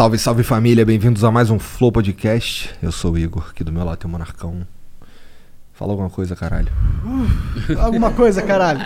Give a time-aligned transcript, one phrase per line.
[0.00, 2.70] Salve, salve família, bem-vindos a mais um Flow Podcast.
[2.82, 4.66] Eu sou o Igor, aqui do meu lado tem o Monarcão.
[5.74, 6.72] Fala alguma coisa, caralho.
[7.78, 8.80] Alguma coisa, caralho.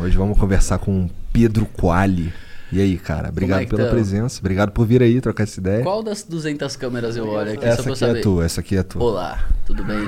[0.00, 2.32] Hoje vamos conversar com o Pedro Quali.
[2.70, 3.90] E aí, cara, obrigado é pela tamo?
[3.90, 5.82] presença, obrigado por vir aí trocar essa ideia.
[5.82, 8.82] Qual das 200 câmeras eu olho aqui só Essa aqui é tua, essa aqui é
[8.82, 9.02] tua.
[9.02, 10.00] Olá, tudo bem?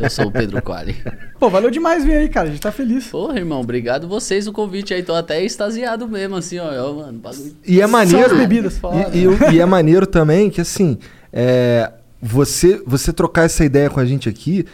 [0.00, 0.96] Eu sou o Pedro Quali.
[1.38, 2.48] Pô, valeu demais vir aí, cara.
[2.48, 3.06] A gente tá feliz.
[3.08, 5.02] Porra, irmão, obrigado vocês o convite aí.
[5.02, 6.70] Tô até extasiado mesmo, assim, ó.
[6.90, 7.54] ó, mano, bagulho.
[7.66, 8.32] E é maneiro.
[8.32, 8.80] as bebidas,
[9.12, 10.98] e, e e é maneiro também que assim,
[11.30, 14.64] é, você você trocar essa ideia com a gente aqui.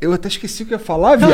[0.00, 1.32] Eu até esqueci o que eu ia falar, viado.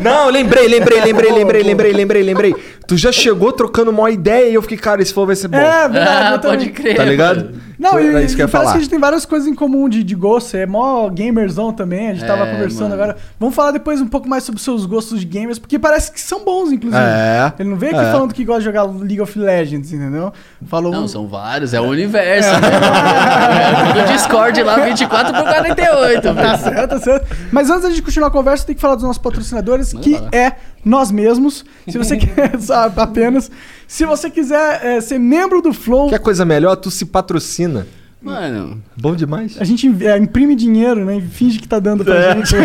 [0.00, 2.54] Não, lembrei, lembrei, lembrei, lembrei, lembrei, lembrei, lembrei.
[2.86, 5.58] Tu já chegou trocando uma ideia e eu fiquei, cara, esse flow vai ser bom.
[5.58, 6.34] É, verdade.
[6.34, 6.96] Ah, pode crer.
[6.96, 7.50] Tá ligado?
[7.78, 8.72] Não, Foi- e, é isso que eu ia parece falar.
[8.72, 10.56] que a gente tem várias coisas em comum de, de gosto.
[10.56, 12.08] É mó gamerzão também.
[12.10, 12.94] A gente tava É, conversando mano.
[12.94, 13.16] agora.
[13.38, 16.20] Vamos falar depois um pouco mais sobre os seus gostos de gamers, porque parece que
[16.20, 17.00] são bons, inclusive.
[17.02, 18.10] É, Ele não veio aqui é.
[18.10, 20.32] falando que gosta de jogar League of Legends, entendeu?
[20.66, 20.90] Falou.
[20.90, 22.50] Não, são vários, é o universo.
[22.52, 22.68] né?
[23.90, 26.34] é tudo Discord lá, 24 por 48.
[26.34, 27.36] Tá certo, tá certo.
[27.52, 30.14] Mas antes da gente continuar a conversa, tem que falar dos nossos patrocinadores, Manda que
[30.14, 30.28] bala.
[30.32, 30.52] é
[30.84, 31.64] nós mesmos.
[31.88, 32.52] Se você quer,
[32.96, 33.50] apenas.
[33.86, 36.76] Se você quiser é, ser membro do Flow, Quer coisa melhor?
[36.76, 37.86] Tu se patrocina.
[38.20, 39.56] Mano, Bom demais.
[39.60, 41.18] a gente é, imprime dinheiro, né?
[41.18, 42.34] E finge que tá dando pra É.
[42.36, 42.54] gente.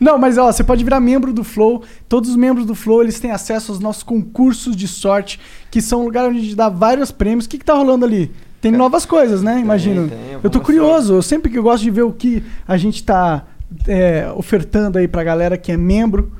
[0.00, 1.82] Não, mas ó, você pode virar membro do Flow.
[2.08, 6.02] Todos os membros do Flow, eles têm acesso aos nossos concursos de sorte, que são
[6.02, 7.46] um lugar onde a gente dá vários prêmios.
[7.46, 8.30] O que que tá rolando ali?
[8.70, 9.58] Tem novas coisas, né?
[9.60, 10.08] Imagino.
[10.08, 11.14] tem, eu tô curioso.
[11.14, 13.44] Eu sempre que eu gosto de ver o que a gente tá
[13.86, 16.32] é, ofertando aí pra galera que é membro.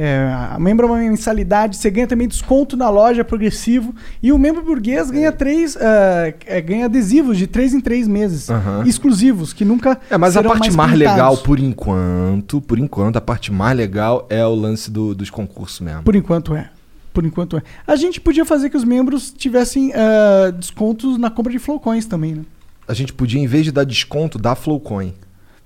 [0.00, 3.92] É, a membro é uma mensalidade, você ganha também desconto na loja progressivo.
[4.22, 5.74] E o membro burguês ganha três.
[5.74, 8.48] é, é, ganha adesivos de três em três meses.
[8.48, 8.84] Aham.
[8.86, 9.98] Exclusivos, que nunca.
[10.08, 10.98] É, mas a parte mais, pintados.
[11.16, 15.80] legal, por enquanto, por enquanto, a parte mais legal é o lance do- dos concursos
[15.80, 16.04] mesmo.
[16.04, 16.70] Por enquanto é.
[17.18, 17.62] Por enquanto é.
[17.84, 22.32] A gente podia fazer que os membros tivessem ah, descontos na compra de Flowcoins também,
[22.32, 22.42] né?
[22.86, 25.12] A gente podia, em vez de dar desconto, dar Flowcoin.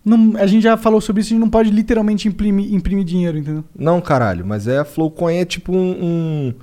[0.03, 3.37] Não, a gente já falou sobre isso, a gente não pode literalmente imprimir, imprimir dinheiro,
[3.37, 3.62] entendeu?
[3.79, 6.55] Não, caralho, mas é Flowcoin é tipo um, um-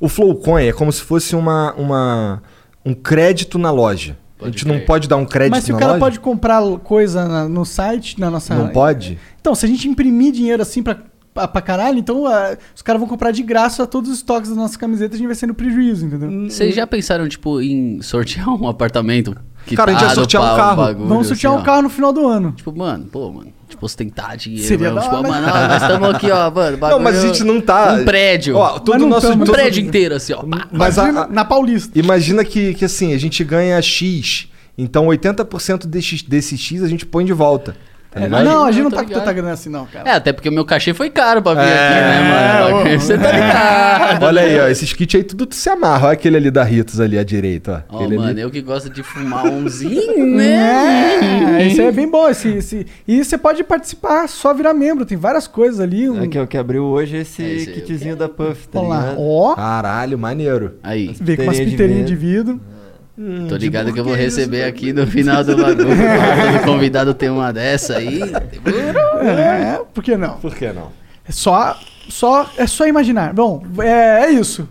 [0.00, 2.42] O Flowcoin é como se fosse uma, uma
[2.82, 4.16] um crédito na loja.
[4.38, 6.00] a Pode gente não pode dar um crédito Mas se na o cara loja?
[6.00, 8.54] pode comprar coisa na- no site, na nossa.
[8.54, 9.18] Não pode?
[9.38, 10.96] Então, se a gente imprimir dinheiro assim pra,
[11.34, 14.58] pra, pra caralho, então ah, os caras vão comprar de graça todos os estoques das
[14.58, 16.48] nossas camisetas e a gente vai ser no prejuízo, entendeu?
[16.50, 19.36] vocês já pensaram, tipo, em sortear um apartamento?
[19.76, 20.76] Cara, a gente ia quitado, sortear um carro.
[20.76, 22.52] bagulho, Vamos sortear assim, um carro no final do ano.
[22.52, 24.66] Tipo, mano, pô, mano, tipo, ostentar dinheiro.
[24.66, 27.20] Seria mesmo, da tipo, mano, ó, nós estamos aqui, ó, mano, Não, mas a bagulho-
[27.34, 27.92] gente não tá.
[27.92, 28.56] Um prédio.
[28.56, 29.28] Ó, todo nosso.
[29.28, 30.42] tamo, um todo- prédio inteiro, assim, ó.
[30.42, 30.66] pá.
[30.72, 31.96] Mas a- a- na Paulista.
[31.98, 34.48] Imagina que, que assim, a gente ganha X.
[34.78, 37.76] Então 80% desse, desse X a gente põe de volta.
[38.10, 40.08] Tá É, não, a gente não Tô tá com tanta grana assim, não, cara.
[40.10, 42.94] É, até porque o meu cachê foi caro pra vir É, aqui, né, mano?
[42.96, 44.22] ô, Você tá ligado?
[44.24, 46.06] Olha aí, ó, esses kits aí tudo se amarra.
[46.08, 47.96] Olha aquele ali da Ritos ali à direita, ó.
[47.96, 48.40] Ó, Aquele mano, ali.
[48.40, 51.60] eu que gosto de fumar umzinho, né?
[51.60, 52.28] É, aí é bem bom.
[52.28, 55.04] Esse, esse- E você pode participar, só virar membro.
[55.06, 56.10] Tem várias coisas ali.
[56.10, 56.24] Um...
[56.24, 58.88] É que é o que abriu hoje esse É, esse kitzinho da Puff, tá Vamos
[58.94, 59.14] lá.
[59.16, 60.74] Ó, Caralho, maneiro.
[60.82, 62.60] Aí, vem com umas piteirinha de piteirinhas de vidro.
[63.22, 65.88] Hum, tô ligado que eu vou burguês, receber aqui no final do bagulho.
[66.54, 68.22] Todo convidado tem uma dessa aí.
[68.22, 70.38] É, por que não?
[70.38, 70.90] Por que não?
[71.28, 71.78] É só,
[72.08, 73.34] só, é só imaginar.
[73.34, 74.66] Bom, é, é isso.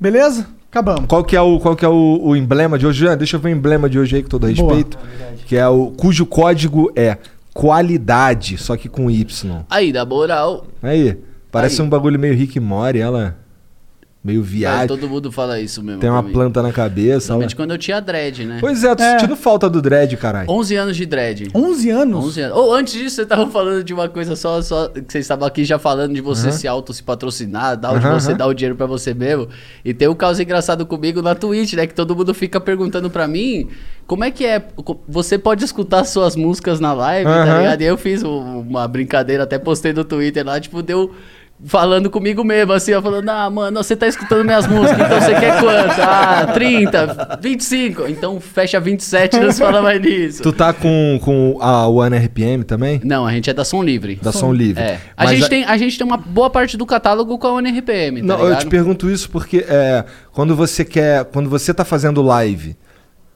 [0.00, 0.46] Beleza?
[0.70, 1.04] Acabamos.
[1.06, 3.00] Qual que é, o, qual que é o, o emblema de hoje?
[3.00, 4.74] Jean, deixa eu ver o emblema de hoje aí com todo Boa.
[4.74, 4.98] respeito.
[5.46, 7.18] Que é o cujo código é
[7.52, 9.64] qualidade, só que com Y.
[9.68, 10.66] Aí, da moral.
[10.82, 11.18] Aí,
[11.50, 11.86] parece Aí.
[11.86, 13.36] um bagulho meio Rick e Morty, ela.
[14.24, 16.00] Meio viagem, todo mundo fala isso mesmo.
[16.00, 16.32] tem uma mim.
[16.32, 17.12] planta na cabeça.
[17.34, 17.56] Principalmente né?
[17.56, 18.58] quando eu tinha dread, né?
[18.60, 19.18] Pois é, tô É.
[19.18, 20.48] sentindo falta do dread, caralho.
[20.50, 21.48] 11 anos de dread.
[21.54, 22.24] 11 anos?
[22.26, 22.56] 11 anos.
[22.56, 25.64] Ou antes disso, você tava falando de uma coisa só, só que vocês estavam aqui
[25.64, 28.76] já falando de você se auto se patrocinar, da onde Aham, você dá o dinheiro
[28.76, 29.48] pra você mesmo.
[29.84, 31.86] E tem um caso engraçado comigo na Twitch, né?
[31.86, 33.68] Que todo mundo fica perguntando pra mim
[34.06, 34.62] como é que é.
[35.08, 37.80] Você pode escutar suas músicas na live, tá ligado?
[37.80, 41.12] E eu fiz um- uma brincadeira, até postei no Twitter lá, tipo, deu.
[41.64, 45.34] Falando comigo mesmo, assim, ó, falando, ah, mano, você tá escutando minhas músicas, então você
[45.34, 46.00] quer quanto?
[46.00, 48.08] Ah, 30, 25.
[48.08, 50.42] Então fecha 27, não se fala mais nisso.
[50.42, 53.00] Tu tá com, com a One RPM também?
[53.04, 54.18] Não, a gente é da Som Livre.
[54.20, 54.82] Da Som Livre.
[54.82, 54.98] É.
[55.16, 58.20] A Mas gente, tem, a gente tem uma boa parte do catálogo com a ONRPM,
[58.20, 58.60] tá Não, eu ligado?
[58.60, 61.24] te pergunto isso porque é, quando você quer.
[61.26, 62.76] Quando você tá fazendo live,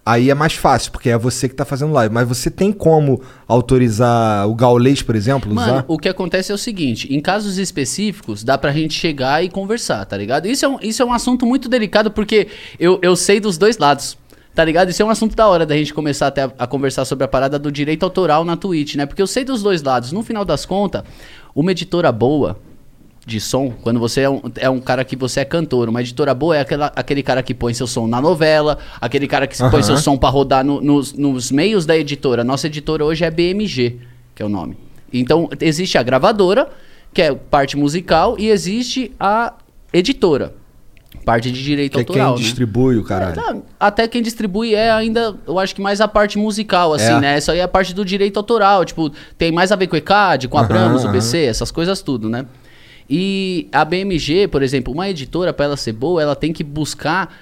[0.07, 2.15] aí é mais fácil, porque é você que tá fazendo live.
[2.15, 5.85] Mas você tem como autorizar o gaulês, por exemplo, Mano, usar?
[5.89, 10.05] o que acontece é o seguinte, em casos específicos, dá pra gente chegar e conversar,
[10.05, 10.47] tá ligado?
[10.47, 12.47] Isso é um, isso é um assunto muito delicado, porque
[12.79, 14.17] eu, eu sei dos dois lados.
[14.55, 14.89] Tá ligado?
[14.89, 17.29] Isso é um assunto da hora da gente começar até a, a conversar sobre a
[17.29, 19.05] parada do direito autoral na Twitch, né?
[19.05, 20.13] Porque eu sei dos dois lados.
[20.13, 21.03] No final das contas,
[21.55, 22.59] uma editora boa
[23.27, 26.33] de som, quando você é um, é um cara que você é cantor, uma editora
[26.33, 29.67] boa é aquela, aquele cara que põe seu som na novela, aquele cara que põe
[29.67, 29.83] Aham.
[29.83, 32.45] seu som pra rodar no- nos, nos meios da editora.
[32.45, 33.99] Nossa editora hoje é BMG,
[34.33, 34.79] que é o nome.
[35.13, 36.69] Então, existe a gravadora,
[37.13, 39.55] que é parte musical, e existe a
[39.93, 40.55] editora,
[41.25, 42.35] parte de direito Que é autoral.
[42.35, 42.49] quem né?
[42.49, 43.35] distribui o caralho.
[43.35, 47.21] Tá, até quem distribui é ainda, eu acho que mais a parte musical, assim, É.
[47.21, 47.39] né?
[47.39, 49.99] Isso aí é a parte do direito autoral, tipo, tem mais a ver com o
[49.99, 51.13] ECAD, com a Abramos, o aham.
[51.17, 52.47] BC, essas coisas tudo, né?
[53.09, 57.33] E a BMG, por exemplo, uma editora, pra ela ser boa, ela tem que buscar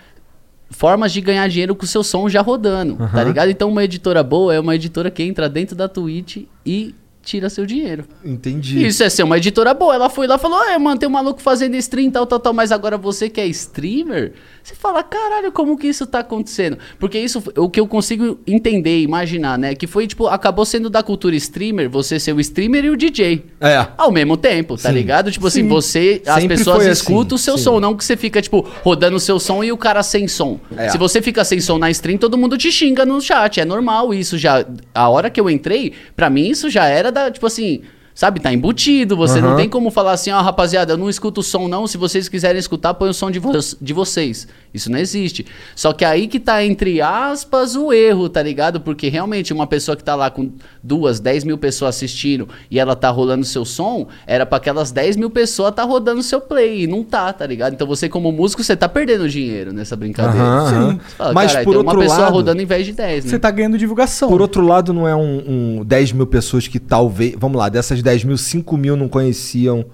[0.70, 3.24] formas de ganhar dinheiro com o seu som já rodando, tá Aham.
[3.24, 3.50] ligado?
[3.50, 6.94] Então uma editora boa é uma editora que entra dentro da Twitch e
[7.24, 8.04] tira seu dinheiro.
[8.24, 8.86] Entendi.
[8.86, 9.94] Isso é ser uma editora boa.
[9.94, 12.52] Ela foi lá e falou: É, mano, tem um maluco fazendo stream, tal, tal, tal.
[12.52, 14.32] Mas agora você que é streamer,
[14.62, 16.78] você fala: Caralho, como que isso tá acontecendo?
[16.98, 19.74] Porque isso, o que eu consigo entender imaginar, né?
[19.74, 23.44] Que foi, tipo, acabou sendo da cultura streamer, você ser o streamer e o DJ.
[23.60, 23.86] É.
[23.96, 24.94] Ao mesmo tempo, tá Sim.
[24.94, 25.30] ligado?
[25.30, 25.68] Tipo assim, Sim.
[25.68, 26.22] você.
[26.26, 27.64] As Sempre pessoas foi escutam assim, o seu sim.
[27.64, 30.58] som, não que você fica, tipo, rodando o seu som e o cara sem som.
[30.76, 30.88] É.
[30.88, 33.60] Se você fica sem som na stream, todo mundo te xinga no chat.
[33.60, 34.64] É normal isso já.
[34.94, 37.84] A hora que eu entrei, pra mim isso já era da, tipo assim.
[38.14, 39.56] Sabe, tá embutido, você não Aham.
[39.56, 42.58] tem como falar assim, ó, rapaziada, eu não escuto o som não, se vocês quiserem
[42.60, 43.50] escutar, põe o som de, vo
[43.80, 44.46] de vocês.
[44.72, 45.44] Isso não existe.
[45.74, 48.80] Só que aí que tá, entre aspas, o erro, tá ligado?
[48.80, 50.50] Porque realmente uma pessoa que tá lá com
[50.82, 55.16] duas, dez mil pessoas assistindo e ela tá rolando seu som, era pra aquelas 10
[55.16, 57.72] mil pessoas tá rodando seu play, e não tá, tá ligado?
[57.72, 60.44] Então você como músico, você tá perdendo dinheiro nessa brincadeira.
[60.44, 60.92] Aham.
[60.92, 63.24] Você fala, Mas "Caralho, por tem uma outro pessoa lado, rodando em vez de 10,
[63.24, 63.30] né?
[63.30, 64.28] Você tá ganhando divulgação.
[64.28, 67.34] por outro lado, não é um, um 10 mil pessoas que talvez.
[67.38, 69.84] Vamos lá, dessas 10 mil, 5 mil não conheciam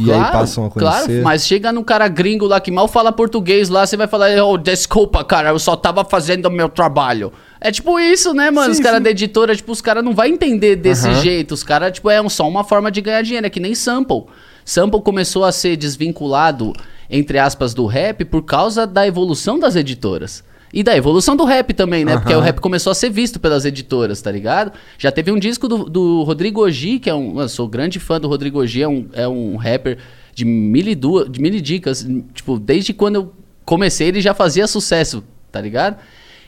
[0.00, 1.04] e aí passam a conhecer.
[1.06, 4.30] Claro, mas chega num cara gringo lá que mal fala português lá, você vai falar,
[4.42, 7.32] oh, desculpa, cara, eu só tava fazendo o meu trabalho.
[7.60, 8.74] É tipo isso, né, mano?
[8.74, 11.52] Sim, os caras da editora, tipo, os caras não vão entender desse jeito.
[11.52, 14.24] Os caras, tipo, é um- só uma forma de ganhar dinheiro, é que nem sample.
[14.64, 16.72] Sample começou a ser desvinculado,
[17.10, 20.42] entre aspas, do rap por causa da evolução das editoras.
[20.72, 22.16] E da evolução do rap também, né?
[22.16, 22.40] Porque Aham.
[22.40, 24.72] o rap começou a ser visto pelas editoras, tá ligado?
[24.96, 27.40] Já teve um disco do, do Rodrigo Oji, que é um.
[27.40, 29.98] Eu sou grande fã do Rodrigo Oji, é um, é um rapper
[30.34, 32.08] de mil, e duas, de mil e dicas.
[32.32, 33.32] Tipo, desde quando eu
[33.66, 35.98] comecei, ele já fazia sucesso, tá ligado?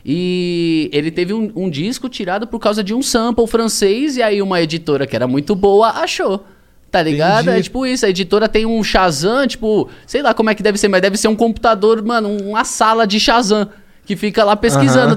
[0.03, 4.41] E ele teve um, um disco tirado por causa de um sample francês, e aí
[4.41, 6.45] uma editora que era muito boa achou.
[6.91, 7.45] Tá ligado?
[7.45, 7.59] Entendi.
[7.59, 10.79] É tipo isso, a editora tem um Shazam, tipo, sei lá como é que deve
[10.79, 13.69] ser, mas deve ser um computador, mano, uma sala de Shazam.
[14.07, 15.17] Que fica lá pesquisando,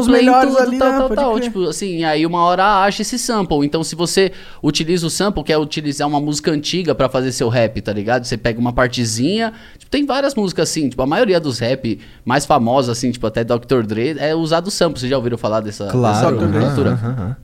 [0.00, 0.98] os play em melhores tudo, ali, tal, né?
[0.98, 1.40] tal, tal.
[1.40, 3.64] Tipo assim, aí uma hora acha esse sample.
[3.64, 7.48] Então, se você utiliza o sample, que é utilizar uma música antiga pra fazer seu
[7.48, 8.24] rap, tá ligado?
[8.24, 9.54] Você pega uma partezinha.
[9.78, 13.42] Tipo, tem várias músicas assim, tipo, a maioria dos rap mais famosos, assim, tipo, até
[13.44, 13.82] Dr.
[13.86, 15.00] Dre, é usado sample.
[15.00, 16.36] Vocês já ouviram falar dessa, Claro.
[16.48, 17.36] dessa aham.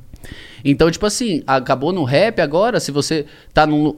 [0.64, 3.96] Então, tipo assim, acabou no rap agora, se você tá num.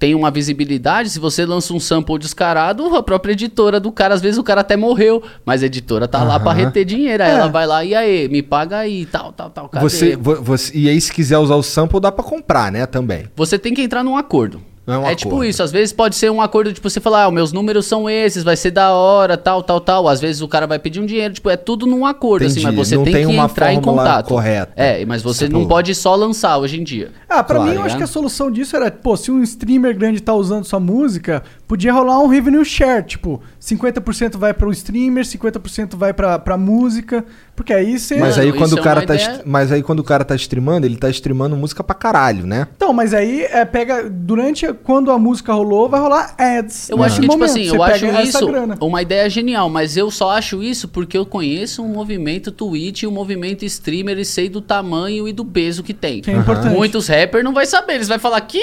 [0.00, 4.22] Tem uma visibilidade, se você lança um sample descarado, a própria editora do cara, às
[4.22, 7.22] vezes o cara até morreu, mas a editora tá lá pra reter dinheiro.
[7.22, 7.34] Aí É.
[7.34, 9.68] ela vai lá, e aí, me paga aí, tal, tal, tal.
[9.68, 9.82] Cadê?
[9.86, 12.86] Você, vo- você, e aí, se quiser usar o sample, dá pra comprar, né?
[12.86, 13.26] Também.
[13.36, 14.62] Você tem que entrar num acordo.
[14.92, 17.30] É um é tipo isso, às vezes pode ser um acordo, tipo, você falar, ah,
[17.30, 20.08] meus números são esses, vai ser da hora, tal, tal, tal.
[20.08, 22.76] Às vezes o cara vai pedir um dinheiro, tipo, é tudo num acordo, assim, Entendi,
[22.76, 24.26] mas você não tem, tem que uma entrar em contato.
[24.28, 24.72] correta.
[24.76, 27.10] É, mas você Tipo- não pode só lançar hoje em dia.
[27.28, 27.98] Ah, pra Claro, mim eu acho né?
[27.98, 31.92] que a solução disso era, pô, se um streamer grande tá usando sua música, podia
[31.92, 37.24] rolar um revenue share, tipo, 50% vai pro streamer, 50% vai pra, pra música,
[37.54, 38.16] porque aí você...
[38.16, 40.00] Mas Mano, aí quando isso o é cara uma tá ideia- est- mas aí quando
[40.00, 42.66] o cara tá streamando, ele tá streamando música pra caralho, né?
[42.74, 46.90] Então, mas aí é, pega, durante, a- quando a música rolou, vai rolar ads.
[46.90, 47.50] Eu nesse acho que, tipo momento.
[47.50, 48.76] assim, Você eu acho pega essa isso grana.
[48.80, 53.06] uma ideia genial, mas eu só acho isso porque eu conheço um movimento Twitch e
[53.06, 56.20] um movimento streamer e sei do tamanho e do peso que tem.
[56.20, 56.74] Que é importante.
[56.74, 58.58] Muitos rappers não vai saber, eles vai falar que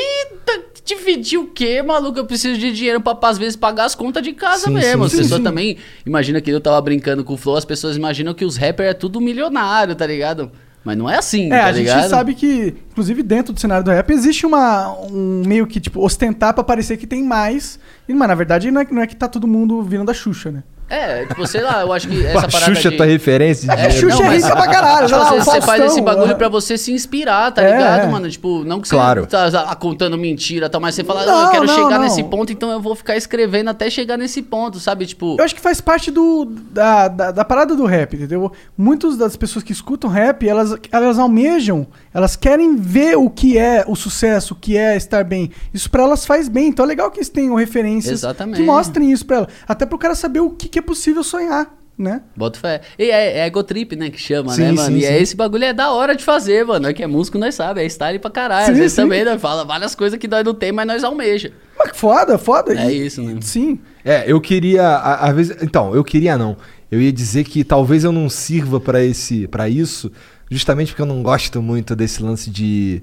[0.88, 2.17] dividir o quê, maluco?
[2.17, 5.03] Eu preciso de dinheiro pra, às vezes, pagar as contas de casa Sim, mesmo.
[5.03, 7.96] sim, as sim, pessoas também, imagina que eu tava brincando com o Flow, as pessoas
[7.98, 10.51] imaginam que os rappers é tudo milionário, tá ligado?
[10.84, 13.91] Mas não é assim, É, tá a gente sabe que, inclusive dentro do cenário do
[13.91, 17.77] rap, existe uma, um meio que, tipo, ostentar pra parecer que tem mais.
[18.08, 20.50] E, mas na verdade não é, não é que tá todo mundo virando a Xuxa,
[20.50, 20.63] né?
[20.89, 22.98] É, tipo, sei lá, eu acho que essa Pô, parada Xuxa de...
[22.98, 23.89] tua referência de É.
[23.89, 25.08] Xuxa não, é mas- rica pra caralho.
[25.08, 26.36] Tipo, você faz esse bagulho é.
[26.36, 28.08] pra você se inspirar, tá É, ligado, é.
[28.08, 28.29] mano?
[28.29, 29.22] Tipo, não que Claro.
[29.22, 31.89] você tá lá contando mentira, tá, mas você fala, Não, não, eu quero não, chegar
[31.98, 32.00] não.
[32.01, 35.06] nesse ponto, então eu vou ficar escrevendo até chegar nesse ponto, sabe?
[35.06, 38.51] Tipo, Eu acho que faz parte do, da, da, da parada do rap, entendeu?
[38.77, 43.84] Muitas das pessoas que escutam rap, elas, elas almejam, elas querem ver o que é
[43.88, 45.51] o sucesso, o que é estar bem.
[45.74, 46.70] Isso pra elas faz bem.
[46.70, 48.58] Então é legal que eles tenham referências Exatamente.
[48.58, 49.48] que mostrem isso pra ela.
[49.67, 52.22] Até pro cara saber o que, que é possível sonhar, né?
[52.36, 52.82] bota fé.
[53.00, 54.96] E é, é ego trip, né, que chama, Sim, né, mano?
[54.96, 56.88] sim, e é esse bagulho é da hora de fazer, mano.
[56.88, 58.66] É que é músico, nós sabe, é style pra caralho.
[58.68, 59.02] Sim, Às vezes sim.
[59.02, 61.52] também nós fala várias coisas que nós não tem, mas nós almeja.
[61.78, 62.74] Mas foda, foda.
[62.80, 63.38] É E- isso, né?
[63.42, 63.80] Sim.
[64.06, 66.56] É, eu queria, a- às vezes, então, eu queria não.
[66.92, 70.12] Eu ia dizer que talvez eu não sirva pra esse, para isso,
[70.50, 73.02] justamente porque eu não gosto muito desse lance de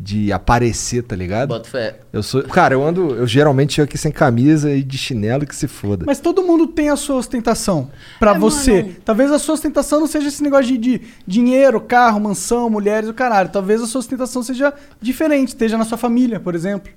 [0.00, 1.48] de aparecer, tá ligado?
[1.48, 1.96] Bota fé.
[2.12, 5.56] Eu sou, cara, eu ando, eu geralmente chego aqui sem camisa e de chinelo que
[5.56, 6.04] se foda.
[6.06, 7.90] Mas todo mundo tem a sua ostentação.
[8.20, 8.82] Pra É, você.
[8.82, 8.94] mano.
[9.04, 13.14] Talvez a sua ostentação não seja esse negócio de, de dinheiro, carro, mansão, mulheres, o
[13.14, 13.48] caralho.
[13.48, 16.92] Talvez a sua ostentação seja diferente, esteja na sua família, por exemplo.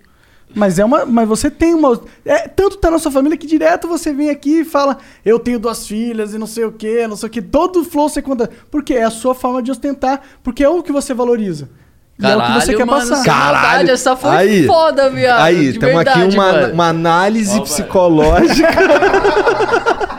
[0.54, 3.88] Mas é uma, mas você tem uma, é tanto tá na sua família que direto
[3.88, 7.16] você vem aqui e fala, eu tenho duas filhas e não sei o que, não
[7.16, 7.42] sei o que.
[7.42, 10.92] Todo flow você conta, porque é a sua forma de ostentar, porque é o que
[10.92, 11.70] você valoriza.
[12.20, 13.26] E é o que você quer mano, passar.
[13.28, 14.68] maldade, essa foi Aí.
[14.68, 15.42] foda, viado.
[15.42, 16.74] Aí, temos aqui uma, mano.
[16.74, 18.68] uma análise psicológica.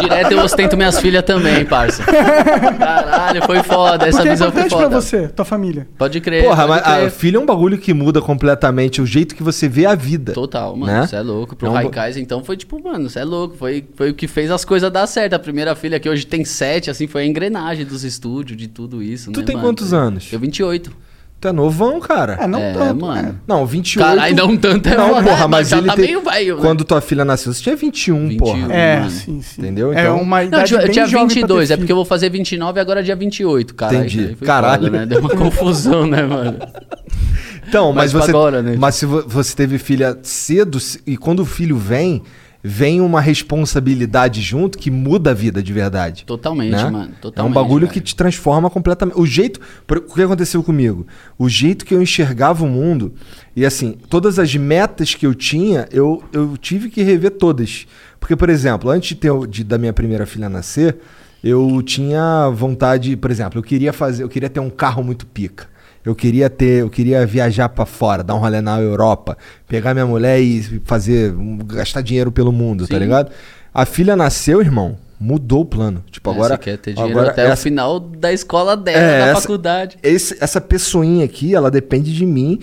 [0.00, 2.04] Direto eu ostento minhas filhas também, parça.
[2.04, 4.06] Caralho, foi foda.
[4.06, 5.00] Essa Porque é visão foi importante pra foda.
[5.00, 5.88] você, tua família.
[5.98, 6.44] Pode crer.
[6.44, 7.06] Porra, pode mas crer.
[7.06, 10.32] a filho é um bagulho que muda completamente o jeito que você vê a vida.
[10.32, 10.92] Total, mano.
[10.92, 11.06] né?
[11.06, 11.56] Você é louco.
[11.56, 13.56] Pro É um Raikais, então, foi tipo, mano, você é louco.
[13.56, 15.34] Foi, foi o que fez as coisas dar certo.
[15.34, 19.02] A primeira filha que hoje tem sete, assim, foi a engrenagem dos estúdios, de tudo
[19.02, 19.68] isso, Tu né, tem mano?
[19.68, 20.28] quantos anos?
[20.32, 20.92] Eu 28.
[21.40, 22.36] Tu é novão, cara.
[22.40, 23.22] É, não é, tanto, mano.
[23.22, 23.34] né?
[23.46, 24.04] Não, 28.
[24.08, 25.46] Caralho, não tanto é Não, porra, né?
[25.46, 26.60] mas já ele tá tem- meio velho, né?
[26.62, 28.36] Quando tua filha nasceu, você tinha 21, 21.
[28.38, 28.72] porra.
[28.74, 29.10] É, mano.
[29.12, 29.60] sim, sim.
[29.60, 29.92] Entendeu?
[29.92, 31.96] É Então- uma Não, idade eu bem tinha jovem pra ter 22, é porque eu
[31.96, 33.98] vou fazer 29 e agora é dia 28, caralho.
[33.98, 34.36] Entendi.
[34.44, 34.82] Caralho.
[34.84, 35.06] foda, né?
[35.06, 36.58] Deu uma confusão, né, mano?
[37.68, 38.76] Então, mas, Mas você, agora, né?
[38.78, 42.22] mas se vo- você teve filha cedo e quando o filho vem,
[42.62, 46.24] vem uma responsabilidade junto que muda a vida de verdade.
[46.24, 46.90] Totalmente, né?
[46.90, 47.12] mano.
[47.16, 47.50] É Totalmente.
[47.50, 47.94] um bagulho cara.
[47.94, 49.18] que te transforma completamente.
[49.18, 49.60] O jeito.
[49.88, 51.06] O que aconteceu comigo?
[51.38, 53.14] O jeito que eu enxergava o mundo.
[53.54, 57.86] E assim, todas as metas que eu tinha, eu, eu tive que rever todas.
[58.20, 60.96] Porque, por exemplo, antes de, ter, de- da minha primeira filha nascer,
[61.42, 65.66] eu tinha vontade, por exemplo, eu queria fazer, eu queria ter um carro muito pica.
[66.08, 69.36] Eu queria ter, eu queria viajar pra fora, dar um rolê na Europa,
[69.66, 71.34] pegar minha mulher e fazer,
[71.66, 73.00] gastar dinheiro pelo mundo, tá Sim.
[73.00, 73.30] ligado?
[73.74, 76.02] A filha nasceu, irmão, mudou o plano.
[76.10, 78.98] Tipo, É, agora Você quer ter dinheiro agora até essa- o final da escola dela,
[78.98, 79.98] É, da essa- faculdade.
[80.02, 82.58] esse- essa pessoinha aqui, ela depende de mim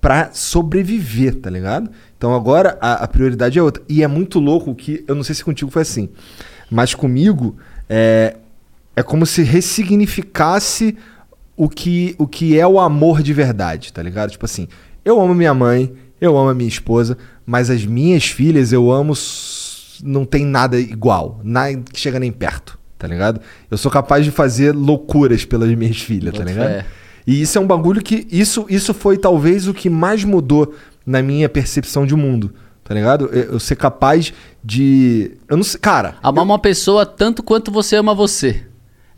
[0.00, 1.90] pra sobreviver, tá ligado?
[2.18, 3.84] Então agora a, a prioridade é outra.
[3.88, 6.08] E é muito louco que, eu não sei se contigo foi assim,
[6.68, 7.56] mas comigo
[7.88, 8.34] é,
[8.96, 10.96] é como se ressignificasse
[11.60, 14.30] o que, o que é o amor de verdade, tá ligado?
[14.30, 14.66] Tipo assim,
[15.04, 19.12] eu amo minha mãe, eu amo a minha esposa, mas as minhas filhas eu amo.
[20.02, 23.42] Não tem nada igual, nada que chega nem perto, tá ligado?
[23.70, 26.66] Eu sou capaz de fazer loucuras pelas minhas filhas, tá Boto ligado?
[26.66, 26.86] fé.
[27.26, 28.26] E isso é um bagulho que.
[28.32, 30.74] Isso, isso foi talvez o que mais mudou
[31.04, 32.54] na minha percepção de mundo.
[32.82, 33.26] Tá ligado?
[33.26, 34.32] Eu, eu ser capaz
[34.64, 35.32] de.
[35.46, 35.78] Eu não sei.
[35.78, 36.16] Cara.
[36.22, 38.64] Amar uma pessoa tanto quanto você ama você.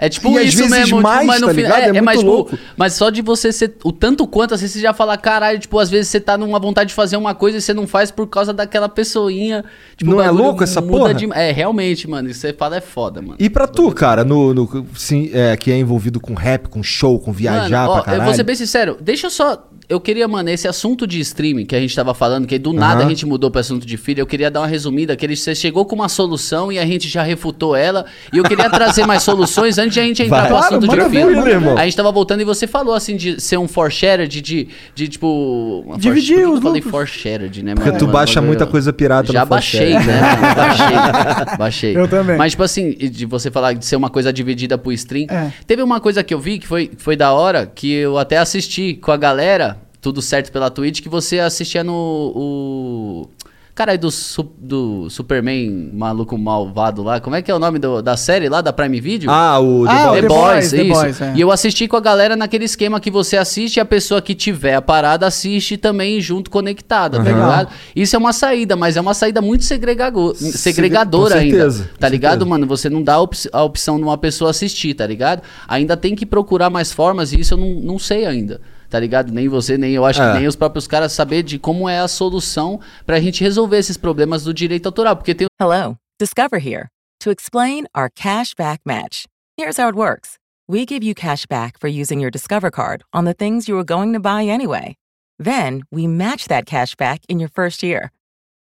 [0.05, 1.79] É tipo E isso mesmo, tipo, mais, mas no tá final.
[1.79, 2.59] É, É é mais, tipo, louco.
[2.77, 3.77] mas só de você ser.
[3.85, 6.89] O tanto quanto, assim, você já fala, caralho, tipo, às vezes você tá numa vontade
[6.89, 9.65] de fazer uma coisa e você não faz por causa daquela pessoinha.
[9.97, 11.15] Tipo, Não é louco essa porra?
[11.15, 12.29] de- É, realmente, mano.
[12.29, 13.37] Isso você fala é foda, mano.
[13.39, 17.21] E pra tu, cara, no, no- sim, é, que é envolvido com rap, com show,
[17.21, 18.23] com viajar Mano, ó, pra caralho.
[18.23, 19.69] Eu vou ser bem sincero, deixa eu só.
[19.93, 23.01] Eu queria, mano, esse assunto de streaming que a gente tava falando, que do nada
[23.01, 23.07] Aham.
[23.07, 25.55] a gente mudou pro assunto de filho, eu queria dar uma resumida, que ele, você
[25.55, 29.23] chegou com uma solução e a gente já refutou ela, e eu queria trazer mais
[29.23, 30.47] soluções antes de a gente entrar Vai.
[30.49, 31.43] pro Claro, assunto de filho.
[31.45, 31.77] ver, irmão.
[31.79, 35.95] A gente tava voltando e você falou, assim, de ser um foreshared, de, de, tipo...
[35.99, 36.91] Dividir for- os eu falei lucros.
[36.91, 37.99] foreshared, né, Porque mano?
[37.99, 40.01] tu Mano, baixa bagulho- muita coisa pirata Já no baixei, né?
[40.01, 40.55] mano?
[40.55, 41.97] baixei, baixei.
[41.97, 42.37] Eu também.
[42.37, 45.27] Mas, tipo assim, de você falar de ser uma coisa dividida pro stream.
[45.31, 45.53] É.
[45.67, 48.39] Teve uma coisa que eu vi que foi, que foi da hora, que eu até
[48.39, 51.93] assisti com a galera, tudo certo pela Twitch, que você assistia no.
[52.35, 53.29] O...
[53.75, 57.19] Cara, aí do, su- do Superman maluco malvado lá.
[57.21, 59.31] Como é que é o nome do- da série lá, da Prime Video?
[59.31, 60.21] Ah, o The Ah, Boys.
[60.21, 61.01] The, Boys, The isso.
[61.01, 61.33] Boys, é.
[61.37, 64.35] E eu assisti com a galera naquele esquema que você assiste e a pessoa que
[64.35, 67.33] tiver a parada assiste também junto conectada, tá Aham.
[67.33, 67.69] ligado?
[67.97, 71.57] Isso é uma saída, mas é uma saída muito segregago- segregadora com ainda.
[71.57, 72.51] certeza, Tá com ligado, certeza.
[72.51, 72.67] mano?
[72.67, 75.41] Você não dá a, op- a opção de uma pessoa assistir, tá ligado?
[75.67, 78.61] Ainda tem que procurar mais formas e isso eu não, não sei ainda.
[78.93, 79.33] Tá ligado?
[79.33, 80.33] Nem você, nem eu acho É.
[80.35, 83.97] que nem os próprios caras saber de como é a solução pra gente resolver esses
[83.97, 85.17] problemas do direito autoral.
[85.17, 89.25] Porque tem Hello, Discover here to explain our cash back match.
[89.59, 90.37] Here's how it works
[90.69, 93.83] we give you cash back for using your Discover card on the things you were
[93.85, 94.95] going to buy anyway.
[95.39, 98.11] Then we match that cash back in your first year.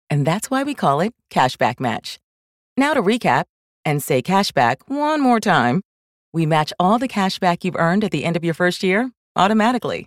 [0.08, 2.18] And that's why we call it Cashback Match.
[2.76, 3.46] Now to recap
[3.84, 5.80] and say cashback one more time.
[6.32, 9.10] We match all the cash back you've earned at the end of your first year
[9.36, 10.06] automatically.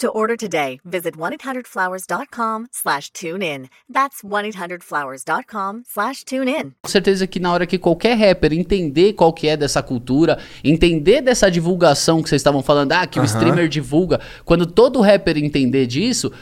[0.00, 3.68] To order today, visit 1-800-Flowers.com slash tune in.
[3.86, 6.72] That's 1-800-Flowers.com slash tune in.
[6.82, 11.20] Com certeza que na hora que qualquer rapper entender qual que é dessa cultura, entender
[11.20, 13.26] dessa divulgação que vocês estavam falando, ah, que o Aham.
[13.26, 16.32] streamer divulga, quando todo rapper entender disso,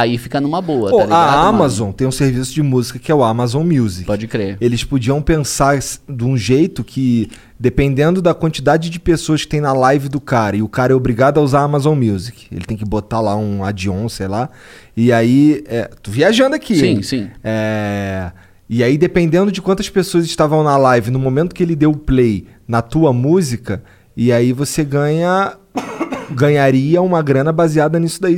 [0.00, 1.22] aí fica numa boa, Pô, tá ligado?
[1.22, 1.48] a mano?
[1.48, 4.04] Amazon tem um serviço de música que é o Amazon Music.
[4.04, 4.58] Pode crer.
[4.60, 9.72] Eles podiam pensar de um jeito que, dependendo da quantidade de pessoas que tem na
[9.72, 12.76] live do cara, e o cara é obrigado a usar a Amazon Music, ele tem
[12.76, 14.50] que botar lá um add-on, sei lá,
[14.96, 17.02] e aí, é, tô viajando aqui, Sim, hein?
[17.02, 17.30] sim.
[17.42, 18.30] É,
[18.68, 21.96] e aí, dependendo de quantas pessoas estavam na live, no momento que ele deu o
[21.96, 23.82] play na tua música,
[24.16, 25.54] e aí você ganha,
[26.34, 28.36] ganharia uma grana baseada nisso daí,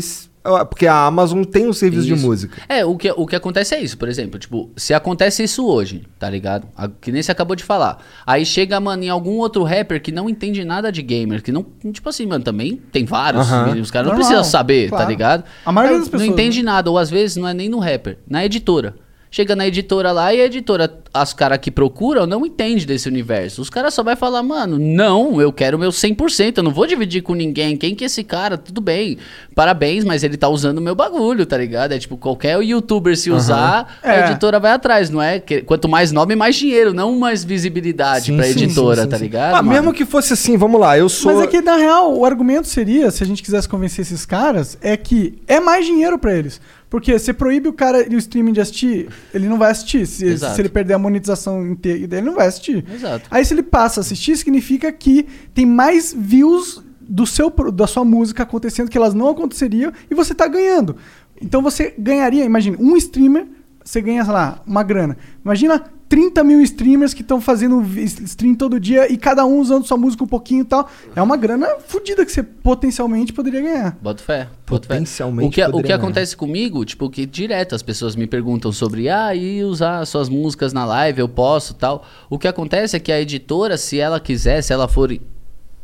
[0.69, 2.27] porque a Amazon tem um serviço de Isso.
[2.27, 2.63] música.
[2.69, 6.05] É, o que, o que acontece é isso, por exemplo, tipo, se acontece isso hoje,
[6.19, 6.67] tá ligado?
[6.77, 7.99] A- que nem você acabou de falar.
[8.27, 11.65] Aí chega, mano, em algum outro rapper que não entende nada de gamer, que não,
[11.93, 13.81] tipo assim, mano, também tem vários, Aham.
[13.81, 15.05] os caras não precisam saber, claro.
[15.05, 15.45] tá ligado?
[15.65, 18.19] A maioria das pessoas, Não entende nada, ou às vezes não é nem no rapper,
[18.29, 18.95] na editora.
[19.31, 23.61] Chega na editora lá e a editora, as caras que procuram não entende desse universo.
[23.61, 27.23] Os caras só vai falar, mano, não, eu quero meu 100%, eu não vou dividir
[27.23, 27.77] com ninguém.
[27.77, 28.57] Quem que é esse cara?
[28.57, 29.19] Tudo bem,
[29.55, 31.93] parabéns, mas ele tá usando o meu bagulho, tá ligado?
[31.93, 34.11] É tipo, qualquer youtuber se usar, É.
[34.23, 35.39] a editora vai atrás, não é?
[35.39, 39.09] Que- Quanto mais nome, mais dinheiro, não mais visibilidade Sim, pra sim, editora, sim, sim,
[39.11, 39.23] tá sim.
[39.25, 39.55] ligado?
[39.55, 39.69] Ah, mano?
[39.71, 41.33] mesmo que fosse assim, vamos lá, eu sou...
[41.35, 44.79] Mas é que, na real, o argumento seria, se a gente quisesse convencer esses caras,
[44.81, 46.61] é que é mais dinheiro pra eles.
[46.91, 50.07] Porque você proíbe o cara e o streaming de assistir, ele não vai assistir.
[50.07, 52.85] Se, se ele perder a monetização inteira ele não vai assistir.
[52.93, 53.29] Exato.
[53.31, 58.05] Aí se ele passa a assistir, significa que tem mais views do seu, da sua
[58.05, 60.97] música acontecendo que elas não aconteceriam e você tá ganhando.
[61.41, 63.47] Então você ganharia, imagina, um streamer,
[63.89, 65.17] você ganha, sei lá, uma grana.
[65.43, 69.97] Imagina 30 mil streamers que estão fazendo stream todo dia e cada um usando sua
[69.97, 70.91] música um pouquinho e tal.
[71.17, 73.99] É uma grana fodida que você potencialmente poderia ganhar.
[74.03, 74.49] Boto fé.
[74.67, 75.97] Potencialmente O que, o que ganhar.
[75.97, 80.75] acontece comigo, tipo, que direto as pessoas me perguntam sobre, ah, e usar suas músicas
[80.75, 82.05] na live, eu posso tal.
[82.29, 85.19] O que acontece é que a editora, se ela quiser, se ela for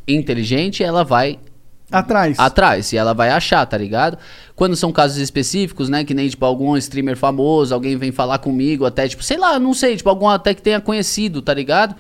[0.07, 1.39] inteligente, ela vai
[1.95, 2.39] Atrás.
[2.39, 4.19] atrás e ela vai achar, tá ligado?
[4.57, 8.85] Quando são casos específicos, né, que nem tipo algum streamer famoso, alguém vem falar comigo,
[8.85, 11.95] até tipo, sei lá, não sei, tipo algum até que tenha conhecido, tá ligado?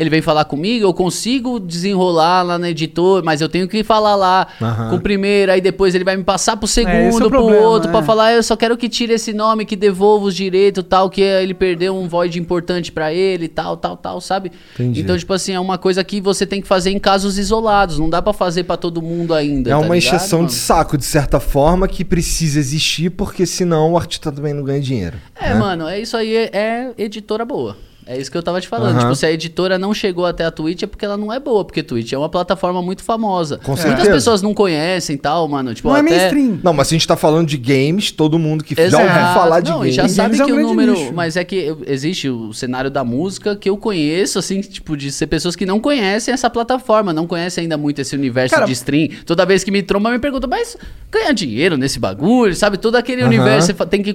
[0.00, 4.16] Ele vem falar comigo, eu consigo desenrolar lá na editor, mas eu tenho que falar
[4.16, 4.88] lá Aham.
[4.88, 7.38] com o primeiro, aí depois ele vai me passar pro esse é segundo, o pro
[7.38, 7.92] problema, outro, é.
[7.92, 11.10] pra falar, "Ah, eu só quero que tire esse nome, que devolva os direitos, tal,
[11.10, 14.50] que ele perdeu um void importante pra ele, tal, tal, tal, sabe?
[14.72, 15.02] Entendi.
[15.02, 18.08] Então, tipo assim, é uma coisa que você tem que fazer em casos isolados, não
[18.08, 19.68] dá pra fazer pra todo mundo ainda.
[19.68, 23.98] É tá uma encheção de saco, de certa forma, que precisa existir, porque senão o
[23.98, 25.18] artista também não ganha dinheiro.
[25.38, 25.54] É, né?
[25.56, 27.76] mano, é isso aí, é, é editora boa.
[28.10, 28.90] É isso que eu tava te falando.
[28.96, 29.00] Aham.
[29.02, 31.64] Tipo, se a editora não chegou até a Twitch é porque ela não é boa,
[31.64, 33.58] porque Twitch é uma plataforma muito famosa.
[33.58, 34.10] Com Muitas certeza.
[34.10, 35.72] pessoas não conhecem e tal, mano.
[35.72, 36.10] Tipo, Não é até...
[36.10, 36.58] mainstream.
[36.60, 39.38] Não, mas se a gente tá falando de games, todo mundo que já ouviu Exato.
[39.38, 39.92] falar de não, games.
[39.92, 40.92] e já Games sabe é um que o número.
[40.92, 41.12] nicho.
[41.14, 45.28] Mas é que existe o cenário da música que eu conheço, assim, tipo, de ser
[45.28, 49.08] pessoas que não conhecem essa plataforma, não conhecem ainda muito esse universo Cara, de stream.
[49.24, 50.76] Toda vez que me tromba, me pergunta, mas
[51.12, 52.76] ganha dinheiro nesse bagulho, sabe?
[52.76, 53.28] Todo aquele Aham.
[53.28, 54.12] universo tem que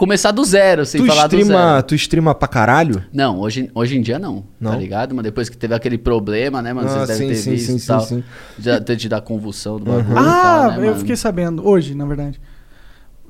[0.00, 1.82] começar do zero, sem Tu falar do streama, zero.
[1.82, 3.04] tu streama pra caralho?
[3.12, 4.70] Não, hoje, hoje em dia não, Não?
[4.72, 5.14] tá ligado?
[5.14, 6.88] Mas depois que teve aquele problema, né, mano?
[6.88, 8.00] Ah, Vocês devem sim, ter sim, visto sim, e tal.
[8.00, 8.24] sim,
[8.58, 8.80] sim.
[8.84, 10.96] Ter te dar convulsão do bagulho e Ah, tal, né, eu mano?
[11.00, 11.68] fiquei sabendo.
[11.68, 12.40] Hoje, na verdade.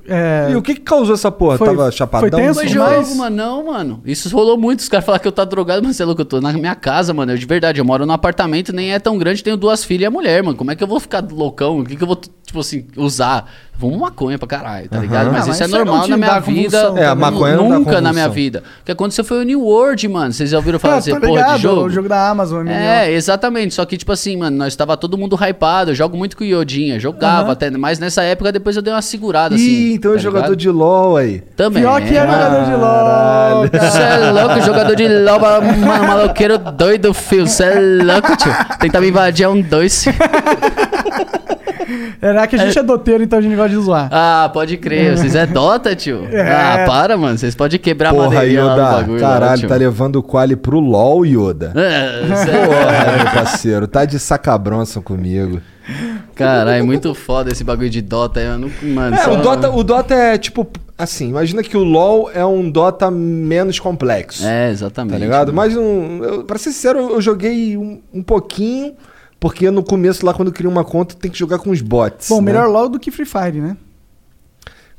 [0.07, 1.59] É, E o que que causou essa porra?
[1.59, 2.39] Foi- Tava foi chapadão?
[2.39, 2.59] tenso?
[2.59, 3.35] Foi Mas- mano.
[3.35, 4.01] Não, mano.
[4.03, 4.79] Isso rolou muito.
[4.79, 6.73] Os caras falaram que eu tô drogado, mas você é louco, eu tô na minha
[6.73, 7.31] casa, mano.
[7.33, 10.05] Eu de verdade, eu moro num apartamento, nem é tão grande, tenho duas filhas e
[10.07, 10.57] a mulher, mano.
[10.57, 11.79] Como é que eu vou ficar loucão?
[11.81, 12.19] O que, que eu vou,
[12.51, 13.49] tipo assim, usar?
[13.79, 15.05] Vamos maconha pra caralho, tá Aham.
[15.05, 15.31] ligado?
[15.31, 16.81] Mas Ah, isso mas é isso aí não normal na minha vida.
[16.83, 18.61] convulsão É, a maconha Nunca na minha vida.
[18.81, 20.31] O que aconteceu foi o New World, mano.
[20.31, 21.81] Vocês já ouviram falar ah, dessa tô porra ligado, de jogo?
[21.85, 22.63] o jogo da Amazon.
[22.63, 22.71] MMO.
[22.73, 23.73] É, exatamente.
[23.73, 25.91] Só que, tipo assim, mano, nós tava todo mundo hypado.
[25.91, 26.99] Eu jogo muito com o Iodinha.
[26.99, 27.51] Jogava Aham.
[27.53, 27.71] até.
[27.71, 29.93] Mas nessa época, depois eu dei uma segurada, Ih, assim.
[29.93, 30.59] então é tá jogador ligado?
[30.59, 31.41] de LOL aí.
[31.55, 31.81] Também.
[31.81, 33.67] Pior que é jogador de LOL.
[33.89, 37.47] Você é louco, jogador de loba, mano, maloqueiro doido, fio.
[37.47, 38.51] Você é louco, tio.
[38.79, 40.05] Tentar me invadir é um dois.
[42.21, 44.09] Era que a gente é doteiro, então a gente gosta de zoar.
[44.11, 45.17] Ah, pode crer.
[45.17, 46.27] Vocês é Dota, tio?
[46.31, 46.51] É.
[46.51, 47.37] Ah, para, mano.
[47.37, 48.91] Vocês podem quebrar a Porra, madeirinha lá no Yoda.
[48.97, 49.21] bagulho.
[49.21, 49.69] lá, Caralho, tio.
[49.69, 51.73] tá levando o quali pro LOL, Yoda.
[51.77, 55.61] É, é- Porra, meu parceiro, tá de sacabronça comigo.
[56.35, 58.39] Caralho, muito foda esse bagulho de Dota.
[58.39, 61.83] Eu não, mano, É, só- o Dota, o Dota é tipo, assim, imagina que o
[61.83, 64.45] LoL é um Dota menos complexo.
[64.45, 65.13] É, exatamente.
[65.13, 65.53] Tá ligado?
[65.53, 65.55] mano.
[65.57, 68.93] Mas, um, eu, pra ser sincero, eu joguei um, um pouquinho,
[69.41, 72.29] porque no começo lá, quando cria uma conta, tem que jogar com os bots.
[72.29, 72.43] Bom, né?
[72.43, 73.75] melhor LOL do que Free Fire, né?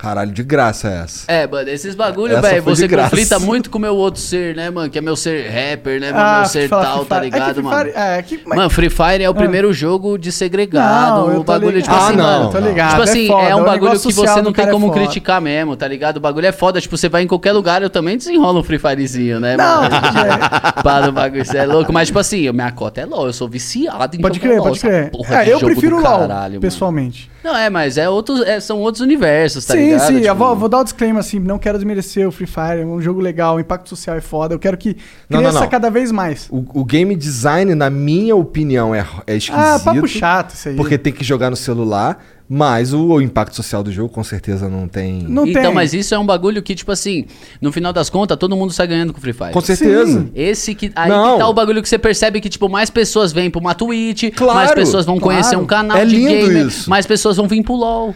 [0.02, 1.24] Caralho, de graça é essa.
[1.30, 4.90] É, mano, esses bagulho, velho, você conflita muito com o meu outro ser, né, mano?
[4.90, 6.38] Que é meu ser rapper, né, mano?
[6.40, 7.78] meu ser fala tal, tá é que ligado, Free mano?
[7.84, 11.28] Fire- É, que, mas- Mano, Free Fire é o primeiro jogo de segregado.
[11.28, 11.82] Não, o bagulho, ligado.
[11.84, 12.50] tipo Ah, assim, não, mano.
[12.50, 12.90] tô ligado.
[12.90, 15.76] Tipo assim, foda, é, um o bagulho que você não tem é como criticar mesmo,
[15.76, 16.16] tá ligado?
[16.16, 16.80] O bagulho é foda.
[16.80, 19.94] Tipo, você vai em qualquer lugar, eu também desenrolo um Free Firezinho, né, Não, mano?
[20.76, 20.82] é.
[20.82, 21.92] Pá, do bagulho, você é louco.
[21.92, 23.26] Mas, tipo assim, minha cota é LOL.
[23.26, 25.12] Eu sou viciado em Pode crer, pode crer.
[25.30, 26.28] É, eu prefiro o LOL,
[26.60, 27.30] pessoalmente.
[27.42, 30.06] Não, é, mas é outros, é, são outros universos, tá sim, ligado?
[30.06, 32.80] sim, eu Tipo, vou, vou dar o disclaimer assim, não quero desmerecer o Free Fire,
[32.82, 34.96] é um jogo legal, o impacto social é foda, eu quero que
[35.28, 35.68] Não, não, cresça não.
[35.68, 36.46] cada vez mais.
[36.50, 39.60] O, o game design, na minha opinião, é, é esquisito.
[39.60, 40.76] Ah, papo chato isso aí.
[40.76, 42.22] Porque tem que jogar no celular,
[42.54, 45.22] mas o, o impacto social do jogo com certeza não tem.
[45.22, 45.72] Não então, tem.
[45.74, 47.24] mas isso é um bagulho que, tipo assim,
[47.62, 49.52] no final das contas, todo mundo sai ganhando com o Free Fire.
[49.52, 50.20] Com certeza.
[50.20, 50.30] Sim.
[50.34, 50.92] Esse que.
[50.94, 51.32] Aí Não.
[51.32, 54.24] que tá o bagulho que você percebe que, tipo, mais pessoas vêm pra uma Twitch,
[54.36, 55.38] Claro, mais pessoas vão claro.
[55.40, 56.90] conhecer um canal É de lindo gamer, isso.
[56.90, 58.14] mais pessoas vão vir pro LOL,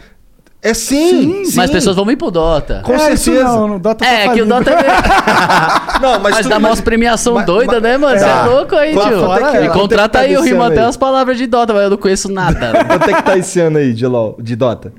[0.69, 1.55] É sim, sim.
[1.55, 2.81] mais pessoas vão vir pro Dota.
[2.83, 3.45] Com é, isso certeza.
[3.45, 4.45] não, no Dota É, tá que o.
[4.45, 4.75] Dota é.
[6.01, 8.19] Não, mas, Mas dá mas- umas premiação mas- doida, mas- né, mano?
[8.19, 8.45] Você Tá.
[8.45, 9.01] é louco aí, tio.
[9.01, 9.07] é
[9.51, 11.83] que- E é que contrata tá aí, eu rimo até as palavras de Dota, mas
[11.83, 12.85] eu não conheço nada.
[12.85, 14.93] Quanto é que tá esse ano aí de LOL, de Dota?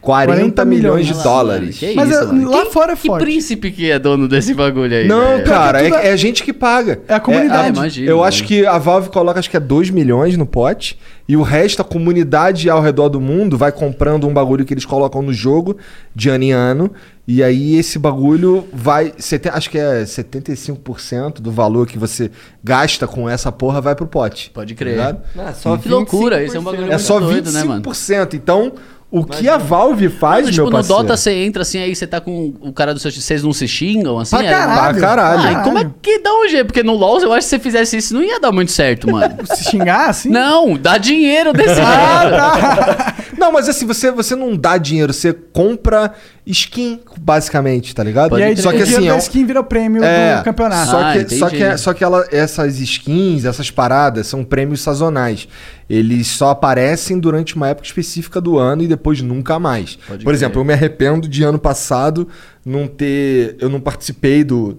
[0.00, 1.78] 40 40 milhões de dólares.
[1.78, 2.50] Que Mas isso, é, mano?
[2.50, 3.22] lá Quem- fora é Que forte.
[3.22, 5.06] príncipe que é dono desse bagulho aí?
[5.06, 7.00] Não, cara, é, é a gente que paga.
[7.06, 7.66] É a comunidade.
[7.68, 8.26] a- Imagino, eu né?
[8.28, 11.82] acho que a Valve coloca acho que é 2 milhões no pote e o resto,
[11.82, 15.76] a comunidade ao redor do mundo, vai comprando um bagulho que eles colocam no jogo
[16.14, 16.90] de ano em ano.
[17.28, 19.12] E aí esse bagulho vai.
[19.18, 22.30] sete- Acho que é 75% do valor que você
[22.62, 24.50] gasta com essa porra vai pro pote.
[24.50, 24.90] Pode tá crer.
[24.92, 25.20] ligado?
[25.38, 27.82] Ah, só Que loucura, esse é um bagulho É muito só doido, né, mano?
[27.82, 28.34] 25%.
[28.34, 28.72] Então,
[29.10, 31.02] o que a Valve faz, Mano, meu tipo, no parceiro?
[31.02, 33.52] Dota você entra assim, aí você tá com o cara do seu time, vocês não
[33.52, 34.36] se xingam, assim?
[34.36, 34.98] Pra aí- caralho.
[34.98, 35.42] Pra caralho.
[35.42, 36.66] Ah, e como é que dá um jeito?
[36.66, 39.10] Porque no LoL, eu acho que se você fizesse isso, não ia dar muito certo,
[39.10, 39.34] mano.
[39.54, 40.28] Se xingar assim?
[40.28, 43.14] não, dá dinheiro desse Ah, tá.
[43.36, 46.12] Não, mas assim, você, você não dá dinheiro, você compra
[46.50, 48.38] skin, basicamente, tá ligado?
[48.38, 50.90] e aí, só que assim, da é skin vira o prêmio é, do campeonato.
[50.90, 51.64] Só Ah, que, só entendi.
[51.64, 55.46] que, só que ela, essas skins, essas paradas, são prêmios sazonais.
[55.88, 59.96] Eles só aparecem durante uma época específica do ano e depois nunca mais.
[59.96, 60.34] Pode Por crer.
[60.34, 62.28] exemplo, eu me arrependo de ano passado
[62.64, 63.56] não ter.
[63.60, 64.78] Eu não participei do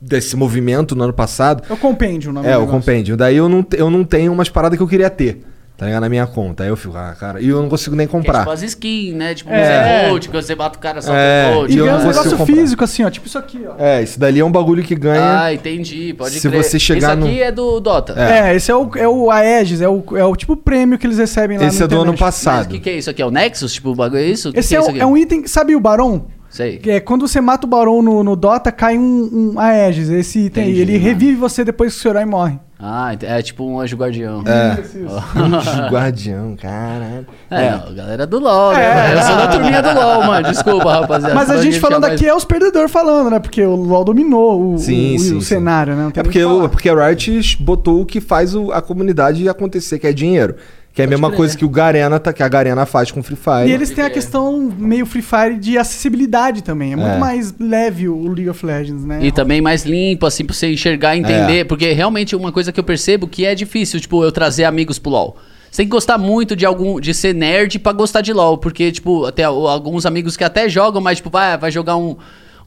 [0.00, 1.62] desse movimento no ano passado.
[1.68, 3.16] É o compêndio, o nome É, do o compêndio.
[3.16, 5.42] Daí eu não, eu não tenho umas paradas que eu queria ter,
[5.78, 6.02] tá ligado?
[6.02, 6.64] Na minha conta.
[6.64, 8.40] Aí eu fico, ah, cara, e eu não consigo nem Que é comprar.
[8.40, 9.32] tipo as skins, né?
[9.34, 10.02] Tipo, É.
[10.02, 11.72] você gold, que você bate o cara só É, com gold.
[11.74, 12.60] E eu ganha não um consigo negócio comprar.
[12.62, 13.10] físico assim, ó.
[13.10, 13.74] Tipo isso aqui, ó.
[13.82, 15.40] É, isso dali é um bagulho que ganha.
[15.44, 16.62] Ah, entendi, pode Se crer.
[16.64, 18.14] você chegar Esse aqui no- é do Dota.
[18.20, 21.16] É, esse é o, é o Aegis, é o, é o tipo prêmio que eles
[21.18, 22.20] recebem lá Esse no é do ano internet.
[22.20, 22.66] Mas passado.
[22.66, 23.22] o que, que é isso aqui?
[23.22, 23.72] É o Nexus?
[23.72, 24.52] Tipo, o bagulho é isso?
[24.52, 25.00] Que Esse que é, isso um- aqui?
[25.00, 26.26] é um item, sabe o Barão?
[26.50, 26.78] Sei.
[26.78, 30.38] Que é quando você mata o Barão no, no Dota, cai um, um Aegis, esse
[30.46, 30.70] item aí.
[30.70, 31.04] Entendi, Ele mano.
[31.04, 32.58] revive você depois que o seu herói morre.
[32.80, 34.42] Ah, é tipo um anjo guardião.
[34.46, 34.78] É.
[35.36, 37.26] Anjo Guardião, caralho.
[37.50, 38.94] É, não, galera do LOL, né?
[38.94, 39.14] mano?
[39.18, 40.48] Eu sou da turminha do LOL, mano.
[40.48, 41.34] Desculpa, rapaziada.
[41.34, 43.40] Mas a gente falando ficar mais- aqui é os perdedores falando, né?
[43.40, 45.46] Porque o LoL dominou o, Sim, o, sim, o sim.
[45.48, 46.04] cenário, né?
[46.04, 49.48] Não tem É porque, o porque a Riot botou o que faz o- a comunidade
[49.48, 50.54] acontecer, que é dinheiro.
[50.98, 51.36] Que é a mesma crer.
[51.36, 53.70] coisa que o Garena, tá, que a Garena faz com Free Fire.
[53.70, 56.92] E eles têm a questão meio Free Fire de acessibilidade também.
[56.92, 57.18] É muito É.
[57.18, 59.20] mais leve o League of Legends, né?
[59.22, 61.66] E também mais limpo, assim, pra você enxergar e entender.
[61.66, 65.12] Porque realmente uma coisa que eu percebo que é difícil, tipo, eu trazer amigos pro
[65.12, 65.36] LoL.
[65.70, 66.98] Você tem que gostar muito de algum.
[66.98, 68.58] de ser nerd pra gostar de LoL.
[68.58, 72.16] Porque, tipo, até alguns amigos que até jogam, mas, tipo, vai, vai jogar um.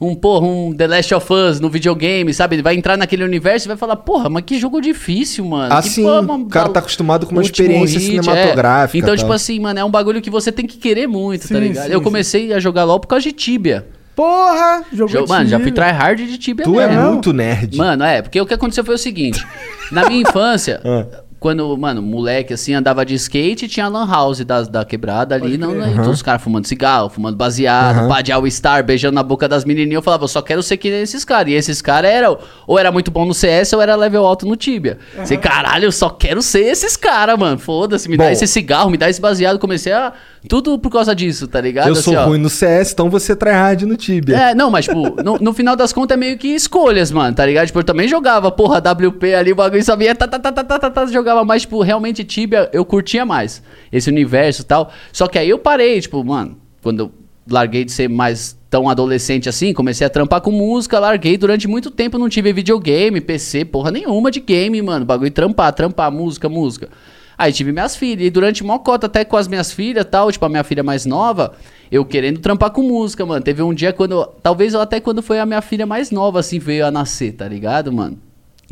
[0.03, 2.55] Um, porra, um The Last of Us no videogame, sabe?
[2.55, 5.71] Ele vai entrar naquele universo e vai falar, porra, mas que jogo difícil, mano.
[5.71, 6.01] Ah, que sim.
[6.01, 8.21] porra, O cara tá acostumado com uma experiência hit, é.
[8.23, 9.17] cinematográfica, Então, tal.
[9.17, 11.85] tipo assim, mano, é um bagulho que você tem que querer muito, tá Sim, ligado?
[11.85, 12.03] sim, eu sim.
[12.03, 13.85] comecei a jogar LoL por causa de Tibia.
[14.15, 14.83] Porra!
[14.91, 17.11] Jogou Jo- mano, já fui tryhard de Tibia Tu é mesmo.
[17.11, 17.77] muito nerd.
[17.77, 19.45] Mano, é, porque o que aconteceu foi o seguinte.
[19.91, 21.05] Na minha infância, Ah.
[21.41, 25.57] Quando, mano, moleque assim, andava de skate, tinha a lan house da, da quebrada ali,
[25.57, 28.07] não, né, então os caras fumando cigarro, fumando baseado, Aham.
[28.07, 30.77] pá de All Star, beijando na boca das menininhas, eu falava, eu só quero ser
[30.77, 31.51] que nem esses caras.
[31.51, 34.55] E esses caras eram, ou era muito bom no CS, ou era level alto no
[34.55, 34.99] Tibia.
[35.17, 37.57] Você, caralho, eu só quero ser esses caras, mano.
[37.57, 38.23] Foda-se, me Bom.
[38.23, 39.57] dá esse cigarro, me dá esse baseado.
[39.57, 40.13] Comecei a.
[40.47, 41.87] Tudo por causa disso, tá ligado?
[41.89, 42.27] eu sou Assim, ó.
[42.27, 44.35] ruim no CS, então você tryhard no Tibia.
[44.35, 47.45] É, não, mas, tipo, no, no final das contas é meio que escolhas, mano, tá
[47.45, 47.67] ligado?
[47.67, 50.79] Tipo, eu também jogava, porra, WP ali, o bagulho sabia, tá, tá, tá, tá, tá,
[50.79, 54.91] tá, tá, jogava mais, tipo, realmente Tibia eu curtia mais, esse universo e tal.
[55.11, 57.11] Só que aí eu parei, tipo, mano, quando eu
[57.49, 61.91] larguei de ser mais tão adolescente assim, comecei a trampar com música, larguei durante muito
[61.91, 66.89] tempo, não tive videogame, PC, porra nenhuma de game, mano, bagulho trampar, trampar, música, música.
[67.37, 70.45] Aí tive minhas filhas, e durante mó cota até com as minhas filhas tal, tipo,
[70.45, 71.53] a minha filha mais nova,
[71.91, 73.43] eu querendo trampar com música, mano.
[73.43, 76.85] Teve um dia quando, talvez até quando foi a minha filha mais nova, assim, veio
[76.85, 78.17] a nascer, tá ligado, mano?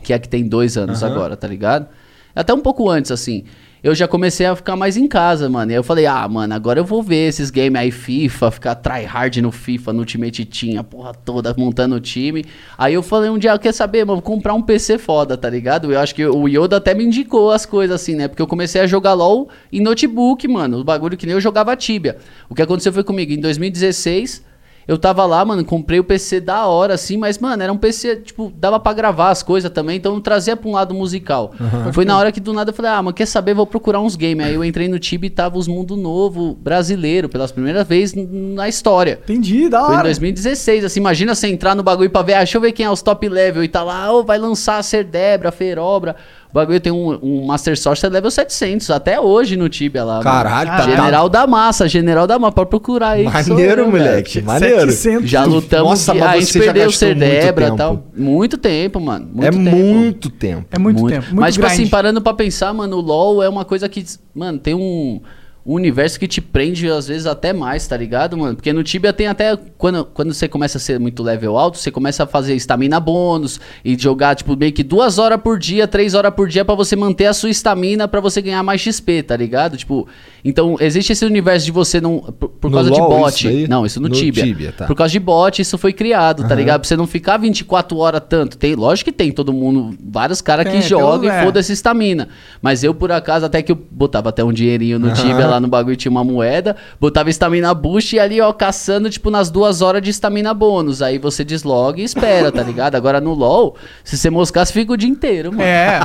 [0.04, 1.88] Que é a que tem dois anos agora, tá ligado?
[2.36, 3.44] Até um pouco antes, assim.
[3.82, 5.72] Eu já comecei a ficar mais em casa, mano.
[5.72, 8.76] E aí eu falei, ah, mano, agora eu vou ver esses games aí, FIFA, ficar
[8.76, 12.44] tryhard no FIFA, no Ultimate Team, a porra toda, montando o time.
[12.78, 15.94] Aí eu falei um dia, quer saber, mano, vou comprar um PC foda, tá ligado?
[15.94, 18.28] Eu acho que o Yoda até me indicou as coisas assim, né?
[18.28, 20.80] Porque eu comecei a jogar LOL em notebook, mano.
[20.80, 22.18] O bagulho que nem eu jogava Tibia.
[22.50, 24.49] O que aconteceu foi comigo, em 2016...
[24.90, 28.16] Eu tava lá, mano, comprei o PC da hora, assim, mas, mano, era um PC,
[28.18, 31.54] tipo, dava pra gravar as coisas também, então eu trazia pra um lado musical.
[31.94, 34.16] Foi na hora que do nada eu falei, ah, mas quer saber, vou procurar uns
[34.16, 34.44] games.
[34.46, 38.56] Aí eu entrei no Tibia e tava os Mundo Novo brasileiro, pela primeira vez n-
[38.56, 39.20] na história.
[39.24, 40.04] Entendi, da Foi em hora.
[40.06, 42.90] 2016, assim, imagina você entrar no bagulho pra ver, ah, deixa eu ver quem é
[42.90, 46.16] os top level, e tá lá, ô, vai lançar a Cerdebra, a Ferobra.
[46.50, 50.20] O bagulho tem um, um Master Source é level 700, até hoje no Tibia lá.
[50.24, 53.24] Caralho, tá- tá- General da Massa, General da Massa, pode procurar aí.
[53.24, 54.34] Maneiro, eu, moleque.
[54.36, 54.46] velho.
[54.48, 54.92] Maneiro.
[54.92, 55.30] 700.
[55.30, 57.78] Já lutamos, Nossa, de- mas a gente perdeu o muito Cerdebra e tempo.
[57.78, 58.04] tal.
[58.18, 59.30] Muito tempo, mano.
[59.32, 59.76] Muito é tempo.
[59.76, 60.66] muito tempo.
[60.72, 61.26] É muito, tempo.
[61.28, 61.80] Muito Mas, tipo grind.
[61.82, 65.22] assim, parando pra pensar, mano, o LoL é uma coisa que, mano, tem um,
[65.66, 68.56] um universo que te prende, às vezes, até mais, tá ligado, mano?
[68.56, 71.92] Porque no Tibia tem até, quando, quando você começa a ser muito level alto, você
[71.92, 76.14] começa a fazer estamina bônus e jogar, tipo, meio que duas horas por dia, três
[76.14, 79.36] horas por dia pra você manter a sua estamina pra você ganhar mais XP, tá
[79.36, 79.78] ligado?
[79.78, 80.08] Tipo,
[80.44, 83.36] então, existe esse universo de você não, por, por No causa de LoL, bot.
[83.36, 83.68] isso aí?
[83.68, 84.44] Não, isso no, No Tibia.
[84.44, 84.86] Tibia, tá.
[84.88, 86.80] Por causa de bot, isso foi criado, tá ligado?
[86.80, 88.58] Pra você não ficar 24 horas tanto.
[88.58, 91.44] Tem, lógico que tem todo mundo, vários caras que jogam e é.
[91.44, 92.30] foda-se estamina.
[92.62, 95.16] Mas eu, por acaso, até que eu botava até um dinheirinho no Aham.
[95.16, 99.30] Tibia lá no bagulho, tinha uma moeda, botava estamina boost e ali, ó, caçando, tipo,
[99.30, 101.02] nas duas horas de estamina bônus.
[101.02, 102.96] Aí você desloga e espera, tá ligado?
[102.96, 105.64] Agora no LoL, se você moscar, você fica o dia inteiro, mano.
[105.64, 106.00] É.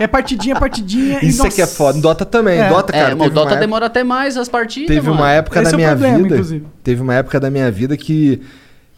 [0.00, 1.18] É partidinha, partidinha.
[1.22, 2.00] e Isso é que é foda.
[2.00, 2.58] Dota também.
[2.60, 2.68] É.
[2.68, 3.12] Dota, cara.
[3.12, 5.20] é, Dota uma época- demora até mais as partidas, Teve mano.
[5.20, 6.34] uma época Esse da é minha problema, vida.
[6.34, 6.66] inclusive.
[6.82, 8.40] Teve uma época da minha vida que.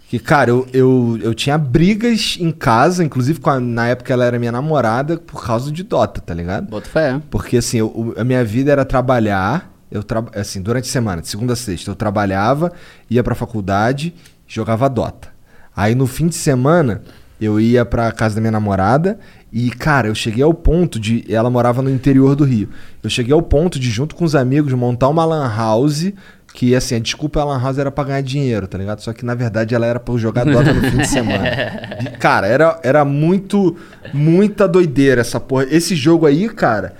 [0.08, 4.24] Que, cara, eu, eu, eu tinha brigas em casa, inclusive com a- na época ela
[4.24, 6.68] era minha namorada, por causa de Dota, tá ligado?
[6.68, 7.20] Bota fé.
[7.30, 10.24] Porque assim, eu- a minha vida era trabalhar, eu tra...
[10.34, 12.72] assim, durante a semana, de segunda a sexta, eu trabalhava,
[13.08, 14.14] ia pra faculdade,
[14.46, 15.28] jogava Dota.
[15.74, 17.02] Aí no fim de semana,
[17.40, 19.18] eu ia pra casa da minha namorada
[19.52, 21.24] e, cara, eu cheguei ao ponto de.
[21.28, 22.68] Ela morava no interior do Rio.
[23.02, 26.12] Eu cheguei ao ponto de, junto com os amigos, montar uma Lan House.
[26.52, 29.00] Que assim, a desculpa a Lan House era pra ganhar dinheiro, tá ligado?
[29.00, 31.44] Só que na verdade ela era pra eu jogar Dota no fim de semana.
[32.00, 33.76] E, cara, era, era muito,
[34.12, 35.66] muita doideira essa porra.
[35.70, 36.94] Esse jogo aí, cara,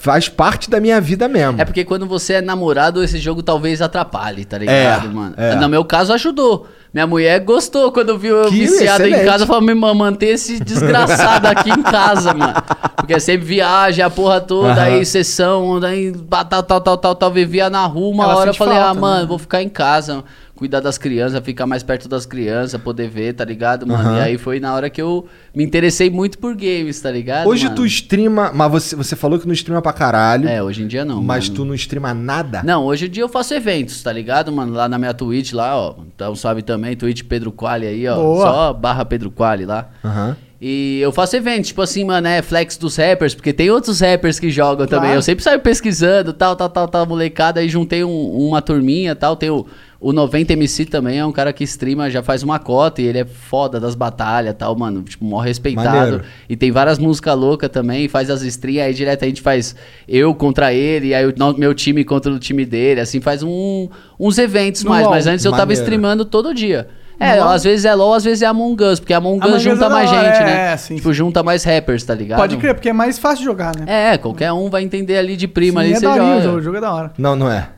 [0.00, 1.60] faz parte da minha vida mesmo.
[1.60, 5.34] É porque quando você é namorado, esse jogo talvez atrapalhe, tá ligado, É, mano?
[5.36, 5.54] é.
[5.56, 6.66] No meu caso, ajudou.
[6.92, 9.24] Minha mulher gostou quando viu eu Que viciado em excelente.
[9.30, 9.46] casa.
[9.46, 12.54] Falou, me mano, manter esse desgraçado aqui em casa, mano.
[12.96, 14.82] Porque sempre viaja a porra toda, Aham.
[14.82, 18.08] aí sessão, daí pá, tal, tal, tal, tal, tal, vivia na rua.
[18.12, 19.26] Uma Ela hora eu falei, ah, falta, mano, né?
[19.28, 20.24] vou ficar em casa.
[20.60, 24.00] Cuidar das crianças, ficar mais perto das crianças, poder ver, tá ligado, mano?
[24.10, 24.18] Aham.
[24.18, 27.48] E aí foi na hora que eu me interessei muito por games, tá ligado?
[27.48, 27.76] Hoje mano?
[27.76, 31.02] tu streama, mas você, você falou que não streama pra caralho, É, hoje em dia
[31.02, 31.22] não.
[31.22, 31.56] mas mano.
[31.56, 32.62] tu não streama nada?
[32.62, 34.74] Não, hoje em dia eu faço eventos, tá ligado, mano?
[34.74, 35.94] Lá na minha Twitch, lá, ó.
[36.14, 38.16] Então sabe também, Twitch Pedro Quali aí, ó.
[38.16, 38.46] Boa.
[38.46, 39.88] Só barra Pedro Quali lá.
[40.04, 40.36] Aham.
[40.62, 44.38] E eu faço eventos, tipo assim, mano, é flex dos rappers, porque tem outros rappers
[44.38, 45.04] que jogam também.
[45.06, 45.16] Claro.
[45.16, 47.60] Eu sempre saio pesquisando, tal, tal, tal, tal, molecada.
[47.60, 49.36] Aí juntei um- uma turminha tal.
[49.36, 49.64] Tem o,
[50.00, 53.24] o 90MC também, é um cara que streama, já faz uma cota e ele é
[53.26, 55.02] foda das batalhas tal, mano.
[55.02, 55.88] Tipo, mó respeitado.
[55.94, 56.22] Maneiro.
[56.48, 59.76] E tem várias músicas loucas também, faz as streams, aí direto a gente faz
[60.08, 63.88] eu contra ele, aí o no- meu time contra o time dele, assim, faz um,
[64.18, 65.02] uns eventos No mais.
[65.04, 65.14] LoL.
[65.14, 66.88] Mas antes eu tava streamando todo dia.
[67.22, 67.50] É, LoL?
[67.50, 69.88] às vezes é LOL, às vezes é Among Us, porque Among Us Among junta é
[69.90, 70.76] mais gente, é, né?
[70.78, 72.38] sim, tipo, junta mais rappers, tá ligado?
[72.38, 74.12] Pode crer, porque é mais fácil de jogar, né?
[74.14, 76.56] É, qualquer um vai entender ali de prima Sim, ali, é você joga.
[76.56, 77.12] o jogo é da hora.
[77.18, 77.68] Não, não é.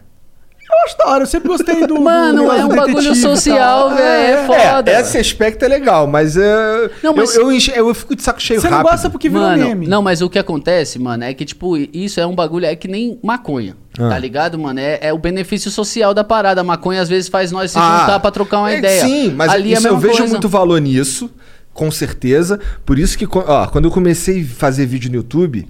[0.72, 1.94] Eu acho da hora, eu sempre gostei do.
[1.94, 4.90] do Mano, negócio é um do bagulho social, velho, é foda.
[4.90, 8.22] É, esse aspecto é legal, mas, é, Não, mas- Eu, eu, enche- eu fico de
[8.22, 8.90] saco cheio Você não rápido.
[8.92, 9.86] gosta porque virou Mano, meme.
[9.86, 12.88] não, mas o que acontece, mano, é que, tipo, isso é um bagulho, é que
[12.88, 13.76] nem maconha.
[13.98, 14.08] Ah.
[14.08, 14.80] Tá ligado, mano?
[14.80, 16.62] É, é o benefício social da parada.
[16.62, 19.02] A maconha às vezes faz nós se Ah, juntar pra trocar uma é, ideia.
[19.04, 20.32] Sim, mas Ali é isso eu vejo coisa.
[20.32, 21.30] muito valor nisso,
[21.74, 22.58] com certeza.
[22.86, 25.68] Por isso que, ó, quando eu comecei a fazer vídeo no YouTube,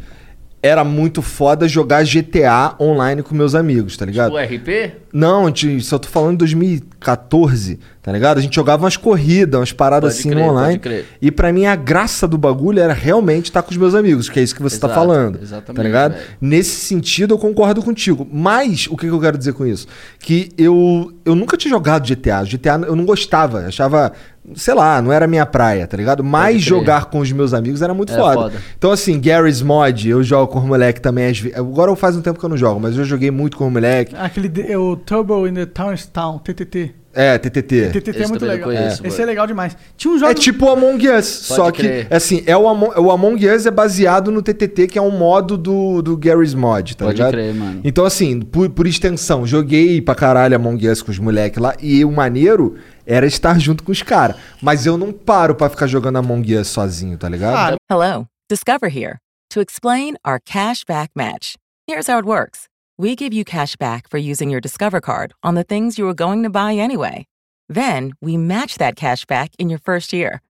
[0.63, 4.33] era muito foda jogar GTA online com meus amigos, tá ligado?
[4.35, 4.93] O RP?
[5.13, 8.39] Não, de- só tô falando de 2014, tá ligado?
[8.39, 10.81] A gente jogava umas corridas, umas paradas Pode assim crer, no online.
[11.21, 14.39] E pra mim a graça do bagulho era realmente estar com os meus amigos, que
[14.39, 15.39] é isso que você tá Exato, falando.
[15.43, 16.13] exatamente, Tá ligado?
[16.13, 16.25] velho.
[16.41, 18.27] Nesse sentido eu concordo contigo.
[18.33, 19.87] Mas o que, que eu quero dizer com isso?
[20.19, 22.45] Que eu, eu nunca tinha jogado GTA.
[22.45, 24.13] GTA eu não gostava, achava,
[24.55, 26.23] sei lá, não era minha praia, tá ligado?
[26.25, 28.35] Mas jogar com os meus amigos era muito Era foda.
[28.35, 28.63] foda.
[28.77, 31.27] Então assim, Gary's Mod, eu jogo com o moleque também.
[31.31, 33.71] às Agora faz um tempo que eu não jogo, mas eu joguei muito com o
[33.71, 34.15] moleque.
[34.17, 34.49] Aquele.
[34.49, 36.95] de- o Turbo in the Town, TTT.
[37.15, 37.91] É, TTT.
[37.93, 38.71] TTT é Esse muito também legal.
[38.71, 39.23] conheço, Esse mano.
[39.23, 39.77] é legal demais.
[39.99, 40.31] Tinha um jogo.
[40.31, 42.07] É tipo o Among Us, só que, crer.
[42.11, 45.59] assim, é o, Among, o Among Us é baseado no TTT, que é um modo
[45.59, 47.33] do, do Gary's Mod, tá Pode ligado?
[47.33, 47.83] crer, mano.
[47.85, 52.03] Então, assim, por, por extensão, joguei pra caralho Among Us com os moleques lá, e
[52.03, 54.37] o maneiro era estar junto com os caras.
[54.61, 57.57] Mas eu não paro pra ficar jogando Among Us sozinho, tá ligado?
[57.57, 59.19] Ah, Hello, Discover here
[59.51, 61.57] to explain our cash back match.
[61.87, 65.55] Here's how it works we give you cash back for using your Discover card on
[65.55, 67.27] the things you were going to buy anyway.
[67.69, 70.41] Then we match that cash back in your first year.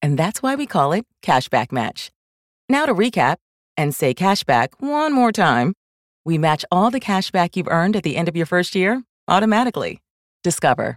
[0.00, 2.10] And that's why we call it Cashback Match.
[2.68, 3.36] Now to recap
[3.76, 5.74] and say cashback one more time.
[6.24, 9.02] We match all the cash back you've earned at the end of your first year
[9.28, 10.00] automatically.
[10.42, 10.96] Discover.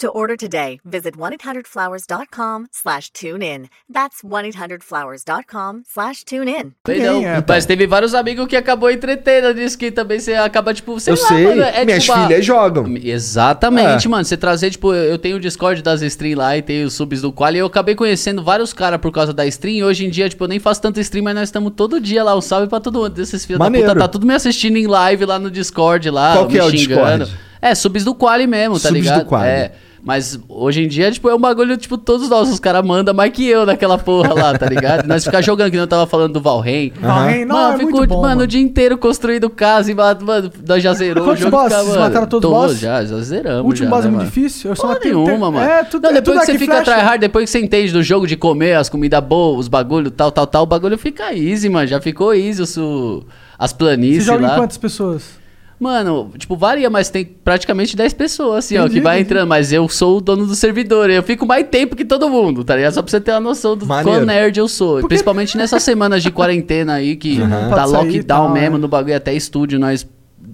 [0.00, 3.68] To order today, visit 1-800-Flowers.com slash tune in.
[3.92, 6.72] That's 1-800-Flowers.com slash tune in.
[6.88, 11.12] É, Mas teve vários amigos que acabou entretendo disso que também você acaba, tipo, sei
[11.12, 12.86] eu lá, sei, mano, é minhas tipo filhas jogam.
[12.96, 14.08] Exatamente, É.
[14.08, 14.24] mano.
[14.24, 17.30] Você trazer, tipo, eu tenho o Discord das stream lá e tenho os subs do
[17.30, 19.74] Qual e eu acabei conhecendo vários caras por causa da stream.
[19.76, 22.24] E hoje em dia, tipo, eu nem faço tanto stream, mas nós estamos todo dia
[22.24, 22.34] lá.
[22.34, 23.86] Um salve pra todo mundo desses filhos da Maneiro.
[23.88, 23.98] puta.
[24.00, 26.32] Tá tudo me assistindo em live lá no Discord lá.
[26.36, 27.24] Qual que me é o xingando.
[27.26, 27.50] Discord?
[27.60, 29.26] É, subs do Quali mesmo, tá Subs do ligado?
[29.26, 29.46] Quali.
[29.46, 29.72] É.
[30.02, 33.30] Mas hoje em dia, tipo, é um bagulho, tipo, todos nós, os caras mandam mais
[33.32, 35.06] que eu naquela porra lá, tá ligado?
[35.06, 36.90] nós ficar jogando, que não tava falando do Valheim.
[36.98, 38.42] Valheim, não, mano, é ficou, muito bom, mano, mano.
[38.42, 40.18] o dia inteiro construindo casa e, mano,
[40.66, 41.56] nós já zerou Quantos o jogo.
[41.56, 41.96] bosses?
[41.96, 42.78] mataram todos os bosses?
[42.80, 43.62] Já, já zeramos.
[43.62, 44.30] O último já, boss né, é muito mano?
[44.34, 44.70] difícil.
[44.70, 45.66] Eu só matei nenhuma, mano.
[45.70, 48.02] É, tudo, não, é depois tudo que você fica tryhard, depois que você entende do
[48.02, 51.68] jogo de comer, as comidas boas, os bagulho, tal, tal, tal, o bagulho fica easy,
[51.68, 51.86] mano.
[51.86, 53.22] Já ficou easy o su-
[53.58, 54.56] as Você planícies joga em lá.
[54.56, 55.39] quantas pessoas?
[55.80, 59.30] Mano, tipo, varia, mas tem praticamente 10 pessoas, assim, ó, Entendi, que vai entendi.
[59.32, 59.48] entrando.
[59.48, 61.08] Mas eu sou o dono do servidor.
[61.08, 62.92] Eu fico mais tempo que todo mundo, tá ligado?
[62.92, 64.18] Só pra você ter uma noção do Maneiro.
[64.18, 64.96] quão nerd eu sou.
[64.96, 68.76] Porque- Principalmente nessas semanas de quarentena aí, que Não tá pode sair lockdown tal, mesmo
[68.76, 68.82] né?
[68.82, 69.16] no bagulho.
[69.16, 70.06] Até estúdio nós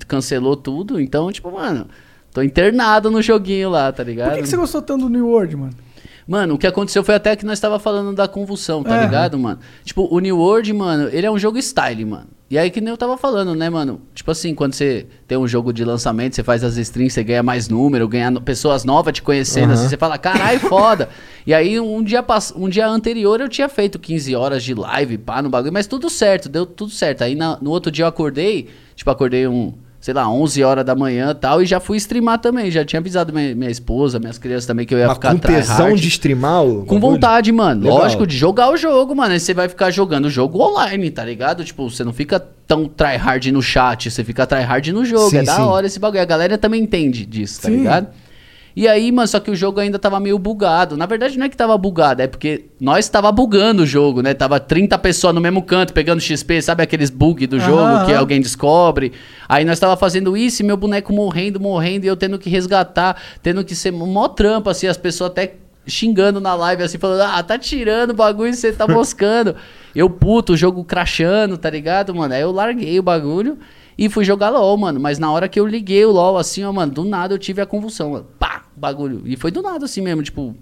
[0.06, 1.00] cancelou tudo.
[1.00, 1.88] Então, tipo, mano,
[2.32, 4.28] tô internado no joguinho lá, tá ligado?
[4.28, 5.72] Por que, que você gostou tanto do New World, mano?
[6.26, 9.04] Mano, o que aconteceu foi até que nós tava falando da convulsão, tá É.
[9.04, 9.60] ligado, mano?
[9.84, 12.26] Tipo, o New World, mano, ele é um jogo style, mano.
[12.50, 14.00] E aí que nem eu tava falando, né, mano?
[14.14, 17.42] Tipo assim, quando você tem um jogo de lançamento, você faz as streams, você ganha
[17.42, 21.08] mais número, ganha no- pessoas novas te conhecendo, assim, você fala, caralho, foda.
[21.46, 22.52] e aí um dia, pass...
[22.56, 26.08] um dia anterior eu tinha feito 15 horas de live, pá, no bagulho, mas tudo
[26.10, 27.22] certo, deu tudo certo.
[27.22, 29.72] Aí na- no outro dia eu acordei, tipo, acordei um
[30.06, 32.70] sei lá, 11 horas da manhã e tal, e já fui streamar também.
[32.70, 35.38] Já tinha avisado minha, minha esposa, minhas crianças também que eu ia Mas ficar com
[35.38, 37.82] tesão de streamar o Com vontade, mano.
[37.82, 37.98] Legal.
[37.98, 39.32] Lógico, de jogar o jogo, mano.
[39.32, 41.64] Aí você vai ficar jogando o jogo online, tá ligado?
[41.64, 45.30] Tipo, você não fica tão tryhard no chat, você fica tryhard no jogo.
[45.30, 45.62] Sim, é da sim.
[45.62, 46.22] hora esse bagulho.
[46.22, 47.78] A galera também entende disso, tá Sim.
[47.78, 48.06] ligado?
[48.76, 50.98] E aí, mano, só que o jogo ainda tava meio bugado.
[50.98, 54.34] Na verdade, não é que tava bugado, é porque nós tava bugando o jogo, né?
[54.34, 58.38] Tava 30 pessoas no mesmo canto pegando XP, sabe aqueles bug do jogo que alguém
[58.38, 59.12] descobre.
[59.48, 63.16] Aí nós tava fazendo isso e meu boneco morrendo, morrendo, e eu tendo que resgatar,
[63.42, 65.54] tendo que ser mó trampo, assim, as pessoas até
[65.86, 69.56] xingando na live, assim, falando, ah, tá tirando o bagulho, você tá moscando.
[69.94, 72.34] eu puto, o jogo crashando, tá ligado, mano?
[72.34, 73.56] Aí eu larguei o bagulho
[73.96, 75.00] e fui jogar LOL, mano.
[75.00, 77.62] Mas na hora que eu liguei o LOL, assim, ó, mano, do nada eu tive
[77.62, 78.26] a convulsão, mano.
[78.38, 79.22] Pá, bagulho.
[79.24, 80.54] E foi do nada, assim mesmo, tipo.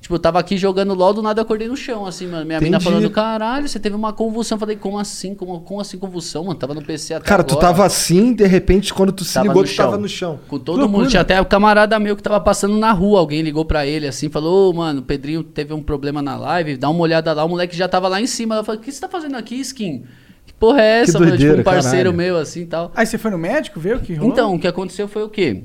[0.00, 2.44] Tipo, eu tava aqui jogando LOL, do nada eu acordei no chão, assim, mano.
[2.44, 2.84] Minha mina Entendi.
[2.84, 4.56] falando, caralho, você teve uma convulsão.
[4.56, 5.34] Eu falei, como assim?
[5.34, 6.58] Como, como assim convulsão, mano?
[6.58, 7.68] Tava no PC até Cara, tu agora.
[7.68, 9.84] tava assim, de repente, quando tu se Tava ligou, no tu chão.
[9.86, 10.38] tava no chão.
[10.46, 10.98] Com todo Loucura.
[11.04, 11.08] mundo.
[11.10, 13.18] Tinha até o camarada meu que tava passando na rua.
[13.18, 16.76] Alguém ligou pra ele assim, falou: Ô, mano, o Pedrinho teve um problema na live,
[16.76, 17.42] dá uma olhada lá.
[17.42, 18.56] O moleque já tava lá em cima.
[18.56, 20.04] Eu falei: O que você tá fazendo aqui, skin?
[20.44, 21.30] Que porra é essa, mano?
[21.30, 22.16] Tipo, doideira, um parceiro caralho.
[22.34, 22.92] meu assim e tal.
[22.94, 24.30] Aí você foi no médico, ver o que rolou?
[24.30, 25.62] Então, o que aconteceu foi o quê?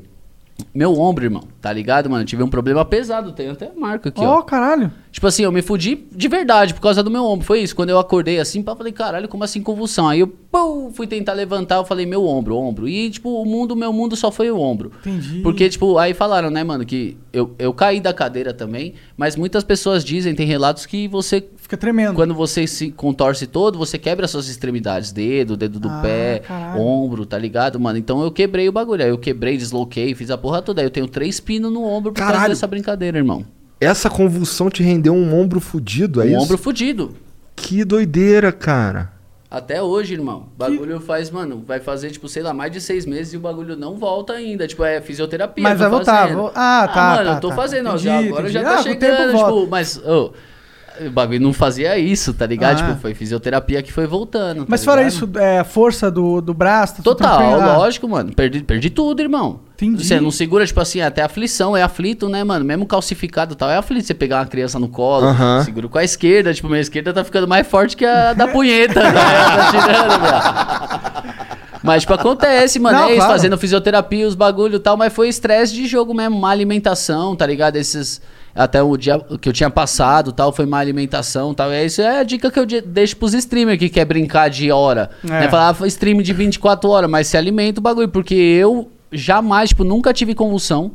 [0.74, 2.24] Meu ombro, irmão, tá ligado, mano?
[2.24, 4.42] Eu tive um problema pesado, tem até marca aqui, Ó, ó.
[4.42, 4.92] caralho.
[5.12, 7.46] Tipo assim, eu me fudi de verdade por causa do meu ombro.
[7.46, 7.76] Foi isso.
[7.76, 10.08] Quando eu acordei assim, pá, falei, caralho, como assim convulsão?
[10.08, 12.88] Aí eu pum, fui tentar levantar, eu falei, meu ombro, ombro.
[12.88, 14.92] E, tipo, o mundo, meu mundo só foi o ombro.
[15.00, 15.40] Entendi.
[15.42, 19.64] Porque, tipo, aí falaram, né, mano, que eu, eu caí da cadeira também, mas muitas
[19.64, 22.16] pessoas dizem, tem relatos que você Fica tremendo.
[22.16, 26.82] quando você se contorce todo, você quebra suas extremidades, dedo, dedo do Ah, pé, caralho.
[26.82, 28.00] ombro, tá ligado, mano?
[28.00, 29.04] Então eu quebrei o bagulho.
[29.04, 30.82] Aí eu quebrei, desloquei, fiz a porra toda.
[30.82, 32.54] Aí eu tenho três pinos no ombro por causa Caralho.
[32.54, 33.46] dessa brincadeira, irmão.
[33.80, 36.38] Essa convulsão te rendeu um ombro fudido, é um isso?
[36.40, 37.16] ombro fudido.
[37.56, 39.14] Que doideira, cara.
[39.52, 40.48] Até hoje, irmão.
[40.56, 43.40] O bagulho faz, mano, vai fazer, tipo, sei lá, mais de seis meses e o
[43.40, 44.68] bagulho não volta ainda.
[44.68, 45.64] Tipo, é fisioterapia.
[45.64, 46.38] Mas vai voltar, fazendo.
[46.42, 47.56] vo- ah, tá, mano, tá, eu tô tá.
[47.56, 48.54] fazendo, ó, Entendi, já, agora entendi.
[48.54, 49.70] já Ah, tá tempo chegando, tipo, volta.
[49.70, 50.34] mas, ô,
[51.08, 52.82] o bagulho não fazia isso, tá ligado?
[52.82, 52.88] Ah.
[52.88, 54.60] Tipo, foi fisioterapia que foi voltando.
[54.60, 55.14] tá Mas fora ligado?
[55.14, 57.62] isso, é, a força do, do braço, tá Total?
[57.62, 58.34] Ah, lógico, mano.
[58.34, 59.62] Perdi, perdi tudo, irmão.
[59.76, 60.06] Entendi.
[60.06, 62.66] Você não segura, tipo assim, até aflição, é aflito, né, mano?
[62.66, 65.28] Mesmo calcificado e tal, é aflito você pegar uma criança no colo,
[65.64, 69.02] segura com a esquerda, tipo, minha esquerda tá ficando mais forte que a da punheta,
[69.02, 69.12] né?
[69.14, 71.40] tá tirando, velho.
[71.82, 72.98] Mas, tipo, acontece, mano.
[72.98, 73.32] Não, é isso, claro.
[73.32, 77.46] fazendo fisioterapia, os bagulho e tal, mas foi estresse de jogo mesmo, má alimentação, tá
[77.46, 77.78] ligado?
[77.78, 78.22] Esses.
[78.56, 81.72] Até o dia que eu tinha passado tal, foi má alimentação tal.
[81.72, 84.72] É isso é a dica que eu de- deixo pros streamers que quer brincar de
[84.72, 85.10] hora.
[85.24, 85.28] É.
[85.28, 85.48] Né?
[85.50, 89.84] Falar, ah, stream de 24 horas, mas se alimenta o bagulho, porque eu jamais, tipo,
[89.84, 90.92] nunca tive convulsão.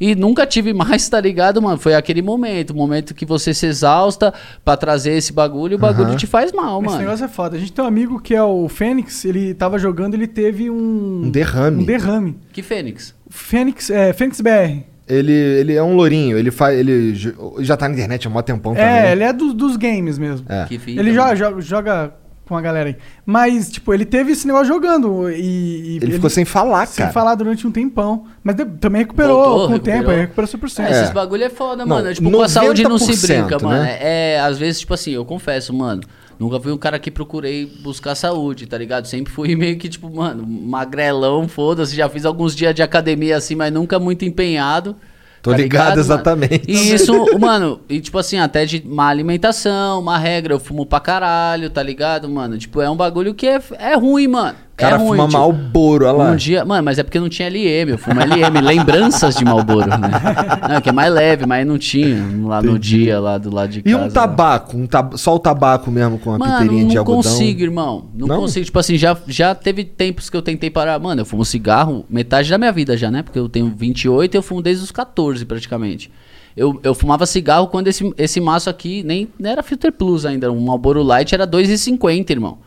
[0.00, 1.76] E nunca tive mais, tá ligado, mano?
[1.76, 4.32] Foi aquele momento, o momento que você se exausta
[4.64, 6.16] pra trazer esse bagulho e o bagulho Aham.
[6.16, 6.98] te faz mal, Esse mano.
[7.00, 7.56] negócio é foda.
[7.56, 11.22] A gente tem um amigo que é o Fênix, ele tava jogando, ele teve um...
[11.24, 11.82] Um derrame.
[11.82, 12.38] Um derrame.
[12.52, 13.12] Que Fênix.
[13.28, 14.84] Fênix, é, Fênix BR.
[15.08, 16.78] Ele, ele é um lourinho, ele faz.
[16.78, 17.14] Ele
[17.60, 18.88] já tá na internet há mó tempão também.
[18.88, 20.44] É, ele é do- dos games mesmo.
[20.48, 20.64] É.
[20.66, 21.14] Que fita, Ele mano.
[21.22, 22.14] joga, joga, joga
[22.46, 22.96] com a galera aí.
[23.26, 25.34] Mas, tipo, ele teve esse negócio jogando e...
[25.36, 27.12] e Ele, ficou sem falar, sem cara.
[27.12, 28.24] falar durante um tempão.
[28.42, 30.80] Mas de- também recuperou Voltou, com o tempo, aí recuperou 100%.
[30.84, 30.90] É, É.
[31.02, 32.12] esses bagulho é foda, Não, mano.
[32.14, 33.82] Tipo, com a saúde não se 90%, brinca, mano.
[33.82, 33.98] né?
[34.00, 36.00] É, às vezes, tipo assim, eu confesso, mano.
[36.38, 39.06] Nunca fui um cara que procurei buscar saúde, tá ligado?
[39.06, 41.96] Sempre fui meio que, tipo, mano, magrelão, foda-se.
[41.96, 44.94] Já fiz alguns dias de academia assim, mas nunca muito empenhado.
[45.42, 46.00] Tô tá ligado, mano?
[46.00, 46.70] exatamente.
[46.70, 51.00] E isso, mano, e tipo assim, até de má alimentação, má regra, eu fumo pra
[51.00, 52.56] caralho, tá ligado, mano?
[52.58, 54.67] Tipo, é um bagulho que é, é ruim, mano.
[54.78, 56.30] O cara é fuma tipo, Malboro, olha lá.
[56.30, 59.88] um dia, mano, mas é porque não tinha LM, eu fumo LM, lembranças de Malboro,
[59.88, 59.96] né?
[60.70, 63.80] Não, que é mais leve, mas não tinha lá no dia, lá do lado de
[63.80, 64.04] E casa.
[64.04, 65.14] um tabaco, um tab...
[65.16, 67.22] só o tabaco mesmo com a Mano, piteirinha não de algodão.
[67.22, 68.04] consigo, irmão.
[68.14, 68.36] Não, Não?
[68.40, 68.64] consigo.
[68.66, 70.98] Tipo assim, já, já teve tempos que eu tentei parar.
[71.00, 73.22] Mano, eu fumo cigarro metade da minha vida já, né?
[73.24, 76.08] Porque eu tenho 28 e eu fumo desde os 14 praticamente.
[76.56, 80.52] Eu, eu fumava cigarro quando esse, esse maço aqui nem, nem era Filter Plus ainda.
[80.52, 82.58] Um Marlboro Light era 2,50, irmão.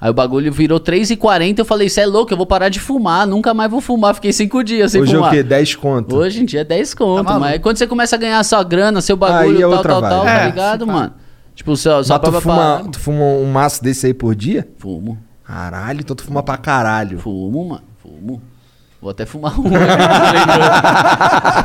[0.00, 1.58] Aí o bagulho virou 3,40.
[1.60, 3.26] Eu falei, isso é louco, eu vou parar de fumar.
[3.26, 4.14] Nunca mais vou fumar.
[4.14, 5.32] Fiquei 5 dias sem Hoje é o fumar.
[5.32, 5.42] quê?
[5.42, 6.16] 10 conto.
[6.16, 9.00] Hoje em dia é 10 conto, Tá mas quando você começa a ganhar sua grana,
[9.00, 10.10] seu bagulho, Aí é tal, tal, vibe.
[10.10, 11.12] tal, É, tá ligado, mano?
[11.54, 12.84] Tipo, só, só tu pra fuma, parar.
[12.90, 14.68] tu fuma um maço desse aí por dia?
[14.78, 15.16] Fumo.
[15.44, 17.18] Caralho, então tu fuma pra caralho.
[17.20, 17.82] Fumo, mano.
[18.02, 18.42] Fumo.
[19.00, 19.64] Vou até fumar um.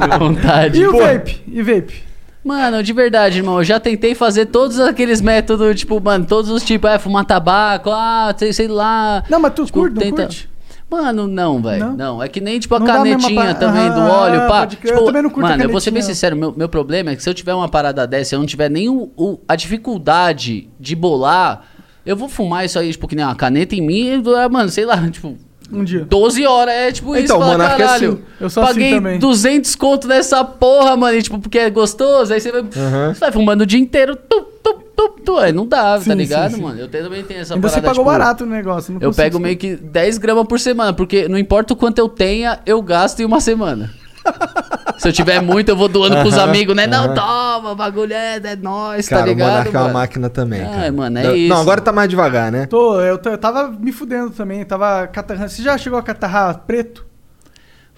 [0.10, 0.80] Com vontade.
[0.82, 1.42] E o vape?
[1.48, 2.04] E vape?
[2.44, 6.64] Mano, de verdade, irmão, eu já tentei fazer todos aqueles métodos, tipo, mano, todos os
[6.64, 9.24] tipos, é, fumar tabaco, ah, sei, sei lá.
[9.30, 10.50] Não, mas tu Tipo, curte, não tenta- curte?
[10.90, 11.86] Mano, não, velho.
[11.90, 11.96] Não?
[11.98, 12.24] Não?
[12.24, 14.66] é que nem tipo a Não canetinha pa- também do Aham, óleo, pá.
[14.66, 14.80] crer.
[14.92, 17.16] Eu Tipo, também não curto mano, eu vou ser bem sincero, meu, meu problema é
[17.16, 20.68] que se eu tiver uma parada dessa, eu não tiver nem o, o- a dificuldade
[20.80, 21.62] de bolar,
[22.06, 24.70] eu vou fumar isso aí, tipo, que nem uma caneta em mim, e, ah, mano,
[24.70, 25.38] sei lá, tipo,
[25.72, 26.06] Um dia.
[26.06, 28.10] 12 horas, é tipo isso, Então, o fala, Monark é caralho.
[28.14, 28.24] assim.
[28.40, 29.20] Eu sou assim paguei também.
[29.20, 33.32] 200 conto nessa porra, mano, e, tipo, porque é gostoso, aí você vai, você vai
[33.32, 36.56] fumando o dia inteiro, tu, tu, tu, tu, aí não dá, Sim, tá ligado, sim,
[36.58, 36.62] sim.
[36.64, 36.80] mano?
[36.80, 38.94] Eu também tenho essa Ainda você parada, pagou tipo, barato o negócio.
[38.94, 42.10] não Eu pego meio que 10 gramas por semana, porque não importa o quanto eu
[42.10, 43.92] tenha, eu gasto em uma semana.
[45.00, 46.86] Se eu tiver muito, eu vou doando pros amigos, né?
[46.86, 49.50] Não, toma, bagulho é, é nóis, Cara, tá o ligado?
[49.50, 50.92] Monark é uma máquina também, Ai, cara.
[50.92, 51.50] mano, é não, isso.
[51.54, 52.66] Não, agora tá mais devagar, né?
[52.66, 55.50] Tô, eu, eu tava me fudendo também, tava catarrando.
[55.50, 57.09] Você já chegou a catarrar preto?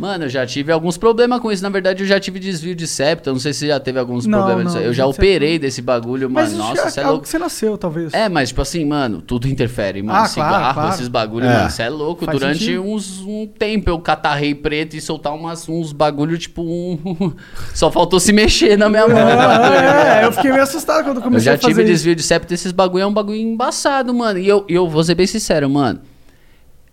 [0.02, 1.62] Mano, eu já tive alguns problemas com isso.
[1.62, 3.30] Na verdade, eu já tive desvio de septo.
[3.30, 4.84] Eu não sei se você já teve alguns Não, problemas não, disso.
[4.89, 6.47] Eu já operei desse bagulho, mano.
[6.47, 7.24] isso Nossa, já você é algo louco.
[7.24, 8.12] que você nasceu, talvez.
[8.14, 10.18] É, mas tipo assim, mano, tudo interfere, mano.
[10.18, 10.89] Ah, Cigarro, claro, claro.
[10.95, 11.54] esses bagulhos, É.
[11.54, 12.26] mano, você é louco.
[12.26, 12.82] Faz Durante sentido.
[12.84, 17.34] uns, um tempo eu catarrei preto e soltar umas, uns bagulho, tipo um.
[17.76, 19.16] Só faltou se mexer na minha mão.
[19.16, 19.30] mano.
[19.76, 21.91] É, é, eu fiquei meio assustado quando Eu comecei já a fazer tive isso.
[21.91, 24.39] desvio de septo desses bagulho, é um bagulho embaçado, mano.
[24.39, 25.99] E eu, e eu vou ser bem sincero, mano.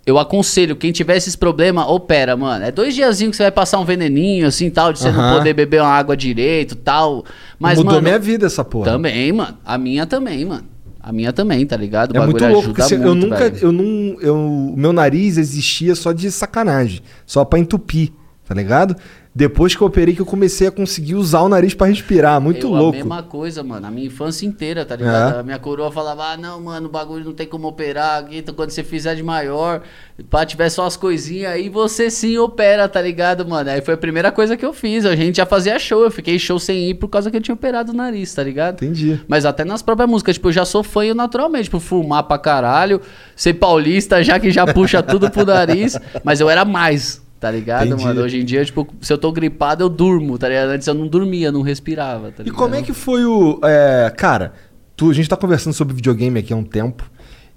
[0.09, 2.65] Eu aconselho, quem tiver esses problemas, opera, mano.
[2.65, 5.37] É dois diazinhos que você vai passar um veneninho, assim, tal, de você não Aham.
[5.37, 7.27] poder beber uma água direito, tal.
[7.59, 8.87] Mas, Mudou mano, minha vida essa porra.
[8.91, 9.59] também, mano.
[9.67, 10.65] A minha também, mano.
[10.99, 12.13] A minha também, tá ligado?
[12.15, 13.59] O É muito louco, porque se- eu muito, nunca, velho.
[13.61, 18.11] eu não, eu, o meu nariz existia só de sacanagem, só pra entupir,
[18.47, 18.97] tá ligado?
[19.39, 22.67] Depois que eu operei que eu comecei a conseguir usar o nariz pra respirar, muito
[22.67, 22.97] eu, louco.
[22.97, 23.87] A mesma coisa, mano.
[23.87, 25.37] A minha infância inteira, tá ligado?
[25.37, 25.39] É.
[25.39, 28.27] A minha coroa falava, ah, não, mano, o bagulho não tem como operar.
[28.33, 29.83] Então, quando você fizer de maior,
[30.29, 33.71] pá, tiver só as coisinhas aí, você sim opera, tá ligado, mano?
[33.71, 35.07] Aí foi a primeira coisa que eu fiz.
[35.07, 36.03] A gente já fazia show.
[36.03, 38.83] Eu fiquei show sem ir por causa que eu tinha operado o nariz, tá ligado?
[38.83, 39.21] Entendi.
[39.29, 43.01] Mas até nas próprias músicas, tipo, eu já sou fã naturalmente, tipo, fumar pra caralho,
[43.37, 47.87] ser paulista, já que já puxa tudo pro nariz, mas eu era mais, tá ligado,
[47.87, 48.05] Entendi.
[48.05, 48.23] mano?
[48.23, 50.71] Hoje em dia, tipo, se eu tô gripado, eu durmo, tá ligado?
[50.71, 52.59] Antes eu não dormia, não respirava, tá E ligado?
[52.59, 53.61] como é que foi o.
[53.63, 54.53] é, cara,
[54.97, 57.09] tu, a gente tá conversando sobre videogame aqui há um tempo.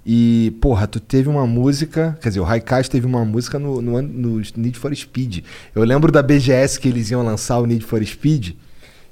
[0.04, 2.18] E, porra, tu teve uma música.
[2.20, 5.44] Quer dizer, o Raikais teve uma música no, no, no Need for Speed.
[5.74, 8.54] Eu lembro da BGS que eles iam lançar o Need for Speed.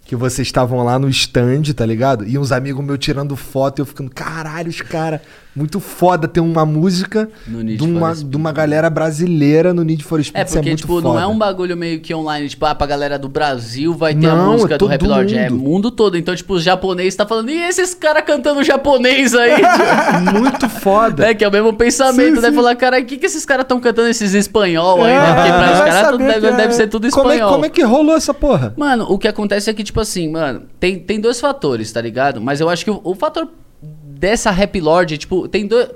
[0.05, 2.27] Que vocês estavam lá no stand, tá ligado?
[2.27, 5.21] E uns amigos meus tirando foto e eu ficando, caralho, os caras,
[5.55, 10.37] muito foda ter uma música de uma, de uma galera brasileira no Need for Speed.
[10.37, 11.09] É, isso porque, muito tipo, foda.
[11.09, 14.29] não é um bagulho meio que online, tipo, ah, pra galera do Brasil vai ter
[14.29, 15.37] Não, a música é do Rap Lord.
[15.37, 15.63] É mundo.
[15.63, 16.17] mundo todo.
[16.17, 19.61] Então, tipo, os japoneses tá falando, e esses caras cantando japonês aí?
[20.39, 21.27] Muito foda.
[21.27, 22.51] É, que é o mesmo pensamento, Sim, né?
[22.51, 22.55] sim.
[22.55, 25.13] Falar, cara, o que, que esses caras estão cantando esses espanhol aí?
[25.13, 25.35] É, né?
[25.35, 26.53] Porque pra os caras deve, é.
[26.53, 27.53] deve ser tudo como, é, espanhol.
[27.53, 28.73] como é que rolou essa porra?
[28.77, 32.41] Mano, o que acontece é que, tipo assim, mano, tem, tem dois fatores, tá ligado?
[32.41, 33.49] Mas eu acho que o, o fator
[34.21, 35.89] dessa Rap Lord, tipo, tem dois.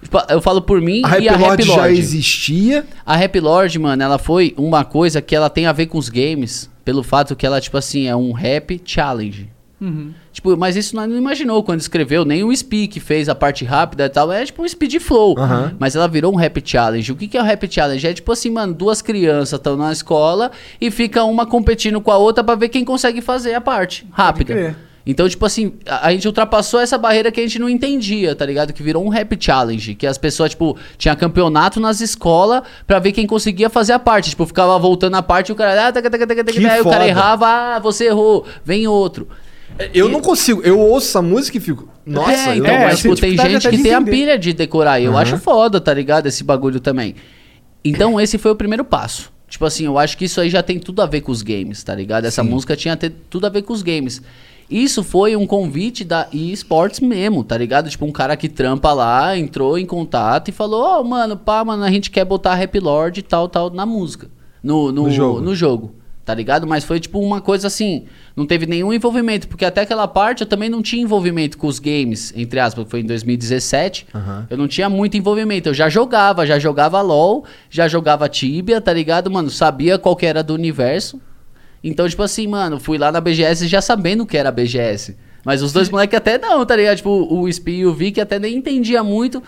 [0.00, 2.86] Tipo, eu falo por mim A e a Rap Lord já existia.
[3.04, 6.08] A Rap Lord, mano, ela foi uma coisa que ela tem a ver com os
[6.08, 9.50] games, pelo fato que ela, tipo assim, é um rap challenge.
[9.80, 10.12] Uhum.
[10.32, 14.06] Tipo, mas isso nós não imaginou quando escreveu, nem o Speak fez a parte rápida
[14.06, 14.30] e tal.
[14.30, 15.36] É tipo um speed flow.
[15.36, 15.74] Aham.
[15.78, 17.10] Mas ela virou um rap challenge.
[17.10, 18.06] O que, que é o rap challenge?
[18.06, 22.16] É tipo assim, mano, duas crianças estão na escola e fica uma competindo com a
[22.16, 24.76] outra pra ver quem consegue fazer a parte rápida.
[25.04, 28.46] Então, tipo assim, a, a gente ultrapassou essa barreira que a gente não entendia, tá
[28.46, 28.72] ligado?
[28.72, 29.94] Que virou um rap challenge.
[29.94, 34.30] Que as pessoas, tipo, tinha campeonato nas escolas pra ver quem conseguia fazer a parte.
[34.30, 35.88] Tipo, ficava voltando a parte e o cara.
[35.88, 39.26] Ah, taca, taca, taca, taca, aí o cara errava, ah, você errou, vem outro.
[39.92, 40.60] Eu não consigo.
[40.62, 41.88] Eu ouço essa música e fico.
[42.06, 44.38] Nossa, é, eu- então, É, mas tipo, tenho tem dificuldade gente que tem a pilha
[44.38, 45.00] de decorar.
[45.00, 45.20] Eu Aham.
[45.22, 46.26] acho foda, tá ligado?
[46.26, 47.14] Esse bagulho também.
[47.84, 49.32] Então, esse foi o primeiro passo.
[49.48, 51.82] Tipo assim, eu acho que isso aí já tem tudo a ver com os games,
[51.82, 52.24] tá ligado?
[52.24, 52.96] Essa música tinha
[53.28, 54.22] tudo a ver com os games.
[54.72, 57.90] Isso foi um convite da eSports mesmo, tá ligado?
[57.90, 61.84] Tipo, um cara que trampa lá, entrou em contato e falou: Ó, mano, pá, mano,
[61.84, 64.30] a gente quer botar Rap Lord e tal, tal na música.
[64.62, 65.40] No, no, No jogo.
[65.40, 65.94] no jogo,
[66.24, 66.66] tá ligado?
[66.66, 68.04] Mas foi tipo uma coisa assim,
[68.34, 71.78] não teve nenhum envolvimento, porque até aquela parte eu também não tinha envolvimento com os
[71.78, 74.06] games, entre aspas, foi em 2017.
[74.14, 74.46] Aham.
[74.48, 78.92] Eu não tinha muito envolvimento, eu já jogava, já jogava LoL, já jogava Tibia, tá
[78.92, 79.50] ligado, mano?
[79.50, 81.20] Sabia qual que era do universo.
[81.82, 85.16] Então, tipo assim, mano, fui lá na BGS já sabendo que era a BGS.
[85.44, 86.98] Mas os dois moleques até não, tá ligado?
[86.98, 89.42] Tipo, o Spi e o Vic até nem entendia muito.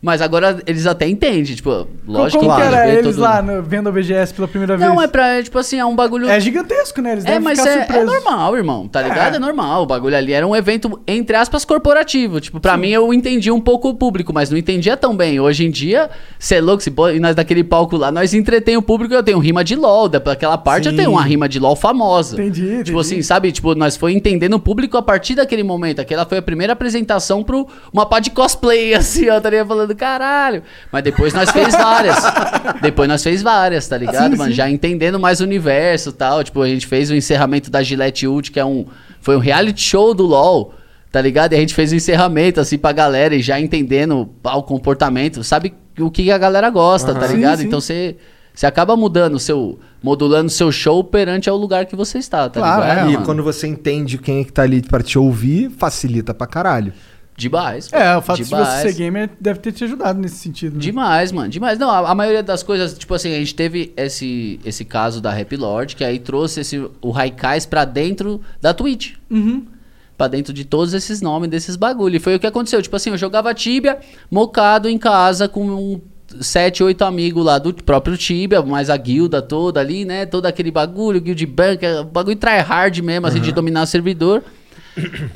[0.00, 3.62] Mas agora eles até entendem, tipo, lógico Como que claro, era eles todo- lá no-
[3.62, 4.88] vendo a VGS pela primeira vez?
[4.88, 6.28] Não, é pra, tipo assim, é um bagulho...
[6.28, 7.12] É gigantesco, né?
[7.12, 9.34] Eles É, mas é, é normal, irmão, tá ligado?
[9.34, 9.36] É.
[9.36, 9.38] É.
[9.40, 9.82] normal.
[9.82, 12.40] O bagulho ali era um evento, entre aspas, corporativo.
[12.40, 15.40] Tipo, pra mim eu entendi um pouco o público, mas não entendia tão bem.
[15.40, 18.76] Hoje em dia, cê é louco, se pô- e nós daquele palco lá, nós entretém
[18.76, 20.08] o público, eu tenho rima de LOL.
[20.08, 20.96] Daquela parte eu Sim.
[20.98, 22.34] tenho uma rima de LOL famosa.
[22.34, 22.84] Entendi, entendi.
[22.84, 23.50] Tipo assim, sabe?
[23.50, 26.00] Tipo, nós foi entendendo o público a partir daquele momento.
[26.00, 30.62] Aquela foi a primeira apresentação pro uma pá de cosplay, assim, ó, estaria falando, caralho.
[30.92, 32.16] Mas depois nós fez várias.
[32.82, 34.50] depois nós fez várias, tá ligado, Sim, mano?
[34.50, 34.56] sim.
[34.56, 36.42] Já entendendo mais o universo e tal.
[36.44, 38.86] Tipo, a gente fez o encerramento da Gillette Ult, que é um.
[39.20, 40.74] Foi um reality show do LOL.
[41.10, 41.54] Tá ligado?
[41.54, 45.42] E a gente fez o encerramento, assim, pra galera e já entendendo o comportamento.
[45.42, 47.58] Sabe o que a galera gosta, tá Sim, ligado?
[47.60, 47.66] sim.
[47.66, 48.16] Então você.
[48.54, 49.78] Você acaba mudando o seu.
[50.02, 52.98] modulando o seu show perante ao lugar que você está, tá Claro, ligado?
[52.98, 53.24] é, e mano?
[53.24, 56.92] quando você entende quem é que tá ali pra te ouvir, facilita pra caralho.
[57.38, 57.88] Demais.
[57.92, 58.82] É, o fato de, demais.
[58.82, 60.74] você ser gamer deve ter te ajudado nesse sentido.
[60.74, 60.80] né?
[60.80, 61.78] Demais, mano, demais.
[61.78, 65.30] Não, a, a maioria das coisas, tipo assim, a gente teve esse, esse caso da
[65.30, 69.14] Rap Lord, que aí trouxe esse, o Raikais pra dentro da Twitch.
[69.30, 69.64] Uhum.
[70.16, 72.16] Pra dentro de todos esses nomes, desses bagulho.
[72.16, 72.82] E foi o que aconteceu.
[72.82, 76.00] Tipo assim, eu jogava Tibia, mocado em casa com um
[76.40, 80.26] sete, oito amigos lá do próprio Tibia, mais a guilda toda ali, né?
[80.26, 81.82] Todo aquele bagulho, guild bank,
[82.12, 84.42] bagulho tryhard mesmo, assim, de dominar o servidor.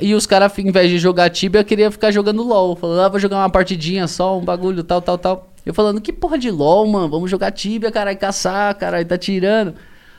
[0.01, 2.75] E os caras, em vez de jogar Tibia, queria ficar jogando LOL.
[2.75, 5.49] Falando, ah, vou jogar uma partidinha só, um bagulho, tal, tal, tal.
[5.65, 7.09] Eu falando, que porra de LOL, mano?
[7.09, 9.73] Vamos jogar Tibia, caralho, caçar, caralho, tá tirando.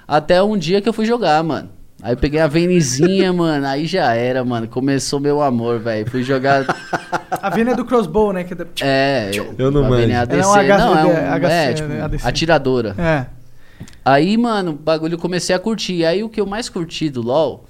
[0.09, 1.68] Até um dia que eu fui jogar, mano.
[2.03, 4.68] Aí eu peguei a Venizinha, mano, aí já era, mano.
[4.68, 6.11] Começou meu amor, velho.
[6.11, 6.64] Fui jogar.
[7.30, 8.45] A Vena é do crossbow, né?
[8.45, 10.07] Que é da- É, Eu não a manjo.
[10.07, 11.38] VNADC, É um H- não, é um.
[11.38, 12.26] HC, é, tipo, né, ADC.
[12.28, 12.95] atiradora.
[12.99, 13.26] É.
[14.05, 16.05] Aí, mano, o bagulho eu comecei a curtir.
[16.05, 17.64] Aí o que eu mais curti do LoL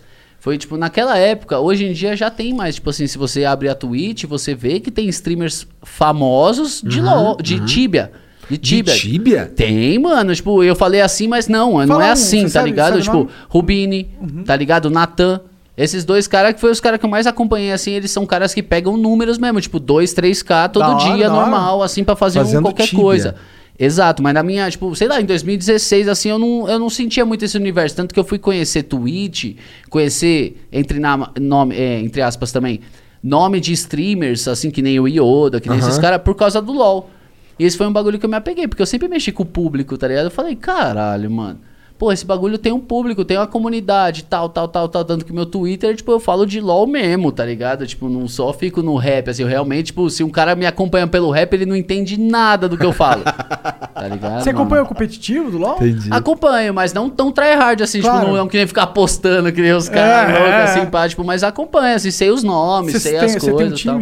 [0.45, 3.66] foi, tipo, naquela época, hoje em dia já tem mais, tipo assim, se você abre
[3.66, 8.12] a Twitch, você vê que tem streamers famosos de LoL, de Tibia.
[8.51, 8.92] De Tibia.
[8.92, 9.47] De Tibia?
[9.57, 10.34] Tem, mano.
[10.34, 12.90] Tipo, eu falei assim, mas não, não Fala é um, assim, tá sabe- ligado?
[12.92, 13.26] sabe tipo?
[13.49, 14.11] Rubini,
[14.45, 14.90] tá ligado?
[14.90, 15.40] Natan.
[15.78, 18.53] Esses dois caras que foi os caras que eu mais acompanhei, assim, eles são caras
[18.53, 21.40] que pegam números mesmo, tipo, 2, 3K todo Da dia, hora.
[21.40, 23.03] normal, assim, pra fazer um qualquer Tibia.
[23.03, 23.34] coisa.
[23.79, 27.25] Exato, mas na minha, tipo, sei lá, em 2016, assim, eu não, eu não sentia
[27.25, 27.97] muito esse universo.
[27.97, 29.57] Tanto que eu fui conhecer Twitch,
[29.91, 32.81] conhecer, entre, na, nome, é, entre aspas também,
[33.22, 36.72] nome de streamers, assim, que nem o Yoda, que nem esses caras, por causa do
[36.72, 37.11] LoL.
[37.59, 39.47] E esse foi um bagulho que eu me apeguei, porque eu sempre mexi com o
[39.47, 40.27] público, tá ligado?
[40.27, 41.61] Eu falei, caralho, mano.
[42.05, 45.07] Pô, esse bagulho tem um público, tem uma comunidade, tal, tal, tal, tal.
[45.07, 47.86] Tanto que meu Twitter, tipo, eu falo de LOL mesmo, tá ligado?
[47.86, 51.07] Tipo, não só fico no rap, assim, eu realmente, tipo, se um cara me acompanha
[51.07, 53.22] pelo rap, ele não entende nada do que eu falo.
[53.24, 54.42] tá ligado?
[54.42, 54.61] Você mano?
[54.61, 55.76] acompanha o competitivo do LoL?
[55.76, 56.09] Entendi.
[56.11, 58.18] Acompanho, mas não tão tryhard assim, Claro.
[58.18, 60.62] tipo, não, não que nem ficar postando que nem os caras É, loucos, é.
[60.64, 63.50] assim, pá, tipo, mas acompanho, assim, sei os nomes, Você sei tem, as você tem
[63.50, 64.00] um coisas e tal.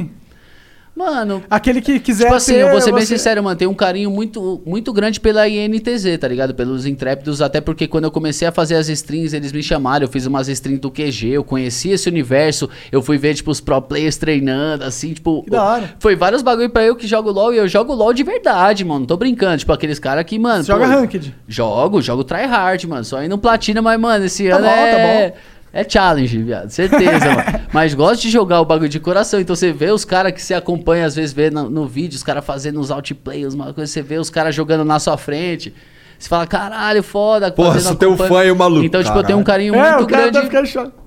[0.94, 3.74] Mano, Aquele que quiser Tipo assim, eu vou ser bem você- sincero, mano, tenho um
[3.74, 6.54] carinho muito, muito grande pela INTZ, tá ligado?
[6.54, 10.10] Pelos intrépidos, até porque quando eu comecei a fazer as strings, eles me chamaram, eu
[10.10, 13.80] fiz umas strings do QG, eu conheci esse universo, eu fui ver, tipo, os pro
[13.80, 15.42] players treinando, assim, tipo...
[15.44, 15.94] Que da hora.
[15.98, 19.00] Foi vários bagulho pra eu que jogo LoL, e eu jogo LoL de verdade, mano,
[19.00, 20.62] não tô brincando, tipo, aqueles caras que, mano...
[20.62, 21.34] Você joga pô, ranked.
[21.48, 25.34] Jogo, jogo tryhard, mano, só indo platina, mas, mano, esse Tá ano bom, tá é...
[25.72, 26.68] É challenge, viado.
[26.68, 27.60] Certeza, mano.
[27.72, 29.40] Mas gosto de jogar o bagulho de coração.
[29.40, 32.22] Então você vê os caras que você acompanha, às vezes vê no, no vídeo, os
[32.22, 35.72] caras fazendo os outplays, uma coisa, você vê os caras jogando na sua frente.
[36.18, 37.50] Você fala, caralho, foda.
[37.50, 40.04] Porra, sou teu fã e o maluco, Então, tipo, eu tenho um carinho É, muito
[40.04, 41.01] o cara grande tá ficando.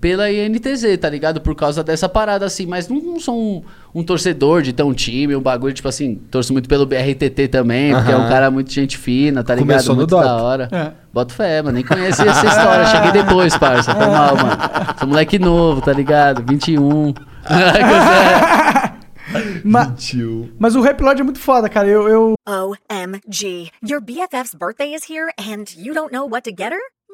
[0.00, 1.40] Pela INTZ, tá ligado?
[1.40, 2.66] Por causa dessa parada, assim.
[2.66, 3.62] Mas não, não sou um,
[3.94, 8.12] um torcedor de um time, um bagulho, tipo assim, torço muito pelo BRTT também, porque
[8.12, 9.68] é um cara muito gente fina, tá ligado?
[9.68, 10.24] Começou no muito Dota.
[10.24, 10.68] da hora.
[10.70, 10.92] É.
[11.12, 11.74] Boto fé, mano.
[11.74, 12.86] Nem conhecia essa história.
[12.86, 13.94] Cheguei depois, parça.
[13.94, 14.56] Foi mal, mano.
[14.98, 16.44] Sou moleque novo, tá ligado?
[16.48, 17.12] 21.
[19.64, 20.52] Ma- Tio.
[20.58, 21.86] mas o Rap Lord é muito foda, cara.
[21.86, 23.70] Eu, eu OMG.
[23.88, 26.80] Your BFF's birthday is here and you don't know what to get her?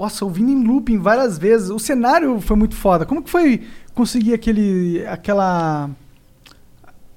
[0.00, 1.68] nossa, ouvindo em looping várias vezes.
[1.68, 3.04] O cenário foi muito foda.
[3.04, 3.60] Como que foi
[3.94, 5.90] conseguir aquele, aquela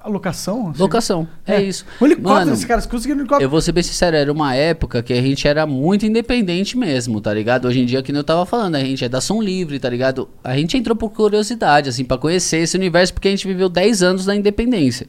[0.02, 0.70] alocação?
[0.70, 0.82] assim?
[0.82, 1.26] Locação.
[1.48, 1.86] É, isso.
[2.02, 3.46] O helicóptero, Mano, esses caras conseguiram um helicóptero.
[3.46, 7.22] Eu vou ser bem sincero, era uma época que a gente era muito independente mesmo,
[7.22, 7.70] tá ligado?
[7.70, 10.28] Hoje em dia, que eu tava falando, a gente é da som livre, tá ligado?
[10.44, 14.04] A gente entrou por curiosidade, assim, pra conhecer esse universo, porque a gente viveu 10
[14.04, 15.08] anos da independência.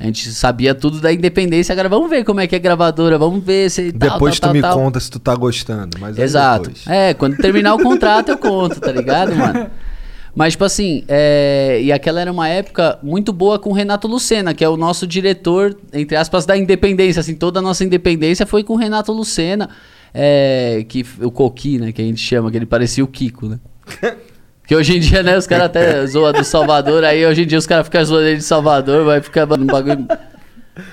[0.00, 3.44] A gente sabia tudo da independência, agora vamos ver como é que é gravadora, vamos
[3.44, 4.82] ver se tal, Depois tal, tu me tal, tal.
[4.82, 5.98] conta se tu tá gostando.
[6.00, 6.70] Mas Exato.
[6.70, 6.86] depois.
[6.86, 9.70] É, quando terminar o contrato eu conto, tá ligado, mano?
[10.34, 11.80] Mas, tipo assim, é...
[11.82, 15.06] e aquela era uma época muito boa com o Renato Lucena, que é o nosso
[15.06, 17.20] diretor, entre aspas, da independência.
[17.20, 19.68] Assim, toda a nossa independência foi com o Renato Lucena,
[20.14, 20.82] é...
[20.88, 23.58] que o Coqui, né, que a gente chama, que ele parecia o Kiko, né?
[24.70, 27.58] Que hoje em dia, né, os caras até zoam do Salvador, aí hoje em dia
[27.58, 30.06] os caras ficam zoando ele de Salvador, vai ficar mano, um bagulho.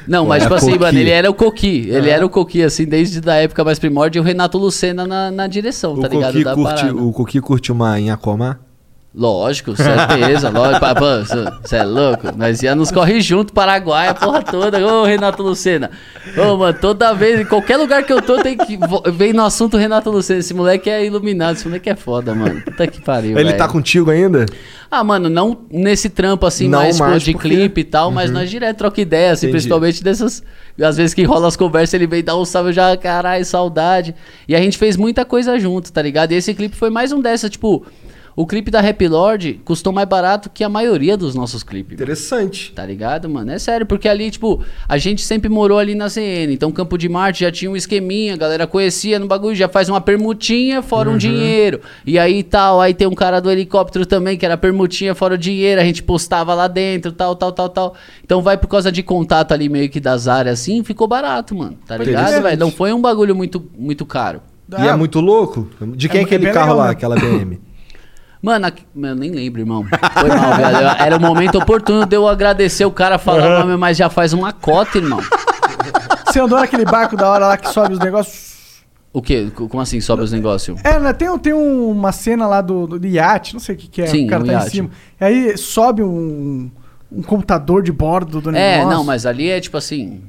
[0.07, 1.87] Não, mas É, tipo assim, mano, ele era o Coqui.
[1.87, 5.29] Ele era o Coqui, assim, desde da época mais primórdia, e o Renato Lucena na,
[5.29, 6.33] na direção, O tá ligado?
[6.43, 8.57] Coqui curte, o Coqui curte uma Inhacomá?
[9.17, 10.85] Lógico, certeza, lógico.
[11.63, 12.37] Você é louco?
[12.37, 14.77] Nós ia nos corre junto, Paraguai, a porra toda.
[14.85, 15.89] Ô, Renato Lucena.
[16.37, 18.77] Ô, mano, toda vez, em qualquer lugar que eu tô, tem que.
[19.11, 20.39] Vem no assunto Renato Lucena.
[20.39, 22.61] Esse moleque é iluminado, esse moleque é foda, mano.
[22.61, 23.31] Puta que pariu.
[23.31, 23.57] Ele velho.
[23.57, 24.45] tá contigo ainda?
[24.89, 28.29] Ah, mano, não nesse trampo assim, Não mais, mais de porque- clipe e tal, mas
[28.29, 30.43] nós direto troca ideia, assim, principalmente dessas.
[30.79, 34.13] Às vezes que rola as conversas, ele vem dar um salve, eu já, caralho, saudade.
[34.47, 36.33] E a gente fez muita coisa junto, tá ligado?
[36.33, 37.83] E esse clipe foi mais um dessa, tipo.
[38.39, 41.93] O clipe da Rap Lord custou mais barato que a maioria dos nossos clipes.
[41.93, 42.03] mano.
[42.03, 42.71] Interessante.
[42.71, 43.49] Tá ligado, mano?
[43.51, 46.53] É sério, porque ali, tipo, a gente sempre morou ali na CN.
[46.53, 49.89] Então, Campo de Marte já tinha um esqueminha, a galera conhecia no bagulho, já faz
[49.89, 51.15] uma permutinha fora Uhum.
[51.15, 51.81] um dinheiro.
[52.05, 55.37] E aí tal, aí tem um cara do helicóptero também, que era permutinha fora o
[55.37, 57.95] dinheiro, a gente postava lá dentro, tal, tal, tal, tal.
[58.23, 61.75] Então vai por causa de contato ali meio que das áreas assim, ficou barato, mano.
[61.87, 62.59] Tá ligado, velho?
[62.59, 64.41] Não foi um bagulho muito, muito caro.
[64.77, 65.67] E é muito louco?
[65.95, 66.91] De quem é, É- é aquele carro legal, lá, né?
[66.91, 67.59] aquela BM?
[68.47, 69.85] Mano, aqui- eu nem lembro, irmão.
[70.13, 70.87] Foi mal, velho.
[70.99, 74.31] Era o momento oportuno de eu agradecer o cara falar o nome, mas já faz
[74.31, 75.19] uma cota, irmão.
[76.25, 78.47] Você andou naquele barco da hora lá que sobe os negócios?
[79.11, 79.51] O quê?
[79.53, 80.79] Como assim sobe os negócios?
[80.83, 83.87] É, né, tem, tem um- uma cena lá do, do iate, não sei o que,
[83.89, 84.07] que é.
[84.07, 84.69] Sim, o cara um tá em iate.
[84.71, 84.89] cima.
[85.19, 86.71] E aí sobe um,
[87.11, 88.97] um computador de bordo do É, negócio.
[88.97, 90.21] não, mas ali é tipo assim.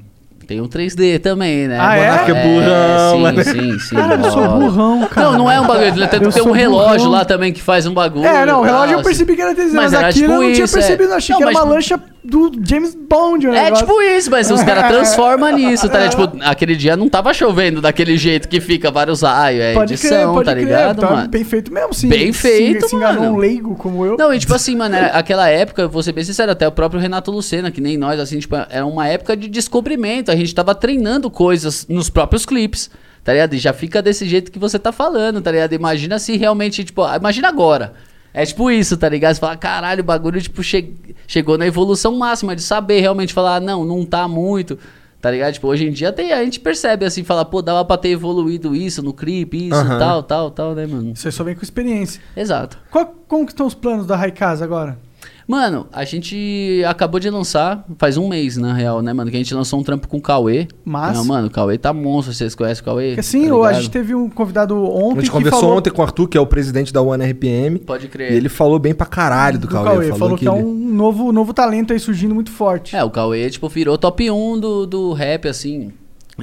[0.49, 1.77] Tem um 3D também, né?
[1.79, 2.11] Ah, é?
[2.11, 3.45] Moleque é burrão, sim, mano.
[3.45, 3.95] sim, sim.
[4.01, 5.27] Cara, eu sou burrão, cara.
[5.31, 6.09] Não, não é um bagulho.
[6.09, 7.13] Tem, Eu tem sou um relógio burrão.
[7.13, 8.25] lá também que faz um bagulho.
[8.25, 10.31] É, não, o relógio tal, eu percebi que era desenho, mas, Mas era aquilo eu
[10.31, 10.81] tipo não tinha isso, é.
[10.81, 13.47] percebido, achei Não, que era mas, uma tipo, lancha do James Bond.
[13.49, 13.87] o É negócio.
[13.87, 16.11] tipo isso, mas os caras transformam nisso, tá ligado?
[16.33, 20.35] Tipo, aquele dia não tava chovendo daquele jeito que fica vários raios, é Pode edição,
[20.35, 20.65] crer, tá crer.
[20.65, 21.29] ligado, tá mano?
[21.29, 22.09] bem feito mesmo, sim.
[22.09, 23.35] Bem Se- feito, se, enganou mano.
[23.35, 24.17] um leigo como eu.
[24.19, 27.31] Não, e tipo assim, mano, aquela época, vou ser bem sincero, até o próprio Renato
[27.31, 30.31] Lucena, que nem nós, assim, tipo, era uma época de descobrimento.
[30.31, 32.91] A gente tava treinando coisas nos próprios clipes,
[33.25, 33.55] tá ligado?
[33.55, 35.73] E já fica desse jeito que você tá falando, tá ligado?
[35.73, 37.95] Imagina se realmente, tipo, imagina agora.
[38.33, 39.35] É tipo isso, tá ligado?
[39.35, 40.93] Você fala, caralho, o bagulho, tipo, che-
[41.27, 44.79] chegou na evolução máxima de saber realmente falar, ah, não, não tá muito.
[45.21, 45.55] Tá ligado?
[45.55, 48.77] Tipo, hoje em dia tem, a gente percebe assim, fala, pô, dava pra ter evoluído
[48.77, 49.99] isso no clipe, isso, Aham.
[49.99, 51.17] tal, tal, tal, né, mano?
[51.17, 52.21] Você só vem com experiência.
[52.37, 52.79] Exato.
[52.91, 54.97] Qual, como que estão os planos da Raikasa agora?
[55.49, 59.31] Mano, a gente acabou de lançar, faz um mês, na real, né, mano?
[59.31, 60.69] Que a gente lançou um trampo com o Cauê.
[60.85, 61.15] Massa.
[61.15, 63.07] Não, mano, o Cauê tá monstro, vocês conhecem o Cauê?
[63.09, 65.89] Porque assim, Tá a gente teve um convidado A ontem gente que conversou falou ontem
[65.91, 67.79] com o Arthur, que é o presidente da One RPM.
[67.79, 68.33] Pode crer.
[68.33, 70.13] E ele falou bem pra caralho do, do Cauê.
[70.13, 72.95] Falou, que, é ele- um novo, novo talento aí surgindo muito forte.
[72.95, 75.93] É, o Cauê, tipo, virou top 1 do, do rap, assim,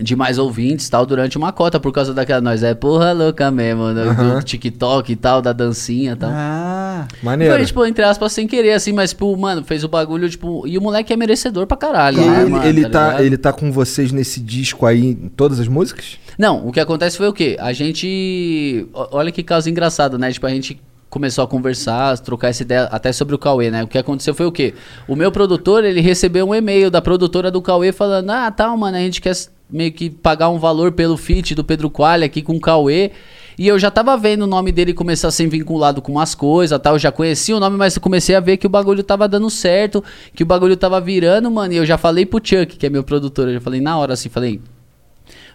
[0.02, 2.42] de mais ouvintes e tal, durante uma cota, por causa daquela.
[2.42, 6.30] Nós é porra louca mesmo, né, do TikTok e tal, da dancinha e tal.
[6.34, 7.54] Ah, Maneiro.
[7.56, 10.68] Foi, tipo, entre aspas, sem querer, assim, mas, tipo, mano, fez o bagulho, tipo.
[10.68, 13.24] E o moleque é merecedor pra caralho, E né, ele, mano, ele, tá, ligado?
[13.24, 16.18] ele tá com vocês nesse disco aí, em todas as músicas?
[16.38, 17.56] Não, o que acontece foi o quê?
[17.60, 18.88] A gente.
[18.94, 20.32] Olha que caso engraçado, né?
[20.32, 20.80] Tipo, a gente
[21.10, 23.84] começou a conversar, trocar essa ideia até sobre o Cauê, né?
[23.84, 24.74] O que aconteceu foi o quê?
[25.08, 28.98] O meu produtor, ele recebeu um e-mail da produtora do Cauê falando: Ah, tal, mano,
[28.98, 29.36] a gente quer
[29.70, 33.12] meio que pagar um valor pelo feat do Pedro Qualha aqui com o Cauê.
[33.58, 36.78] E eu já tava vendo o nome dele começar a ser vinculado com umas coisas,
[36.80, 36.96] tal.
[36.96, 39.50] Eu já conhecia o nome, mas eu comecei a ver que o bagulho tava dando
[39.50, 40.04] certo,
[40.34, 41.74] que o bagulho tava virando, mano.
[41.74, 44.14] E eu já falei pro Chuck, que é meu produtor, eu já falei na hora
[44.14, 44.60] assim, falei,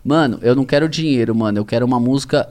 [0.04, 1.58] Mano, eu não quero dinheiro, mano.
[1.58, 2.48] Eu quero uma música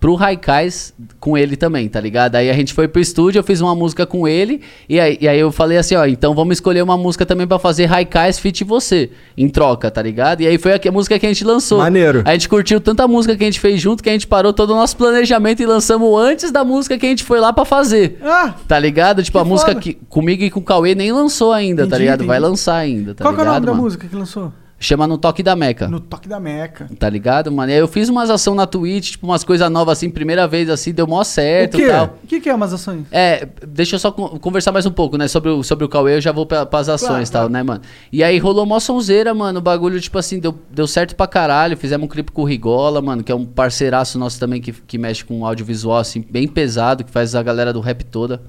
[0.00, 2.36] pro Raikais com ele também, tá ligado?
[2.36, 4.60] Aí a gente foi pro estúdio, eu fiz uma música com ele.
[4.88, 7.58] E aí, e aí eu falei assim, ó, então vamos escolher uma música também pra
[7.58, 10.40] fazer Raikais feat você, em troca, tá ligado?
[10.40, 11.78] E aí foi a, música que a gente lançou.
[11.78, 12.22] Maneiro.
[12.24, 14.70] A gente curtiu tanta música que a gente fez junto que a gente parou todo
[14.70, 18.18] o nosso planejamento e lançamos antes da música que a gente foi lá pra fazer.
[18.22, 19.22] ah Tá ligado?
[19.22, 19.80] Tipo, a música foda.
[19.82, 22.14] que comigo e com o Cauê nem lançou ainda, tá Entendi, ligado?
[22.18, 22.28] entendi.
[22.28, 23.54] Vai lançar ainda, tá qual que é o ligado?
[23.54, 23.82] nome da mano?
[23.84, 24.52] música que lançou?
[24.80, 25.88] Chama No Toque da Meca.
[25.88, 26.88] No Toque da Meca.
[27.00, 27.68] Tá ligado, mano?
[27.70, 30.70] E aí eu fiz umas ações na Twitch, tipo, umas coisas novas assim, primeira vez
[30.70, 31.86] assim, deu mó certo o quê?
[31.86, 32.18] e tal.
[32.22, 33.04] O que, que é umas ações?
[33.10, 35.26] É, deixa eu só con- conversar mais um pouco, né?
[35.26, 37.60] Sobre o, sobre o Cauê, eu já vou pra, pras ações e Claro, tal, né,
[37.60, 37.80] mano?
[38.12, 39.58] E aí rolou mó sonzeira, mano.
[39.58, 41.76] O bagulho, tipo assim, deu, deu certo pra caralho.
[41.76, 44.96] Fizemos um clipe com o Rigola, mano, que é um parceiraço nosso também que, que
[44.96, 48.40] mexe com audiovisual, assim, bem pesado, que faz a galera do rap toda.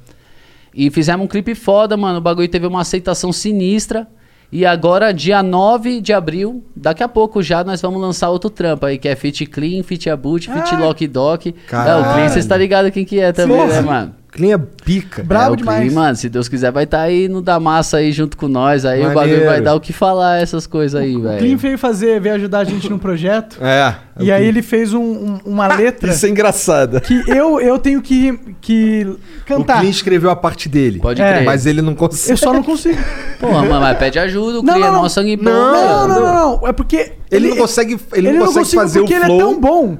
[0.75, 2.19] E fizemos um clipe foda, mano.
[2.19, 4.07] O bagulho teve uma aceitação sinistra.
[4.51, 8.85] E agora, dia 9 de abril, daqui a pouco já, nós vamos lançar outro trampo
[8.85, 10.75] aí, que é Fit Clean, Fit Abut, Fit.
[10.75, 11.45] Lock Doc.
[11.47, 11.51] É,
[11.95, 13.67] o Clean, vocês tá ligado quem que é também, Sim.
[13.67, 14.18] né, mano?
[14.31, 15.23] Clean é pica.
[15.23, 15.79] Brabo é, o demais.
[15.91, 18.85] Clean, mano, se Deus quiser, vai estar aí no da massa aí junto com nós.
[18.85, 19.45] Aí o bagulho Maneiro.
[19.45, 21.57] vai dar o que falar essas coisas aí, O Clean velho.
[21.57, 23.57] veio fazer, veio ajudar a gente num projeto.
[23.61, 23.95] É.
[24.19, 26.99] e aí ele fez um- um- uma letra Isso é engraçado.
[27.01, 29.79] que eu, eu tenho que, que O cantar.
[29.79, 30.99] Clean escreveu a parte dele.
[30.99, 31.33] Pode É.
[31.33, 31.45] crer.
[31.45, 32.33] Mas ele não consegue.
[32.33, 32.97] Eu só não consigo.
[33.39, 35.09] Porra, mano, mas pede ajuda, o Não, Clean é não.
[35.09, 36.07] sangue bom, Não, Não, velho.
[36.07, 36.67] não, não, não.
[36.67, 37.13] É porque.
[37.31, 39.29] Ele não consegue, ele não consegue fazer o porque flow.
[39.31, 39.97] ele é tão bom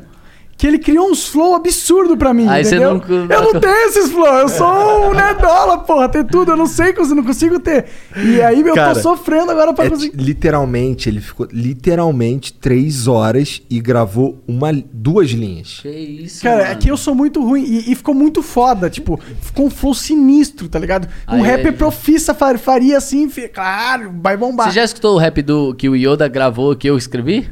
[0.59, 3.01] que ele criou uns flow absurdo pra mim, Aí você entendeu?
[3.07, 6.67] não- Eu não tenho esses flow, eu sou um nerdola, porra, tem tudo, eu não
[6.67, 7.85] sei, eu não consigo ter.
[8.17, 10.17] E aí eu Cara, tô sofrendo agora pra É, conseguir.
[10.21, 15.79] literalmente, ele ficou literalmente três horas e gravou uma, duas linhas.
[15.81, 16.71] Que isso, Cara, mano.
[16.71, 19.93] é que eu sou muito ruim e, e ficou muito foda, tipo, ficou um flow
[19.93, 21.07] sinistro, tá ligado?
[21.29, 21.71] Um Aí, rapper aí.
[21.71, 24.67] profissa fa- faria assim, claro, vai bombar.
[24.67, 27.49] Você já escutou o rap do que o Yoda gravou que eu escrevi?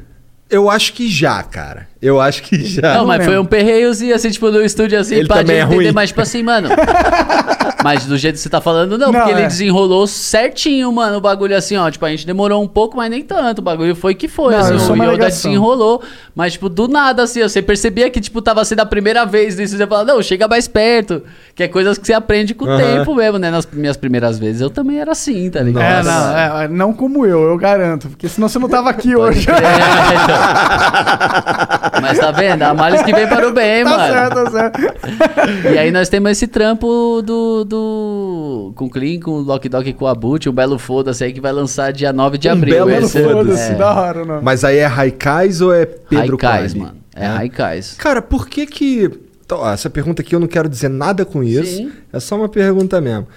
[0.50, 1.90] Eu acho que já, cara.
[2.02, 2.94] Eu acho que já.
[2.96, 5.66] não, mas foi um perreiozinho, assim, tipo, no estúdio, assim, Ele pra também gente é
[5.68, 5.94] entender, ruim.
[5.94, 6.70] mas, tipo assim, mano...
[7.84, 9.38] mas do jeito que você tá falando, não, Não, porque é.
[9.40, 13.10] ele desenrolou certinho, mano, o bagulho, assim, ó, tipo, a gente demorou um pouco, mas
[13.10, 15.52] nem tanto, o bagulho foi que foi, Não, assim, eu sou o uma Yoda negação.
[15.52, 16.04] desenrolou,
[16.36, 19.56] mas, tipo, do nada, assim, ó, você percebia que, tipo, tava sendo a primeira vez
[19.58, 21.24] nisso, você fala, não, chega mais perto,
[21.56, 22.78] que é coisas que você aprende com o Aham.
[22.80, 25.84] tempo mesmo, né, nas minhas primeiras vezes, eu também era assim, tá ligado?
[25.84, 29.48] É, não, é, não como eu, eu garanto, porque senão você não tava aqui hoje.
[29.50, 29.54] É,
[30.24, 30.38] então.
[32.02, 32.62] Mas tá vendo?
[32.64, 34.14] A males que vem para o bem, tá mano.
[34.14, 35.74] certo, tá certo.
[35.74, 37.64] E aí nós temos esse trampo do.
[37.66, 41.24] do com o Clean, com o Lock Dog e com o Abut, o Belo Foda-se
[41.24, 42.86] aí que vai lançar dia 9 de Um abril.
[42.86, 44.42] belo Esse- Foda-se, é, da hora, não.
[44.42, 46.80] Mas aí é Raikais ou é Pedro Haikais, Quali?
[46.86, 46.98] mano.
[47.16, 47.94] É Haikais.
[47.98, 49.10] Cara, por que que...
[49.44, 51.78] Então, ó, essa pergunta aqui eu não quero dizer nada com isso.
[51.78, 51.92] Sim.
[52.12, 53.28] É só uma pergunta mesmo.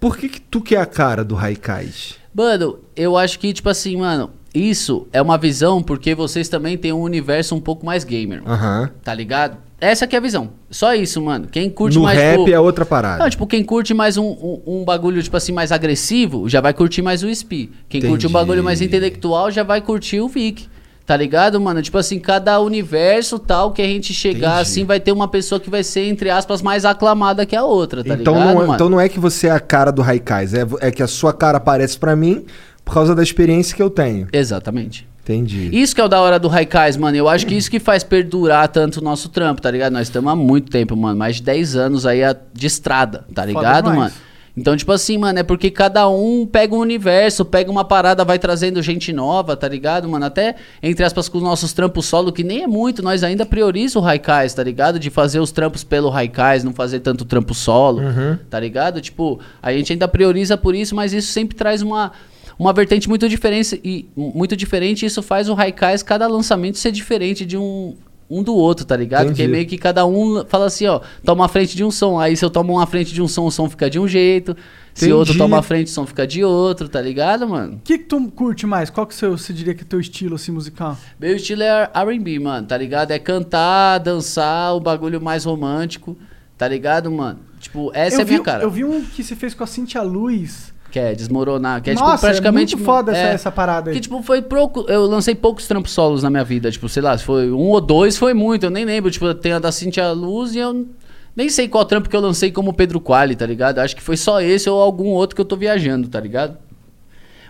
[0.00, 2.14] Por que que tu que é a cara do Raikais?
[2.34, 6.92] Mano, eu acho que, tipo assim, mano, isso é uma visão porque vocês também têm
[6.92, 8.42] um universo um pouco mais gamer.
[8.46, 8.90] Aham.
[9.02, 9.58] Tá ligado?
[9.80, 10.50] Essa que é a visão.
[10.70, 11.46] Só isso, mano.
[11.50, 12.18] Quem curte No mais.
[12.18, 13.22] rap tipo, é outra parada.
[13.22, 16.74] Não, tipo, quem curte mais um, um, um bagulho, tipo assim, mais agressivo, já vai
[16.74, 17.72] curtir mais o SP.
[17.88, 18.32] Quem curte um Entendi.
[18.32, 20.68] bagulho mais intelectual, já vai curtir o Vic.
[21.06, 21.80] Tá ligado, mano?
[21.80, 24.60] Tipo assim, cada universo tal que a gente chegar, Entendi.
[24.62, 28.04] assim, vai ter uma pessoa que vai ser, entre aspas, mais aclamada que a outra,
[28.04, 30.54] tá então, ligado, não é, então não é que você é a cara do Raikais,
[30.54, 32.44] é, é que a sua cara aparece pra mim
[32.84, 34.28] por causa da experiência que eu tenho.
[34.32, 35.08] Exatamente.
[35.22, 35.70] Entendi.
[35.72, 37.16] Isso que é o da hora do Raikais, mano.
[37.16, 39.92] Eu acho que isso que faz perdurar tanto o nosso trampo, tá ligado?
[39.92, 41.16] Nós estamos há muito tempo, mano.
[41.16, 42.20] Mais de 10 anos aí
[42.52, 44.12] de estrada, tá ligado, mano?
[44.56, 48.38] Então, tipo assim, mano, é porque cada um pega um universo, pega uma parada, vai
[48.38, 50.24] trazendo gente nova, tá ligado, mano?
[50.24, 53.96] Até, entre aspas, com os nossos trampos solo, que nem é muito, nós ainda priorizamos
[53.96, 54.98] o Raikais, tá ligado?
[54.98, 58.02] De fazer os trampos pelo Raikais, não fazer tanto trampo solo,
[58.50, 59.00] tá ligado?
[59.00, 62.12] Tipo, a gente ainda prioriza por isso, mas isso sempre traz uma,
[62.60, 67.46] uma vertente muito diferente e muito diferente, isso faz o Raikais, cada lançamento ser diferente
[67.46, 67.96] de um
[68.30, 69.22] um do outro, tá ligado?
[69.22, 69.42] Entendi.
[69.42, 72.20] Porque meio que cada um fala assim, ó, toma a frente de um som.
[72.20, 74.56] Aí se eu tomo uma frente de um som, o som fica de um jeito.
[74.94, 75.12] Se Entendi.
[75.12, 77.74] outro toma a frente, o som fica de outro, tá ligado, mano?
[77.74, 78.88] O que, que tu curte mais?
[78.88, 80.96] Qual que seu, você diria que é teu estilo assim, musical?
[81.18, 83.10] Meu estilo é R&B, mano, tá ligado?
[83.10, 86.16] É cantar, dançar, o bagulho mais romântico,
[86.56, 87.40] tá ligado, mano?
[87.58, 88.62] Tipo, essa eu é a vi, minha cara.
[88.62, 90.72] Eu vi um que você fez com a Cintia Luz.
[90.90, 92.74] Que é desmoronar, que é Nossa, tipo praticamente...
[92.74, 93.94] é muito foda essa, é, essa parada aí.
[93.94, 94.84] Que, tipo, foi pouco.
[94.88, 96.70] Eu lancei poucos trampos solos na minha vida.
[96.70, 98.66] Tipo, sei lá, se foi um ou dois, foi muito.
[98.66, 99.10] Eu nem lembro.
[99.10, 100.88] Tipo, tem a da Cintia Luz e eu
[101.36, 103.78] nem sei qual trampo que eu lancei como Pedro Quali, tá ligado?
[103.78, 106.56] Acho que foi só esse ou algum outro que eu tô viajando, tá ligado?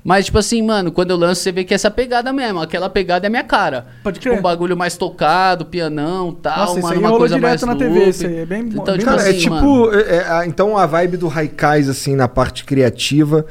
[0.03, 2.61] Mas, tipo assim, mano, quando eu lanço, você vê que essa pegada mesmo.
[2.61, 3.87] Aquela pegada é minha cara.
[4.03, 4.39] Pode Tipo, crer.
[4.39, 7.99] um bagulho mais tocado, pianão, tal, Nossa, mano, uma rolou coisa direto mais na TV,
[7.99, 8.09] loop.
[8.11, 9.55] isso aí, é bem- Então, bem tipo Cara, assim, é tipo.
[9.55, 13.45] mano, é- é, a- então a vibe do Raikais, assim, na parte criativa.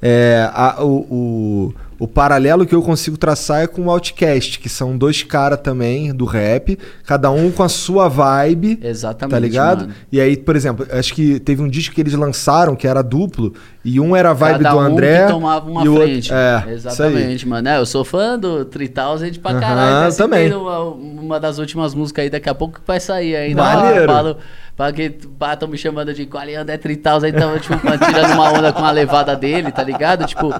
[0.00, 4.68] É, a- o, o, o paralelo que eu consigo traçar é com o Outcast, que
[4.68, 8.78] são dois caras também do rap, cada um com a sua vibe.
[8.82, 9.80] Exatamente, Tá ligado?
[9.82, 9.94] mano.
[10.12, 13.52] E aí, por exemplo, acho que teve um disco que eles lançaram que era duplo,
[13.84, 15.26] e um era a vibe Cada do um André.
[15.26, 16.32] que tomava uma e frente.
[16.32, 16.68] outro.
[16.68, 16.72] É.
[16.72, 17.68] Exatamente, mano.
[17.68, 19.96] É, eu sou fã do 3000 pra caralho.
[19.96, 20.52] Até citei também.
[20.52, 23.62] Uma, uma das últimas músicas aí, daqui a pouco que vai sair ainda.
[23.62, 24.00] Maneiro.
[24.02, 24.36] Eu falo,
[24.78, 28.84] pra que batam me chamando de Qualiando é 3000, então, tipo, tirando uma onda com
[28.84, 30.24] a levada dele, tá ligado?
[30.24, 30.54] Tipo,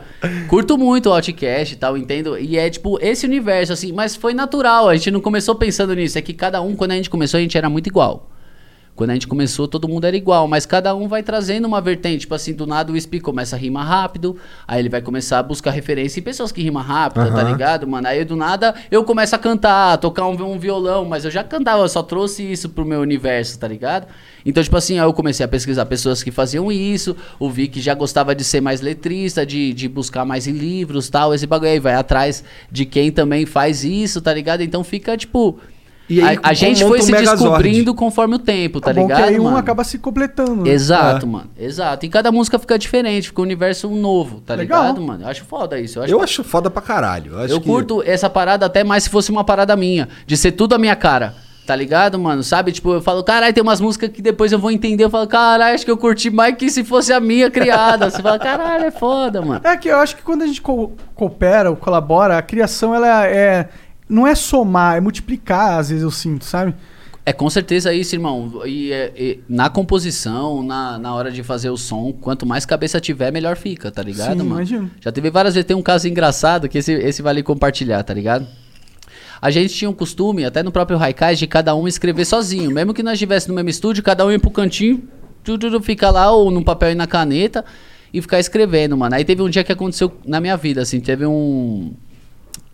[0.48, 2.36] curto muito o Outcast e tal, entendo.
[2.36, 4.88] E é, tipo, esse universo, assim, mas foi natural.
[4.88, 6.18] A gente não começou pensando nisso.
[6.18, 8.28] É que cada um, quando a gente começou, a gente era muito igual.
[8.98, 12.22] Quando a gente começou, todo mundo era igual, mas cada um vai trazendo uma vertente.
[12.22, 14.36] Tipo assim, do nada o Spi começa a rimar rápido,
[14.66, 17.48] aí ele vai começar a buscar referência em pessoas que rimam rápido, tá Aham.
[17.52, 18.08] ligado, mano?
[18.08, 21.44] Aí do nada eu começo a cantar, a tocar um, um violão, mas eu já
[21.44, 24.08] cantava, eu só trouxe isso pro meu universo, tá ligado?
[24.44, 27.94] Então, tipo assim, aí eu comecei a pesquisar pessoas que faziam isso, o Vic já
[27.94, 31.78] gostava de ser mais letrista, de, de buscar mais em livros tal, esse bagulho aí
[31.78, 34.60] vai atrás de quem também faz isso, tá ligado?
[34.60, 35.56] Então fica, tipo.
[36.08, 37.42] E aí, a, a gente foi um se Megazord.
[37.42, 39.18] descobrindo conforme o tempo, tá É bom ligado?
[39.18, 39.56] que aí um mano?
[39.58, 40.64] acaba se completando.
[40.64, 40.70] né?
[40.70, 41.28] Exato, É.
[41.28, 41.50] mano.
[41.58, 42.06] Exato.
[42.06, 44.82] E cada música fica diferente, fica um universo novo, tá Legal.
[44.82, 45.24] ligado, mano?
[45.24, 45.98] Eu acho foda isso.
[45.98, 47.32] Eu acho, Eu acho foda pra caralho.
[47.32, 50.36] Eu, acho eu que- curto essa parada até mais se fosse uma parada minha, de
[50.36, 51.34] ser tudo a minha cara.
[51.66, 52.42] Tá ligado, mano?
[52.42, 52.72] Sabe?
[52.72, 55.04] Tipo, eu falo, caralho, tem umas músicas que depois eu vou entender.
[55.04, 58.08] Eu falo, caralho, acho que eu curti mais que se fosse a minha criada.
[58.08, 59.60] Você fala, caralho, é foda, mano.
[59.62, 63.26] É que eu acho que quando a gente co- coopera ou colabora, a criação ela
[63.26, 63.68] é.
[64.08, 66.74] Não é somar, é multiplicar, às vezes eu sinto, sabe?
[67.26, 68.62] É com certeza isso, irmão.
[68.64, 72.98] E, é, e na composição, na, na hora de fazer o som, quanto mais cabeça
[73.00, 74.50] tiver, melhor fica, tá ligado, Sim, mano?
[74.52, 74.90] imagino.
[74.98, 78.46] Já teve várias vezes, tem um caso engraçado que esse, esse vale compartilhar, tá ligado?
[79.42, 82.70] A gente tinha um costume, até no próprio Haikai, de cada um escrever sozinho.
[82.70, 85.06] Mesmo que nós estivéssemos no mesmo estúdio, cada um ia pro cantinho,
[85.44, 87.62] tudo, tudo fica lá, ou no papel e na caneta,
[88.10, 89.14] e ficar escrevendo, mano.
[89.14, 91.92] Aí teve um dia que aconteceu na minha vida, assim, teve um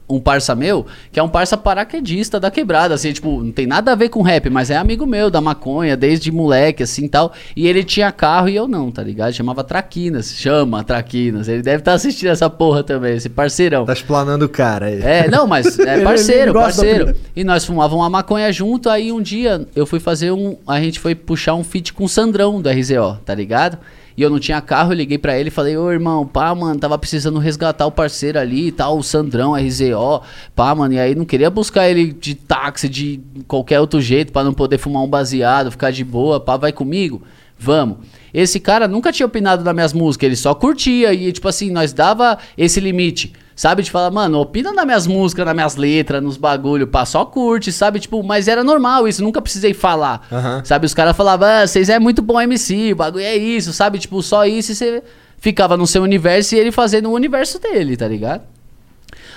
[0.08, 3.92] um parça meu, que é um parça paraquedista da quebrada, assim, tipo, não tem nada
[3.92, 7.32] a ver com rap, mas é amigo meu da maconha, desde moleque, assim, tal.
[7.56, 9.32] E ele tinha carro e eu não, tá ligado?
[9.32, 11.48] Chamava Traquinas, chama Traquinas.
[11.48, 13.86] Ele deve estar assistindo essa porra também, esse parceirão.
[13.86, 15.00] Tá explanando o cara aí.
[15.02, 17.16] É, não, mas é parceiro, parceiro.
[17.34, 20.56] E nós fumávamos uma maconha junto, aí um dia eu fui fazer um.
[20.66, 23.78] A gente foi puxar um feat com o Sandrão do RZO, tá ligado?
[24.16, 26.78] E eu não tinha carro, eu liguei pra ele e falei, ô irmão, pá, mano,
[26.78, 30.22] tava precisando resgatar o parceiro ali e tal, o Sandrão, RZO,
[30.54, 34.44] pá, mano, e aí não queria buscar ele de táxi, de qualquer outro jeito, pra
[34.44, 37.22] não poder fumar um baseado, ficar de boa, pá, vai comigo?
[37.58, 37.98] Vamos.
[38.32, 41.92] Esse cara nunca tinha opinado nas minhas músicas, ele só curtia e, tipo assim, nós
[41.92, 43.32] dava esse limite.
[43.56, 47.24] Sabe, de falar, mano, opina nas minhas músicas, nas minhas letras, nos bagulho, pá, só
[47.24, 48.00] curte, sabe?
[48.00, 50.26] Tipo, mas era normal isso, nunca precisei falar.
[50.30, 50.62] Aham.
[50.64, 53.98] Sabe, os caras falavam, ah, vocês é muito bom MC, o bagulho é isso, sabe?
[53.98, 55.02] Tipo, só isso e você
[55.38, 58.42] ficava no seu universo e ele fazendo o universo dele, tá ligado?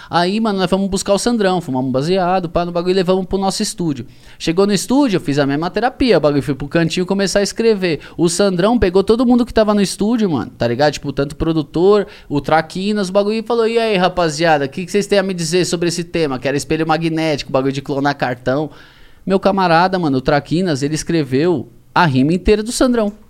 [0.09, 3.25] Aí, mano, nós fomos buscar o Sandrão, fumamos um baseado, pá, no bagulho e levamos
[3.25, 4.05] pro nosso estúdio.
[4.39, 7.43] Chegou no estúdio, eu fiz a mesma terapia, o bagulho fui pro cantinho começar a
[7.43, 7.99] escrever.
[8.17, 10.93] O Sandrão pegou todo mundo que tava no estúdio, mano, tá ligado?
[10.93, 14.85] Tipo, tanto o produtor, o Traquinas, o bagulho e falou: e aí, rapaziada, o que,
[14.85, 16.39] que vocês têm a me dizer sobre esse tema?
[16.39, 18.69] Que era espelho magnético, bagulho de clonar cartão.
[19.25, 23.26] Meu camarada, mano, o Traquinas, ele escreveu a rima inteira do Sandrão.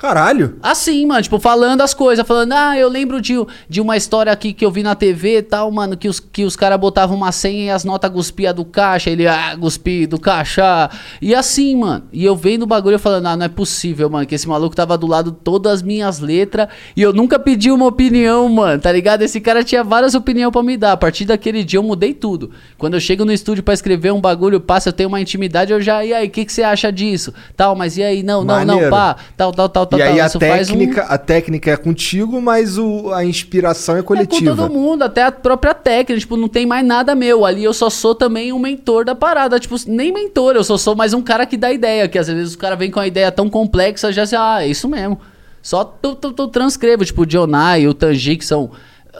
[0.00, 0.56] Caralho.
[0.62, 3.34] Assim, mano, tipo, falando as coisas, falando, ah, eu lembro de,
[3.68, 6.42] de uma história aqui que eu vi na TV e tal, mano, que os, que
[6.42, 10.18] os caras botavam uma senha e as notas guspia do caixa, ele, ah, guspi do
[10.18, 10.88] caixa,
[11.20, 14.34] e assim, mano, e eu vendo o bagulho falando, ah, não é possível, mano, que
[14.34, 18.48] esse maluco tava do lado todas as minhas letras e eu nunca pedi uma opinião,
[18.48, 19.20] mano, tá ligado?
[19.20, 22.52] Esse cara tinha várias opiniões pra me dar, a partir daquele dia eu mudei tudo.
[22.78, 25.80] Quando eu chego no estúdio pra escrever um bagulho, passa, eu tenho uma intimidade, eu
[25.82, 27.34] já, e aí, o que, que você acha disso?
[27.54, 28.90] Tal, mas e aí, não, não, não, Maneiro.
[28.90, 31.76] pá, tal, tal, tal, tal, e aí a Isso faz um- técnica, a técnica é
[31.76, 34.56] contigo, mas o, a inspiração é É com coletiva.
[34.56, 37.44] todo mundo, até a própria técnica, tipo, não tem mais nada meu.
[37.44, 40.94] Ali eu só sou também um mentor da parada, tipo, nem mentor, eu só sou
[40.94, 43.30] mais um cara que dá ideia, que às vezes o cara vem com uma ideia
[43.30, 45.20] tão complexa, já sei, ah, é isso mesmo.
[45.62, 48.70] Só tu, tu, tu transcrevo, tipo, o Dionai e o Tanji, que são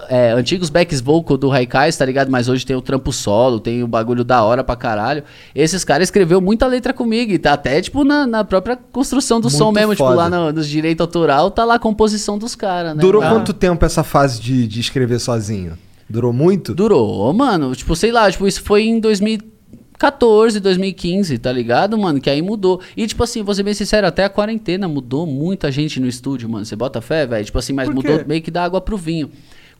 [0.08, 2.30] é, antigos backs vocal do Haikais, tá ligado?
[2.30, 5.22] Mas hoje tem o trampo solo, tem o bagulho da hora pra caralho.
[5.54, 9.50] Esses caras escreveu muita letra comigo, e tá até, tipo, na, na própria construção do
[9.50, 10.16] som Muito mesmo, tipo, foda.
[10.16, 13.00] lá no- nos direitos autoral, tá lá a composição dos caras, né?
[13.00, 13.28] Durou Ah.
[13.30, 15.76] quanto tempo essa fase de, de escrever sozinho?
[16.08, 16.74] Durou muito?
[16.74, 17.74] Durou, mano.
[17.76, 22.20] Tipo, sei lá, tipo, isso foi em 2014, 2015, tá ligado, mano?
[22.20, 22.80] Que aí mudou.
[22.96, 26.48] E, tipo assim, vou ser bem sincero, até a quarentena mudou muita gente no estúdio,
[26.48, 26.64] mano.
[26.64, 27.44] Você bota fé, velho?
[27.44, 29.30] Tipo assim, mas mudou meio que da água pro vinho.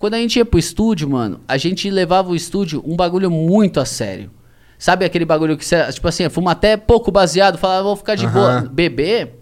[0.00, 3.78] Quando a gente ia pro estúdio, mano, a gente levava o estúdio um bagulho muito
[3.78, 4.30] a sério.
[4.78, 8.26] Sabe aquele bagulho que você, tipo assim, fuma até pouco baseado, falava, vou ficar de
[8.26, 8.62] boa.
[8.62, 9.34] Beber?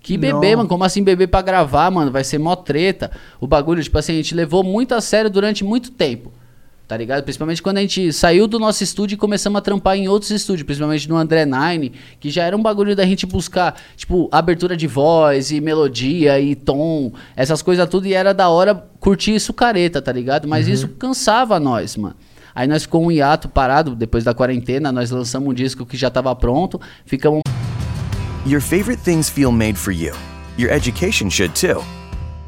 [0.00, 0.56] Que beber, Não.
[0.58, 0.68] mano?
[0.70, 2.10] Como assim beber pra gravar, mano?
[2.10, 3.10] Vai ser mó treta.
[3.38, 6.32] O bagulho, tipo assim, a gente levou muito a sério durante muito tempo.
[6.86, 7.24] Tá ligado?
[7.24, 10.64] Principalmente quando a gente saiu do nosso estúdio e começamos a trampar em outros estúdios,
[10.64, 14.86] principalmente no André Nine, que já era um bagulho da gente buscar, tipo, abertura de
[14.86, 20.00] voz e melodia e tom, essas coisas tudo, e era da hora curtir isso careta,
[20.00, 20.46] tá ligado?
[20.46, 22.14] Mas isso cansava nós, mano.
[22.54, 26.08] Aí nós ficou um hiato parado depois da quarentena, nós lançamos um disco que já
[26.08, 27.42] tava pronto, ficamos
[28.46, 30.14] Your favorite things feel made for you.
[30.56, 31.82] Your education should too.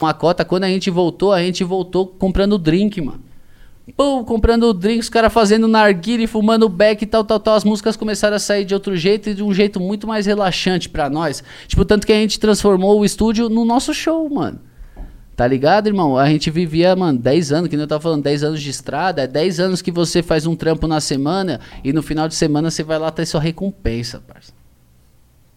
[0.00, 3.22] Uma cota, quando a gente voltou, a gente voltou comprando drink, mano.
[3.96, 7.54] Pô, comprando drink, os caras fazendo narguile, fumando beck e tal, tal, tal.
[7.54, 10.88] As músicas começaram a sair de outro jeito e de um jeito muito mais relaxante
[10.88, 11.44] pra nós.
[11.68, 14.58] Tipo, tanto que a gente transformou o estúdio no nosso show, mano.
[15.36, 16.16] Tá ligado, irmão?
[16.16, 19.22] A gente vivia, mano, 10 anos, que nem eu tava falando, 10 anos de estrada.
[19.22, 22.70] É 10 anos que você faz um trampo na semana e no final de semana
[22.70, 24.52] você vai lá ter sua recompensa, parça.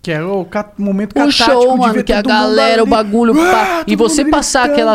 [0.07, 3.79] Que é o ca- momento O show, de mano, que a galera, o bagulho, pá,
[3.79, 4.93] Ah, e todo você passar aquela,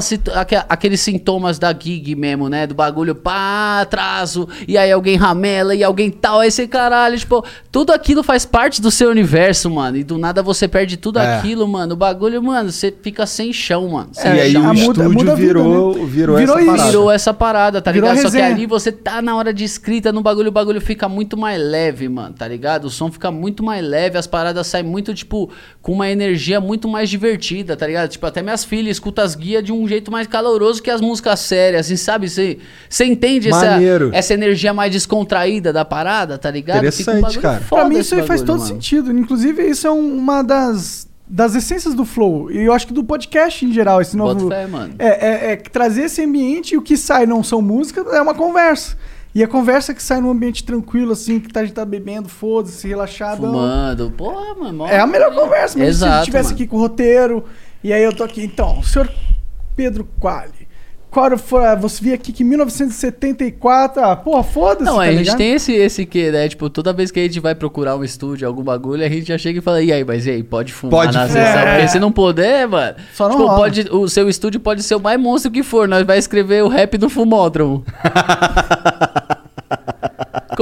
[0.70, 2.66] aqueles sintomas da gig mesmo, né?
[2.66, 7.44] Do bagulho, pá, atraso, e aí alguém ramela, e alguém tal, aí você, caralho, tipo,
[7.70, 11.36] tudo aquilo faz parte do seu universo, mano, e do nada você perde tudo É.
[11.36, 14.08] aquilo, mano, o bagulho, mano, você fica sem chão, mano.
[14.12, 14.62] e sem aí chão.
[14.62, 16.04] o a muda- estúdio muda a vida, virou, né?
[16.06, 16.70] virou, Virou essa isso.
[16.70, 16.88] parada.
[16.90, 18.22] Virou essa parada, tá Virou ligado?
[18.30, 21.36] Só que ali você tá na hora de escrita no bagulho, o bagulho fica muito
[21.36, 22.86] mais leve, mano, tá ligado?
[22.86, 25.48] O som fica muito mais leve, as paradas saem muito, tipo,
[25.80, 28.10] com uma energia muito mais divertida, tá ligado?
[28.10, 31.40] Tipo, até minhas filhas escutam as guias de um jeito mais caloroso que as músicas
[31.40, 32.28] sérias, assim, sabe?
[32.28, 34.10] Você você entende essa, Maneiro.
[34.12, 36.76] essa energia mais descontraída da parada, tá ligado?
[36.92, 37.62] Fica um Interessante, bagulho cara.
[37.68, 38.66] Pra mim isso aí faz todo mano.
[38.74, 39.10] sentido.
[39.10, 42.50] Inclusive, isso é um- uma das, das essências do Flow.
[42.50, 44.48] E eu acho que do podcast em geral, esse novo.
[44.48, 44.94] Fé, mano.
[44.98, 45.06] É,
[45.48, 48.96] é, é trazer esse ambiente e o que sai não são músicas, é uma conversa.
[49.34, 52.28] E a conversa que sai num ambiente tranquilo, assim, que tá- a gente tá bebendo,
[52.28, 53.38] foda-se, relaxado.
[53.38, 54.86] Fumando, porra, mano.
[54.86, 56.54] É a melhor conversa, mas se Exato, ele estivesse mano.
[56.56, 57.44] aqui com o roteiro,
[57.82, 59.10] e aí eu tô aqui, então, senhor
[59.74, 60.70] Pedro Quali.
[61.10, 65.10] Qual foi, a- você via aqui que em 1974, ah, porra, foda-se, Não, tá a
[65.10, 65.36] gente ligado?
[65.36, 66.48] tem esse, esse que, né?
[66.48, 69.36] Tipo, toda vez que a gente vai procurar um estúdio, algum bagulho, a gente já
[69.36, 71.46] chega e fala, e aí, mas e aí, pode fumar Pode na fumar.
[71.46, 71.60] sessão?
[71.68, 71.74] É.
[71.74, 72.96] Porque se não puder, mano.
[73.14, 73.58] Só não tipo, rola.
[73.58, 76.68] pode, o seu estúdio pode ser o mais monstro que for, nós vai escrever o
[76.68, 77.84] rap do fumódromo.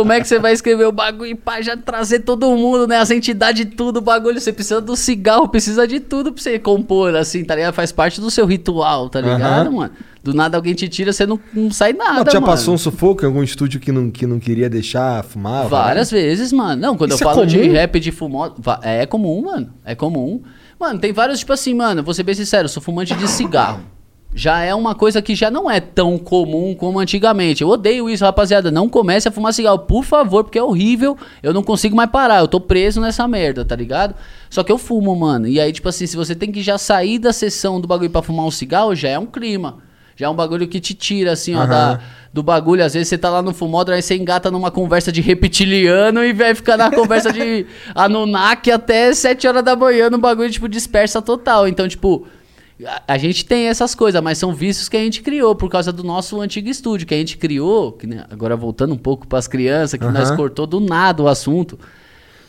[0.00, 2.98] Como é que você vai escrever o bagulho e pá, já trazer todo mundo, né?
[2.98, 4.40] As entidades, tudo, o bagulho.
[4.40, 7.74] Você precisa do cigarro, precisa de tudo pra você compor, assim, tá ligado?
[7.74, 9.70] Faz parte do seu ritual, tá ligado, Aham.
[9.70, 9.92] mano?
[10.22, 12.52] Do nada alguém te tira, você não, não sai nada, Mas já mano.
[12.52, 15.66] passou um sufoco em algum estúdio que não, que não queria deixar fumar?
[15.66, 16.80] Várias vezes, mano.
[16.80, 17.72] Não, quando Isso eu é falo de comum?
[17.72, 18.50] rap de fumó.
[18.58, 19.72] va- É comum, mano.
[19.84, 20.42] É comum.
[20.78, 23.80] Mano, tem vários, tipo assim, mano, vou ser bem sincero, eu sou fumante de cigarro.
[24.32, 27.62] Já é uma coisa que já não é tão comum como antigamente.
[27.62, 28.70] Eu odeio isso, rapaziada.
[28.70, 31.18] Não comece a fumar cigarro, por favor, porque é horrível.
[31.42, 32.38] Eu não consigo mais parar.
[32.38, 34.14] Eu tô preso nessa merda, tá ligado?
[34.48, 35.48] Só que eu fumo, mano.
[35.48, 38.22] E aí, tipo assim, se você tem que já sair da sessão do bagulho pra
[38.22, 39.78] fumar um cigarro, já é um clima.
[40.14, 41.68] Já é um bagulho que te tira, assim, ó, Aham.
[41.68, 42.00] da,
[42.32, 42.84] do bagulho.
[42.84, 46.32] Às vezes você tá lá no fumódromo, aí você engata numa conversa de reptiliano e
[46.32, 51.20] vai ficar na conversa de Anunnaki até 7 horas da manhã no bagulho, tipo, dispersa
[51.20, 51.66] total.
[51.66, 52.26] Então, tipo,
[52.86, 55.92] a, a gente tem essas coisas, mas são vícios que a gente criou por causa
[55.92, 59.46] do nosso antigo estúdio, que a gente criou, que, né, agora voltando um pouco pras
[59.46, 60.36] crianças, que nós Aham.
[60.36, 61.78] cortou do nada o assunto.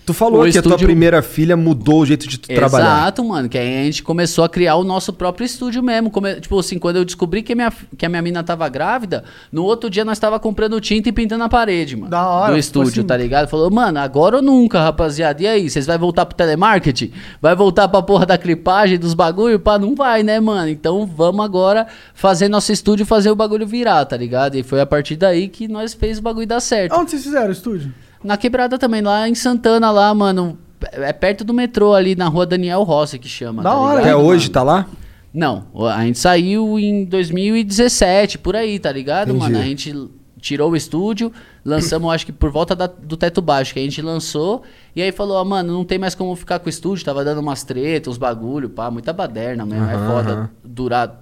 [0.03, 2.97] Tu falou O que a tua estúdio- primeira filha mudou o jeito de tu trabalhar.
[3.03, 3.47] Exato, mano.
[3.47, 6.09] Que aí a gente começou a criar o nosso próprio estúdio mesmo.
[6.09, 9.23] Come- tipo assim, quando eu descobri que a, minha, que a minha mina tava grávida,
[9.51, 12.09] no outro dia nós tava comprando tinta e pintando a parede, mano.
[12.09, 13.47] Da hora, Do tipo estúdio, assim- tá ligado?
[13.47, 15.41] Falou, mano, agora ou nunca, rapaziada.
[15.43, 17.11] E aí, vocês vai voltar pro telemarketing?
[17.39, 19.59] Vai voltar pra porra da clipagem, dos bagulho?
[19.59, 20.67] Pá, não vai, né, mano?
[20.69, 21.85] Então vamos agora
[22.15, 24.55] fazer nosso estúdio e fazer o bagulho virar, tá ligado?
[24.55, 26.93] E foi a partir daí que nós fez o bagulho dar certo.
[26.95, 27.93] Onde vocês fizeram o estúdio?
[28.23, 30.57] Na quebrada também, lá em Santana, lá, mano.
[30.93, 33.61] É perto do metrô ali na rua Daniel Rossi que chama.
[33.61, 34.53] Da tá hora, ligado, Até hoje mano?
[34.53, 34.87] tá lá?
[35.33, 39.39] Não, a gente saiu em 2017, por aí, tá ligado, Entendi.
[39.39, 39.59] mano?
[39.59, 40.09] A gente
[40.39, 41.31] tirou o estúdio,
[41.63, 44.63] lançamos, acho que por volta da- do teto baixo, que a gente lançou,
[44.95, 47.39] e aí falou, ó, mano, não tem mais como ficar com o estúdio, tava dando
[47.39, 49.85] umas tretas, uns bagulho, pá, muita baderna mesmo.
[49.89, 51.21] é Aham, foda durar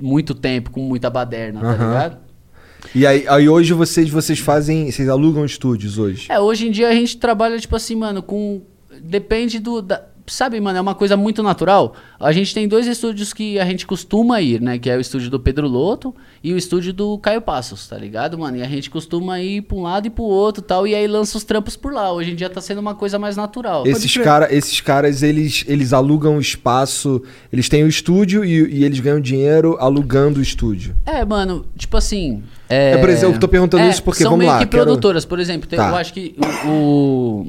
[0.00, 2.16] muito tempo com muita baderna, tá ligado?
[2.94, 4.90] E aí, aí hoje vocês, vocês fazem.
[4.90, 6.26] Vocês alugam estúdios hoje?
[6.30, 8.62] É, hoje em dia a gente trabalha, tipo assim, mano, com.
[9.02, 9.80] Depende do.
[9.80, 11.94] da- Sabe, mano, é uma coisa muito natural.
[12.20, 14.78] A gente tem dois estúdios que a gente costuma ir, né?
[14.78, 16.14] Que é o estúdio do Pedro Loto
[16.44, 18.56] e o estúdio do Caio Passos, tá ligado, mano?
[18.56, 20.86] E a gente costuma ir pra um lado e pro outro tal.
[20.86, 22.12] E aí lança os trampos por lá.
[22.12, 23.84] Hoje em dia tá sendo uma coisa mais natural.
[23.86, 27.20] Esses, cara, esses caras, eles, eles alugam espaço.
[27.52, 30.94] Eles têm o estúdio e, e eles ganham dinheiro alugando o estúdio.
[31.04, 32.42] É, mano, tipo assim.
[32.68, 34.84] É, É, por exemplo, eu tô perguntando isso porque, são vamos meio lá, que quero-
[34.84, 35.68] produtoras, por exemplo.
[35.68, 35.88] tem- Tá.
[35.90, 37.46] Eu acho que o, o,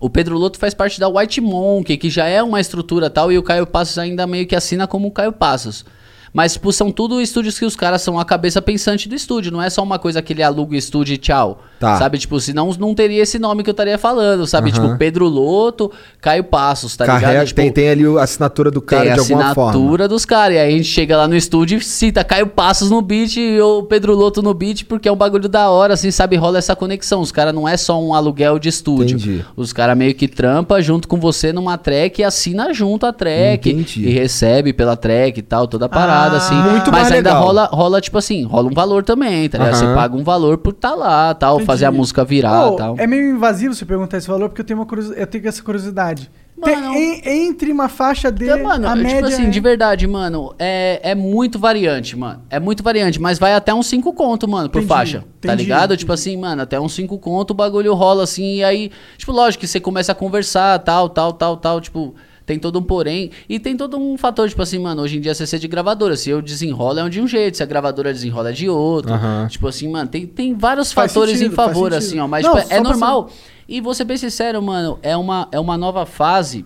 [0.00, 3.36] o Pedro Loto faz parte da White Monk, que já é uma estrutura tal, e
[3.36, 5.84] o Caio Passos ainda meio que assina como o Caio Passos.
[6.32, 9.52] Mas, tipo, são tudo estúdios que os caras são a cabeça pensante do estúdio.
[9.52, 11.62] Não é só uma coisa que ele aluga o estúdio e tchau.
[11.80, 11.96] Tá.
[11.96, 12.18] Sabe?
[12.18, 14.46] Tipo, senão não teria esse nome que eu estaria falando.
[14.46, 14.70] Sabe?
[14.70, 14.82] Aham.
[14.88, 17.46] Tipo, Pedro Loto, Caio Passos, tá Carrega, ligado?
[17.46, 19.70] Tipo, tem, tem ali a assinatura do cara a de alguma forma.
[19.70, 20.56] assinatura dos caras.
[20.56, 23.82] E aí a gente chega lá no estúdio e cita Caio Passos no beat ou
[23.84, 26.36] Pedro Loto no beat, porque é um bagulho da hora, assim, sabe?
[26.36, 27.22] Rola essa conexão.
[27.22, 29.16] Os caras não é só um aluguel de estúdio.
[29.16, 29.44] Entendi.
[29.56, 33.70] Os caras meio que trampa junto com você numa track e assina junto a track.
[33.70, 34.06] Entendi.
[34.06, 36.54] E recebe pela track e tal, toda a parada, Ah, assim.
[36.54, 37.42] muito Mas mais ainda legal.
[37.46, 39.74] rola, rola, tipo assim, rola um valor também, tá ligado?
[39.76, 39.88] Aham.
[39.88, 41.69] Você paga um valor por estar lá, tal, Entendi.
[41.70, 42.94] Fazer a música virar Ô, tal.
[42.98, 45.62] É meio invasivo você perguntar esse valor, porque eu tenho, uma curiosi- eu tenho essa
[45.62, 46.30] curiosidade.
[46.62, 49.50] Tem- Mano- em- entre uma faixa dele, Então, mano, a eu, média tipo assim, é-
[49.50, 52.42] de verdade, mano, é, é muito variante, mano.
[52.50, 55.20] É muito variante, mas vai até uns 5 conto, mano, por Entendi, faixa.
[55.40, 55.96] Tá entendi, ligado?
[55.96, 59.62] Tipo assim, mano, até uns 5 conto o bagulho rola assim, e aí, tipo, lógico
[59.62, 62.14] que você começa a conversar, tal, tal, tal, tal, tipo,
[62.50, 63.30] tem todo um porém.
[63.48, 66.16] E tem todo um fator, tipo assim, mano, hoje em dia você ser de gravadora.
[66.16, 69.12] Se eu desenrolo é de um jeito, se a gravadora desenrola é de outro.
[69.12, 69.46] Aham.
[69.48, 72.26] Tipo assim, mano, tem, tem vários Faz fatores sentido, em favor, assim, ó.
[72.26, 73.30] Mas Não, tipo, é normal.
[73.68, 76.64] E vou ser bem sincero, mano, é uma, é uma nova fase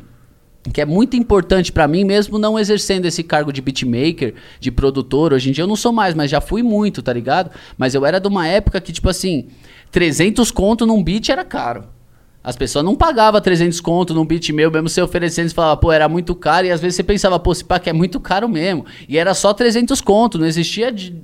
[0.73, 5.35] que é muito importante pra mim, mesmo não exercendo esse cargo de beatmaker, de produtor.
[5.35, 7.51] Hoje em dia eu não sou mais, mas já fui muito, tá ligado?
[7.77, 9.49] Mas eu era de uma época que, tipo assim,
[9.93, 11.85] 300 conto num beat era caro.
[12.45, 15.91] As pessoas não pagavam 300 conto num beat meu, mesmo você oferecendo, você falava, pô,
[15.91, 16.67] era muito caro.
[16.67, 18.85] E às vezes você pensava, pô, esse pack é muito caro mesmo.
[19.09, 21.17] E era só 300 conto, não existia de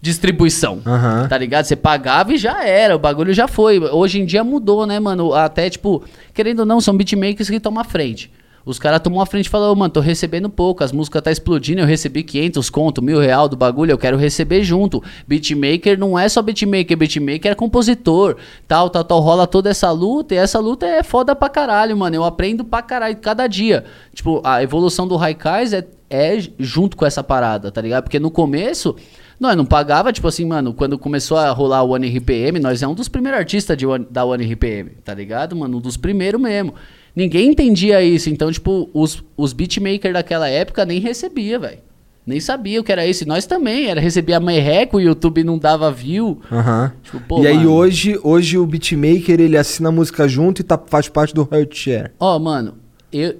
[0.00, 0.80] distribuição.
[0.86, 1.26] Aham.
[1.28, 1.64] Tá ligado?
[1.64, 3.80] Você pagava e já era, o bagulho já foi.
[3.80, 5.34] Hoje em dia mudou, né, mano?
[5.34, 8.30] Até, tipo, querendo ou não, são beatmakers que tomam a frente.
[8.64, 11.30] Os caras tomam a frente e falam, ô, mano, tô recebendo pouco, as músicas tá
[11.32, 15.02] explodindo, eu recebi 500 conto, mil real do bagulho, eu quero receber junto.
[15.26, 18.36] Beatmaker não é só beatmaker, beatmaker é compositor,
[18.68, 22.16] tal, tal, tal, rola toda essa luta, e essa luta é foda pra caralho, mano,
[22.16, 23.84] eu aprendo pra caralho cada dia.
[24.14, 28.04] Tipo, a evolução do Raikais é, é junto com essa parada, tá ligado?
[28.04, 28.94] Porque no começo...
[29.38, 32.86] Nós não pagava, tipo assim, mano, quando começou a rolar o One RPM, nós é
[32.86, 35.78] um dos primeiros artistas de One- da One RPM, tá ligado, mano?
[35.78, 36.74] Um dos primeiros mesmo.
[37.20, 41.80] Ninguém entendia isso, então, tipo, os, os beatmakers daquela época nem recebia, velho.
[42.26, 43.24] Nem sabia o que era isso.
[43.24, 46.40] E nós também, era receber a merreca, o YouTube não dava view.
[46.50, 46.94] Aham.
[47.02, 47.74] Tipo, pô, e aí mano.
[47.74, 51.74] hoje, hoje o beatmaker ele assina a música junto e tá, faz parte do Heart
[51.76, 52.10] Share.
[52.18, 52.76] Ó, mano,
[53.12, 53.36] eu.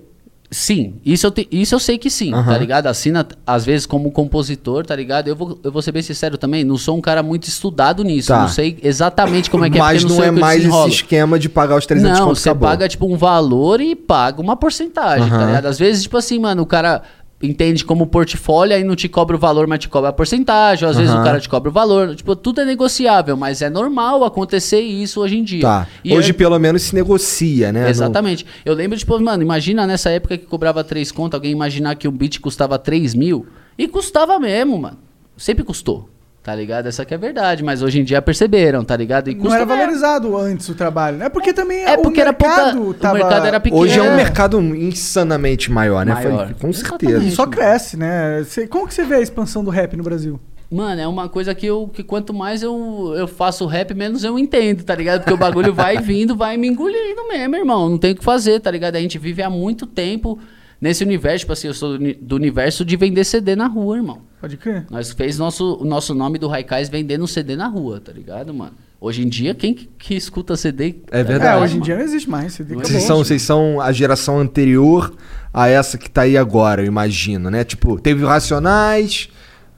[0.52, 2.44] Sim, isso eu, te- isso eu sei que sim, Aham.
[2.52, 2.86] tá ligado?
[2.88, 5.28] Assina, às vezes, como compositor, tá ligado?
[5.28, 8.28] Eu vou, eu vou ser bem sincero também, não sou um cara muito estudado nisso.
[8.28, 8.40] Tá.
[8.40, 11.38] Não sei exatamente como é que Mas é, porque não sei é mais esse esquema
[11.38, 15.36] de pagar os 300 Não, você paga, tipo, um valor e paga uma porcentagem, tá
[15.36, 15.46] Aham.
[15.46, 15.66] ligado?
[15.66, 17.02] Às vezes, tipo assim, mano, o cara
[17.42, 20.88] entende como portfólio, aí não te cobra o valor, mas te cobra a porcentagem.
[20.88, 21.20] Às vezes Aham.
[21.20, 22.14] o cara te cobra o valor.
[22.14, 25.62] Tipo, tudo é negociável, mas é normal acontecer isso hoje em dia.
[25.62, 25.86] Tá.
[26.04, 27.88] E hoje eu- pelo menos se negocia, né?
[27.88, 28.44] Exatamente.
[28.64, 32.12] Eu lembro, tipo, mano, imagina nessa época que cobrava 3 conto, alguém imaginar que um
[32.12, 33.46] beat custava 3 mil.
[33.78, 34.98] E custava mesmo, mano.
[35.36, 36.08] Sempre custou.
[36.50, 36.86] Tá ligado?
[36.86, 37.62] Essa que é a verdade.
[37.62, 39.30] Mas hoje em dia perceberam, tá ligado?
[39.30, 39.80] E Não custa era mesmo.
[39.80, 41.28] valorizado antes o trabalho, né?
[41.28, 43.14] Porque também É porque o era pouca- mercado o tava...
[43.18, 43.80] mercado era pequeno.
[43.82, 44.16] Hoje é um É.
[44.16, 46.12] mercado insanamente maior, né?
[46.14, 46.46] Maior.
[46.46, 47.06] Foi- com Exatamente.
[47.06, 47.24] certeza.
[47.24, 48.44] E só cresce, né?
[48.68, 50.40] Como que você vê a expansão do rap no Brasil?
[50.70, 54.38] Mano, é uma coisa que eu que quanto mais eu, eu faço rap, menos eu
[54.38, 55.20] entendo, tá ligado?
[55.22, 57.88] Porque o bagulho vai vindo, vai me engolindo mesmo, irmão.
[57.90, 58.94] Não tem o que fazer, tá ligado?
[58.96, 60.38] A gente vive há muito tempo
[60.80, 63.96] nesse universo, tipo assim, eu sou do uni- do universo de vender CD na rua,
[63.96, 64.22] irmão.
[64.40, 64.86] Pode crer.
[64.90, 68.72] Nós fez nosso, o nosso nome do Raikais vendendo CD na rua, tá ligado, mano?
[69.00, 70.96] Hoje em dia, quem que, que escuta CD?
[71.10, 71.58] É tá verdade.
[71.58, 72.58] É, hoje em dia não existe mais.
[72.58, 75.14] Não Vocês são, vocês são a geração anterior
[75.54, 77.64] a essa que tá aí agora, eu imagino, né?
[77.64, 79.28] Tipo, teve Racionais,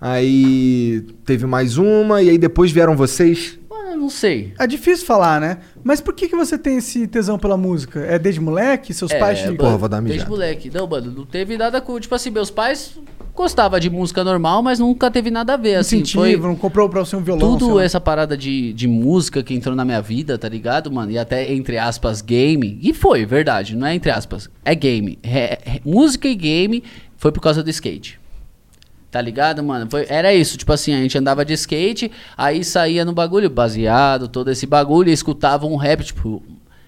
[0.00, 3.58] aí teve mais uma, e aí depois vieram vocês.
[4.02, 4.52] Não sei.
[4.58, 5.58] É difícil falar, né?
[5.84, 8.00] Mas por que, que você tem esse tesão pela música?
[8.00, 8.92] É desde moleque?
[8.92, 9.44] Seus pais te...
[9.46, 10.68] mano, Porra, vou dar Desde moleque.
[10.74, 12.00] Não, mano, não teve nada com.
[12.00, 12.98] Tipo assim, meus pais
[13.32, 15.76] gostavam de música normal, mas nunca teve nada a ver.
[15.76, 17.56] Assim, incentivo, foi não comprou pra você um violão?
[17.56, 21.12] tudo essa parada de, de música que entrou na minha vida, tá ligado, mano?
[21.12, 22.80] E até, entre aspas, game.
[22.82, 24.50] E foi, verdade, não é entre aspas.
[24.64, 25.16] É game.
[25.22, 26.82] É- é- música e game
[27.16, 28.20] foi por causa do skate.
[29.12, 29.86] Tá ligado, mano?
[29.90, 34.26] Foi- era isso, tipo assim, a gente andava de skate, aí saía no bagulho baseado,
[34.26, 36.42] todo esse bagulho, e escutava um rap, tipo.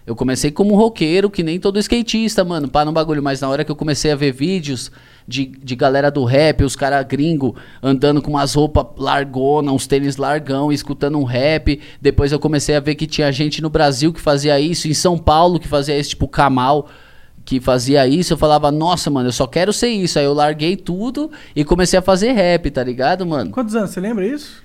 [0.06, 3.22] Eu comecei como roqueiro, que nem todo skatista, mano, pá no bagulho.
[3.22, 4.90] Mas na hora que eu comecei a ver vídeos
[5.28, 10.16] de, de galera do rap, os caras gringo andando com umas roupas largona, uns tênis
[10.18, 11.80] largão, escutando um rap.
[12.02, 15.16] Depois eu comecei a ver que tinha gente no Brasil que fazia isso, em São
[15.18, 16.88] Paulo que fazia isso, tipo Kamal
[17.44, 20.18] que fazia isso, eu falava, nossa, mano, eu só quero ser isso.
[20.18, 23.50] Aí eu larguei tudo e comecei a fazer rap, tá ligado, mano?
[23.50, 23.90] Quantos anos?
[23.90, 24.62] Você lembra isso?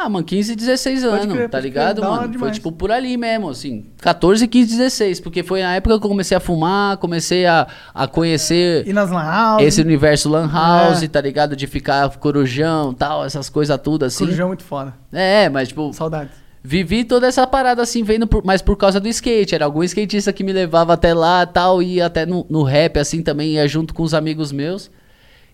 [0.00, 2.38] Ah, mano, 15, 16 Pode anos, crer, tá ligado, crer, mano?
[2.38, 3.84] Foi tipo por ali mesmo, assim.
[4.00, 5.18] 14, 15, 16.
[5.18, 9.10] Porque foi na época que eu comecei a fumar, comecei a, a conhecer E nas
[9.10, 9.62] lan house.
[9.64, 11.08] esse universo lan house, É.
[11.08, 11.56] tá ligado?
[11.56, 14.24] De ficar corujão tal, essas coisas tudo assim.
[14.24, 14.94] Corujão é muito foda.
[15.12, 16.32] É, mas tipo, Saudades.
[16.68, 19.54] Vivi toda essa parada assim, vendo por, mas por causa do skate.
[19.54, 23.22] Era algum skatista que me levava até lá tal, ia até no, no rap assim
[23.22, 24.90] também, ia junto com os amigos meus.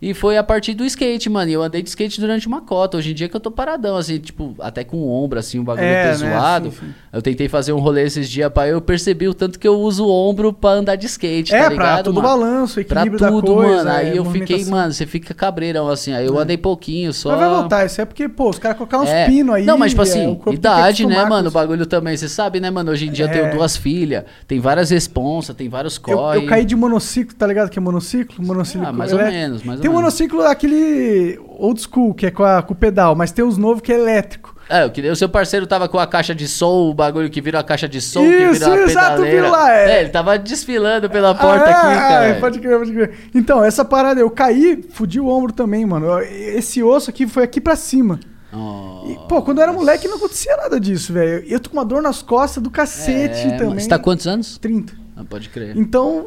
[0.04, 1.50] E foi a partir do skate, mano.
[1.50, 2.98] E eu andei de skate durante uma cota.
[2.98, 5.62] Hoje em dia que eu tô paradão, assim, tipo, até com o ombro, assim, o
[5.62, 6.12] bagulho É, né?
[6.14, 6.70] zoado.
[6.72, 6.94] Sim, sim.
[7.10, 8.70] Eu tentei fazer um rolê esses dias, pai.
[8.72, 11.64] Eu percebi o tanto que eu uso o ombro pra andar de skate, É, tá
[11.64, 12.28] pra ligado, todo mano?
[12.28, 13.76] balanço, Pra equilíbrio da tudo, coisa.
[13.76, 13.90] mano.
[13.90, 16.12] Aí é, eu fiquei, mano, você fica cabreirão, assim.
[16.12, 17.30] Aí eu andei pouquinho só.
[17.30, 19.26] Mas vai voltar, isso é porque, pô, os caras colocaram uns É.
[19.26, 19.64] pinos aí.
[19.64, 21.48] Não, mas tipo é, assim, idade, né, mano?
[21.48, 22.14] O bagulho também.
[22.14, 22.90] Você sabe, né, mano?
[22.90, 23.50] Hoje em dia eu tenho É.
[23.50, 26.38] duas filhas, tem várias responsas, tem vários Eu, corre.
[26.38, 27.70] eu caí de monociclo, tá ligado?
[27.70, 28.44] Que é monociclo?
[28.44, 29.93] Monociclo Ah, mais ou menos, mais ou menos.
[29.94, 33.80] Monociclo aquele old school, que é com, a- com o pedal, mas tem os novos
[33.82, 34.54] que é elétrico.
[34.68, 37.40] É, eu queria- o seu parceiro tava com a caixa de som, o bagulho que
[37.40, 39.48] virou a caixa de som, que Isso, virou a exato, pedaleira.
[39.50, 40.00] lá, é.
[40.00, 42.34] ele tava desfilando pela porta Ah, aqui, ah, cara.
[42.40, 43.14] Pode crer, pode crer.
[43.34, 46.18] Então, essa parada, eu caí, fudi o ombro também, mano.
[46.20, 48.18] Esse osso aqui foi aqui pra cima.
[48.56, 49.02] Oh.
[49.10, 51.44] E, pô, quando eu era moleque não acontecia nada disso, velho.
[51.46, 53.80] Eu tô com uma dor nas costas do cacete É, também.
[53.80, 54.56] Você tá quantos anos?
[54.58, 54.94] 30.
[55.16, 55.76] Ah, pode crer.
[55.76, 56.26] Então,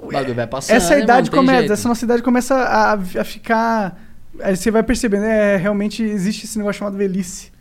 [0.70, 1.46] essa né, idade mano?
[1.46, 4.02] Começa, essa nossa idade começa a, a ficar.
[4.40, 7.52] Aí você vai percebendo, é, realmente existe esse negócio chamado velhice.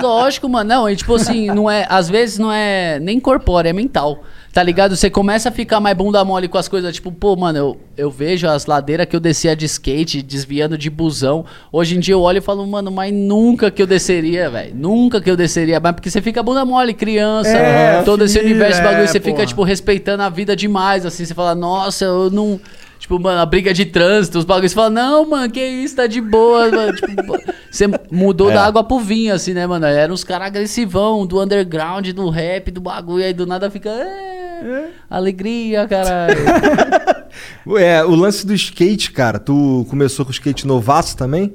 [0.00, 0.68] Lógico, mano.
[0.68, 1.86] Não, e tipo assim, não é.
[1.88, 4.22] Às vezes não é nem corpóreo, é mental.
[4.58, 4.96] Tá ligado?
[4.96, 8.10] Você começa a ficar mais bunda mole com as coisas, tipo, pô, mano, eu, eu
[8.10, 11.44] vejo as ladeiras que eu descia de skate, desviando de busão.
[11.70, 14.74] Hoje em dia eu olho e falo, mano, mas nunca que eu desceria, velho.
[14.74, 15.78] Nunca que eu desceria.
[15.78, 19.20] Mas porque você fica bunda mole, criança, É, todo esse filho, universo, é, bagulho, você
[19.20, 19.32] porra.
[19.32, 21.24] fica, tipo, respeitando a vida demais, assim.
[21.24, 22.60] Você fala, nossa, eu não.
[22.98, 24.72] Tipo, mano, a briga de trânsito, os bagulhos.
[24.72, 26.96] Você fala, não, mano, que isso, tá de boa, mano.
[26.96, 27.38] Tipo,
[27.70, 29.86] você mudou da água pro vinho, assim, né, mano?
[29.86, 33.24] Eram uns caras agressivão, do underground, do rap, do bagulho.
[33.24, 33.88] Aí do nada fica.
[34.62, 36.36] É, alegria, caralho.
[37.78, 41.54] É, o lance do skate, cara, tu começou com skate novaço também?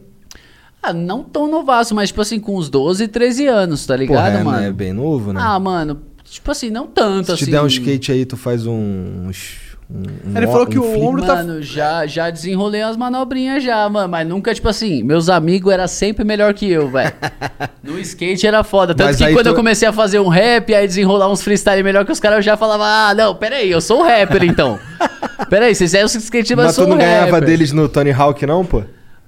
[0.81, 4.39] ah, não tão novaço, mas, tipo assim, com uns 12, 13 anos, tá ligado, Porra,
[4.39, 4.59] é, mano?
[4.59, 4.67] né?
[4.67, 5.39] É bem novo, né?
[5.43, 7.45] Ah, mano, tipo assim, não tanto, Se assim.
[7.45, 9.27] te der um skate aí, tu faz um...
[9.27, 11.05] uns- um- um Ele falou que um o flip.
[11.05, 14.09] ombro tá- Mano, já, já desenrolei umas manobrinhas já, mano.
[14.09, 17.13] Mas nunca, tipo assim, meus amigos eram sempre melhor que eu, velho.
[17.83, 18.95] No skate era foda.
[18.95, 21.83] Tanto Mas que quando tu- eu comecei a fazer um rap, aí desenrolar uns freestyle
[21.83, 24.79] melhor que os caras, eu já falava, ah, não, peraí, eu sou um rapper então.
[25.49, 27.45] peraí, vocês eram skate, mas, Mas eu tu sou não um ganhava rapper.
[27.45, 28.83] deles no Tony Hawk, não, pô?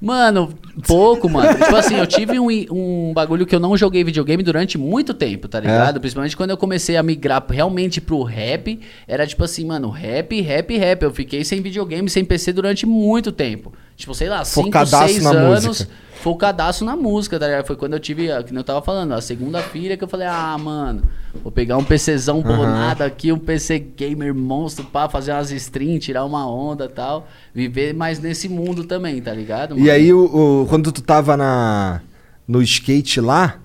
[0.05, 0.53] Mano,
[0.85, 1.51] pouco, mano.
[1.57, 5.47] tipo assim, eu tive um, um bagulho que eu não joguei videogame durante muito tempo,
[5.47, 5.99] tá ligado?
[5.99, 8.79] Principalmente quando eu comecei a migrar realmente pro rap.
[9.07, 11.01] Era tipo assim, mano, rap, rap, rap.
[11.01, 13.73] Eu fiquei sem videogame, sem PC durante muito tempo.
[13.95, 15.65] Tipo, sei lá, 5, Focadaço 6 na anos.
[15.65, 15.91] música.
[16.21, 17.65] Focadaço na música, tá ligado?
[17.67, 20.57] Foi quando eu tive, que eu tava falando, a segunda filha que eu falei, ah,
[20.57, 21.03] mano,
[21.43, 26.25] vou pegar um PCzão bonado aqui, um PC gamer monstro, pá, fazer umas streams, tirar
[26.25, 27.27] uma onda e tal.
[27.53, 29.75] Viver mais nesse mundo também, tá ligado?
[29.75, 29.91] E mano?
[29.91, 30.23] aí, o,
[30.63, 32.01] o- quando tu tava na,
[32.47, 33.59] no skate lá,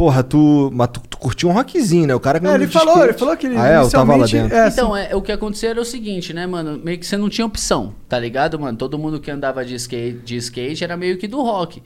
[0.00, 2.14] porra, tu, mas tu, tu curtiu um rockzinho, né?
[2.14, 3.10] O cara que É, não ele de falou, skate.
[3.10, 3.76] ele falou que ele Ah, é?
[3.76, 4.56] Eu tava lá inicialmente- dentro.
[4.56, 6.80] é, assim, Então, é, o que acontecia era o seguinte, né, mano?
[6.82, 8.78] Meio que você não tinha opção, tá ligado, mano?
[8.78, 11.82] Todo mundo que andava de skate, de skate era meio que do rock.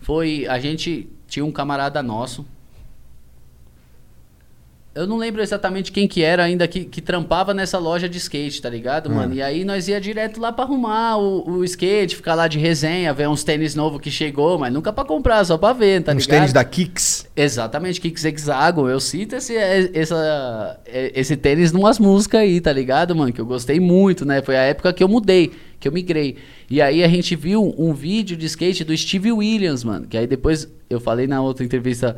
[0.00, 0.46] Foi.
[0.48, 2.46] A gente tinha um camarada nosso.
[4.98, 8.60] Eu não lembro exatamente quem que era ainda que, que trampava nessa loja de skate,
[8.60, 9.32] tá ligado, mano?
[9.32, 13.14] E aí nós ia direto lá pra arrumar o, o skate, ficar lá de resenha,
[13.14, 16.24] ver uns tênis novos que chegou, mas nunca pra comprar, só pra ver, tá Uns
[16.24, 16.38] ligado?
[16.38, 17.28] tênis da Kicks.
[17.36, 18.88] Exatamente, Kicks Hexagon.
[18.88, 23.32] Eu cito esse, essa, esse tênis numas músicas aí, tá ligado, mano?
[23.32, 24.42] Que eu gostei muito, né?
[24.42, 26.38] Foi a época que eu mudei, que eu migrei.
[26.68, 30.08] E aí a gente viu um vídeo de skate do Steve Williams, mano.
[30.08, 32.16] Que aí depois eu falei na outra entrevista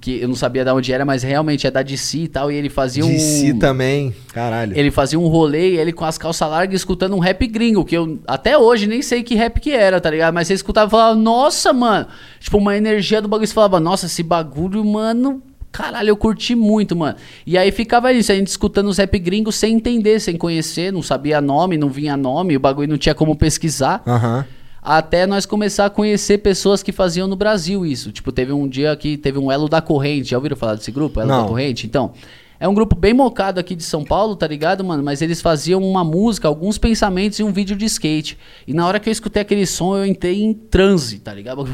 [0.00, 2.50] que eu não sabia de onde era, mas realmente é da DC e tal.
[2.50, 3.08] E ele fazia um.
[3.08, 4.14] DC também.
[4.32, 4.76] Caralho.
[4.76, 8.18] Ele fazia um rolê, ele com as calças largas, escutando um rap gringo, que eu
[8.26, 10.34] até hoje nem sei que rap que era, tá ligado?
[10.34, 12.06] Mas você escutava e falava, nossa, mano.
[12.40, 13.46] Tipo, uma energia do bagulho.
[13.46, 15.42] Você falava, nossa, esse bagulho, mano.
[15.74, 17.16] Caralho, eu curti muito, mano.
[17.44, 21.02] E aí ficava isso, a gente escutando os rap gringos sem entender, sem conhecer, não
[21.02, 24.00] sabia nome, não vinha nome, o bagulho não tinha como pesquisar.
[24.06, 24.46] Aham.
[24.84, 28.12] Até nós começar a conhecer pessoas que faziam no Brasil isso.
[28.12, 30.28] Tipo, teve um dia que teve um Elo da Corrente.
[30.30, 31.20] Já ouviram falar desse grupo?
[31.20, 31.42] Elo Não.
[31.42, 31.86] da Corrente?
[31.86, 32.12] Então,
[32.60, 35.02] é um grupo bem mocado aqui de São Paulo, tá ligado, mano?
[35.02, 38.38] Mas eles faziam uma música, alguns pensamentos e um vídeo de skate.
[38.68, 41.64] E na hora que eu escutei aquele som, eu entrei em transe, tá ligado?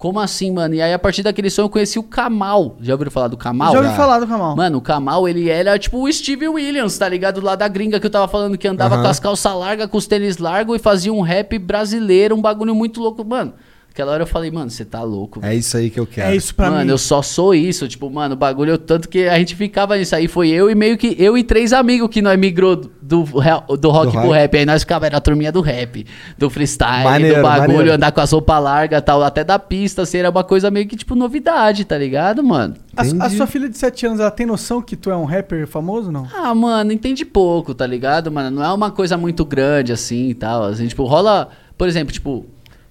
[0.00, 0.74] Como assim, mano?
[0.74, 2.74] E aí, a partir daquele som, eu conheci o Kamal.
[2.80, 3.70] Já ouviram falar do Kamal?
[3.70, 4.56] Já ouvi falar do Kamal.
[4.56, 7.38] Mano, o Kamal, ele era tipo o Steve Williams, tá ligado?
[7.42, 9.02] Lá da gringa que eu tava falando, que andava Aham.
[9.04, 12.74] com as calças largas, com os tênis largos e fazia um rap brasileiro, um bagulho
[12.74, 13.22] muito louco.
[13.22, 13.52] Mano,
[13.92, 15.40] Aquela hora eu falei, mano, você tá louco.
[15.42, 16.30] É isso aí que eu quero.
[16.30, 16.90] É isso pra mano, mim.
[16.90, 17.88] eu só sou isso.
[17.88, 20.28] Tipo, mano, o bagulho, tanto que a gente ficava nisso aí.
[20.28, 23.66] Foi eu e meio que eu e três amigos que nós migrou do, do, rock
[23.78, 24.32] Do pro rock.
[24.34, 24.56] rap.
[24.58, 26.06] Aí nós ficava, era a turminha do rap,
[26.38, 27.92] do freestyle, Maneiro, do bagulho, maneiro.
[27.94, 30.96] andar com as roupas largas tal, até da pista, assim, era uma coisa meio que,
[30.96, 32.74] tipo, novidade, tá ligado, mano?
[32.96, 35.66] A, a sua filha de 7 anos, ela tem noção que tu é um rapper
[35.66, 36.26] famoso, não?
[36.34, 38.50] Ah, mano, entende pouco, tá ligado, mano?
[38.56, 40.64] Não é uma coisa muito grande assim e tal.
[40.64, 41.48] Assim, tipo, rola.
[41.76, 42.44] Por exemplo, tipo,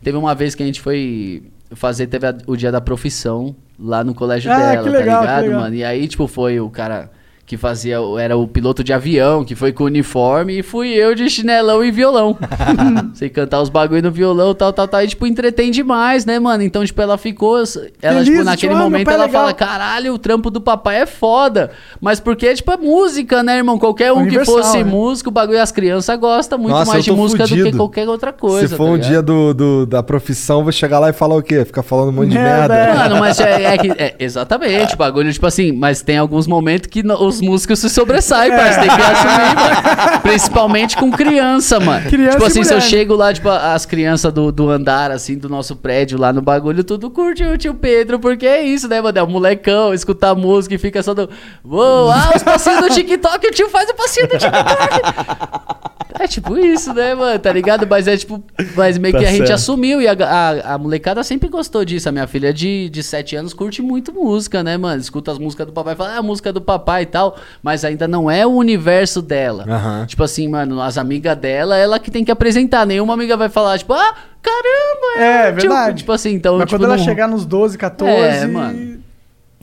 [0.04, 4.04] teve uma vez que a gente foi fazer, teve a- o dia da profissão lá
[4.04, 5.62] no colégio Ah, dela, que legal, tá ligado, legal.
[5.62, 5.76] mano?
[5.76, 7.12] E aí, tipo, foi o cara
[7.50, 11.28] que fazia, era o piloto de avião, que foi com uniforme, e fui eu de
[11.32, 12.38] chinelão e violão.
[13.16, 15.02] Sei cantar os bagulho no violão, tal, tal, tal.
[15.04, 16.62] E, tipo, entretém demais, né, mano?
[16.62, 17.58] Então, tipo, ela ficou.
[17.58, 19.42] Ela, Feliz, tipo, tipo, naquele ah, momento, é ela legal.
[19.42, 21.72] fala, caralho, o trampo do papai é foda.
[22.00, 23.80] Mas porque, tipo, é música, né, irmão?
[23.80, 24.84] Qualquer um Universal, que fosse né?
[24.84, 27.78] músico, o bagulho as crianças gostam muito Nossa, mais de música do que fudido.
[27.78, 28.68] qualquer outra coisa.
[28.68, 29.10] Se for tá um ligado?
[29.10, 31.66] dia do, do- da profissão, vou chegar lá e falar o quê?
[31.66, 32.92] Ficar falando um monte de Merda, merda.
[32.92, 32.94] é.
[33.10, 33.88] Mano, mas é, é que.
[33.92, 37.90] é, exatamente, o bagulho, tipo assim, mas tem alguns momentos que no- os músicos se
[37.90, 38.90] sobressaem, parceiro.
[38.90, 40.22] Tem que assumir, mano.
[40.22, 42.10] Principalmente com criança, mano.
[42.10, 45.50] Criança tipo assim, se eu chego lá, tipo, as crianças do, do andar, assim, do
[45.50, 49.18] nosso prédio lá no bagulho, tudo curte o tio Pedro, porque é isso, né, mano?
[49.18, 51.30] É um molecão, escutar música e fica só do.
[51.64, 55.90] Uou, ah, os passinhos do TikTok, o tio faz o passinho do TikTok.
[56.18, 57.38] É tipo isso, né, mano?
[57.38, 57.86] Tá ligado?
[57.88, 58.44] Mas é tipo.
[58.76, 59.54] Mas meio Tá que a gente certo.
[59.54, 62.10] assumiu e a, a, a molecada sempre gostou disso.
[62.10, 65.00] A minha filha de, de 7 anos curte muito música, né, mano?
[65.00, 67.38] Escuta as músicas do papai, fala, é a música do papai e tal.
[67.62, 69.66] Mas ainda não é o universo dela.
[69.70, 70.06] Aham.
[70.08, 72.86] Tipo assim, mano, as amigas dela, ela que tem que apresentar.
[72.88, 75.62] Nenhuma amiga vai falar, tipo, ah, caramba, É, tio.
[75.70, 75.98] verdade.
[76.00, 76.58] Tipo assim, então.
[76.58, 78.14] Mas tipo, quando ela não- chegar nos 12, 14.
[78.14, 78.89] É, mano.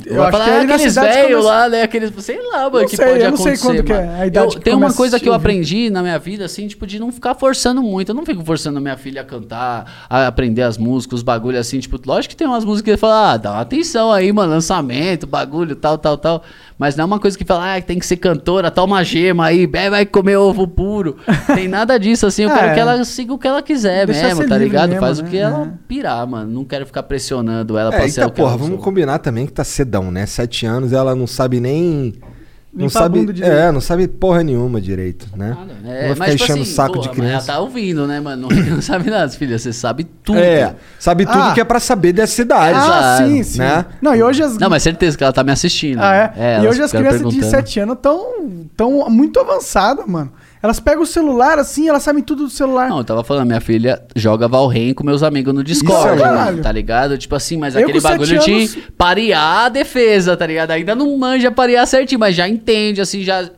[0.05, 1.82] Eu vai acho falar, que ah, aí na aqueles velhos começa- lá, né?
[1.82, 4.27] Aqueles, sei lá, mano, que sei, pode eu não sei acontecer, quando que é a
[4.27, 6.86] idade Eu- que tem uma a coisa que eu aprendi na minha vida, assim, tipo,
[6.86, 8.10] de não ficar forçando muito.
[8.10, 11.81] Eu não fico forçando minha filha a cantar, a aprender as músicas, os bagulho assim,
[11.81, 15.27] tipo, lógico que tem umas músicas que fala, ah, dá uma atenção aí, mano, lançamento,
[15.27, 16.43] bagulho, tal, tal, tal.
[16.78, 19.66] Mas não é uma coisa que fala, ah, tem que ser cantora, toma gema aí,
[19.66, 21.16] bebe, vai comer ovo puro.
[21.55, 22.74] tem nada disso, assim, eu quero É.
[22.74, 24.90] que ela siga o que ela quiser Deixar mesmo, tá ligado?
[24.90, 25.31] mesmo, Faz o né?
[25.31, 25.69] que ela É.
[25.89, 26.53] pirar, mano.
[26.53, 28.85] Não quero ficar pressionando ela É, pra ser eita o que ela porra, vamos sou.
[28.85, 30.27] combinar também que tá cedão, né?
[30.27, 32.12] Sete anos, ela não sabe nem.
[32.77, 35.57] Não sabe, é, não sabe porra nenhuma direito, né?
[35.59, 37.28] Nada, Não é, vai ficar mas, tipo enchendo o assim, saco porra, de mas Ela
[37.28, 37.47] criança.
[37.53, 38.48] tá ouvindo, né, mano?
[38.48, 39.59] Não, não sabe nada, filha.
[39.59, 40.39] Você sabe tudo.
[40.39, 41.53] É, sabe tudo Ah.
[41.55, 42.78] que é pra saber dessa idade.
[42.78, 43.59] Ah, Exato, sim, sim.
[43.61, 43.85] né?
[44.03, 44.59] Não, e hoje as.
[44.59, 46.01] Não, mas certeza que ela tá me assistindo.
[46.01, 46.32] Ah, é?
[46.36, 47.51] e elas hoje as crianças de perguntando.
[47.51, 48.27] 7 anos estão
[48.77, 50.31] tão muito avançadas, mano.
[50.62, 52.89] Elas pegam o celular assim, elas sabem tudo do celular.
[52.89, 56.31] Não, eu tava falando, minha filha joga Valheim com meus amigos no Discord, Isso é
[56.31, 57.16] mano, tá ligado?
[57.19, 60.70] Tipo assim, mas Eu aquele bagulho de anos- parear a defesa, tá ligado?
[60.73, 63.49] Ainda não manja parear certinho, mas já entende, assim, já...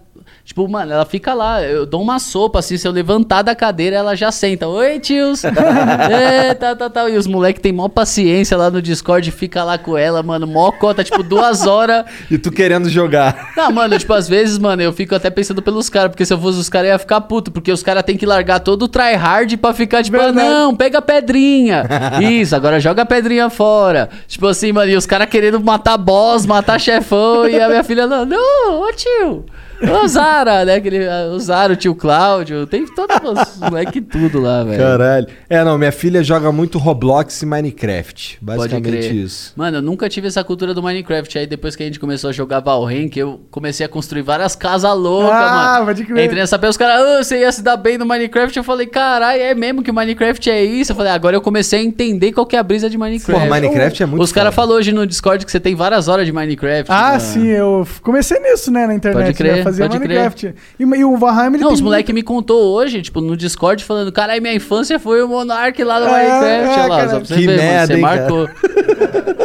[0.49, 3.97] Tipo, mano, ela fica lá, eu dou uma sopa, assim, se eu levantar da cadeira,
[3.97, 4.67] ela já senta.
[4.67, 5.45] Oi, tios!
[6.11, 7.09] é, tal, tal, tal.
[7.11, 10.73] E os moleques tem mó paciência lá no Discord, fica lá com ela, mano, mó
[10.73, 12.07] cota, tipo, duas horas...
[12.31, 13.53] E tu querendo jogar.
[13.55, 16.39] Não, mano, tipo, às vezes, mano, eu fico até pensando pelos caras, porque se eu
[16.39, 18.89] fosse os caras, eu ia ficar puto, porque os caras têm que largar todo o
[18.89, 21.85] tryhard pra ficar, tipo, ah, não, pega a pedrinha.
[22.23, 24.09] Isso, agora joga a pedrinha fora.
[24.27, 28.07] Tipo assim, mano, e os caras querendo matar boss, matar chefão, e a minha filha,
[28.07, 29.45] não, não, ô tio.
[29.83, 30.75] Ô Zara, né?
[30.77, 34.79] Aquele, o Zara, o tio Cláudio, tem todos os moleque tudo lá, velho.
[34.79, 35.27] Caralho.
[35.49, 38.39] É, não, minha filha joga muito Roblox e Minecraft.
[38.41, 39.53] Basicamente isso.
[39.57, 41.39] Mano, eu nunca tive essa cultura do Minecraft.
[41.39, 44.57] Aí depois que a gente começou a jogar Valheim, que eu comecei a construir várias
[44.57, 45.87] casas loucas, Ah, mano.
[45.87, 46.25] pode crer.
[46.25, 48.57] Entrei nessa pé, os caras, ah, você ia se dar bem no Minecraft.
[48.57, 50.93] Eu falei, caralho, é mesmo que o Minecraft é isso?
[50.93, 53.33] Eu falei, agora eu comecei a entender qual que é a brisa de Minecraft.
[53.33, 56.27] Porra, Minecraft é muito Os caras falaram hoje no Discord que você tem várias horas
[56.27, 56.91] de Minecraft.
[56.91, 57.21] Ah, mano.
[57.21, 59.25] sim, eu comecei nisso, né, na internet.
[59.25, 60.55] Pode crer, né, fazia pode Minecraft.
[60.79, 63.37] E, e o Valheim, ele Não, tem os moleques muito- me contou hoje, tipo, no
[63.37, 66.79] Discord, falando, caralho, minha infância foi o Monark lá no É, Minecraft.
[66.81, 67.09] é, lá, cara.
[67.11, 68.49] só pra você Que ver, merda, mano, você hein, marcou.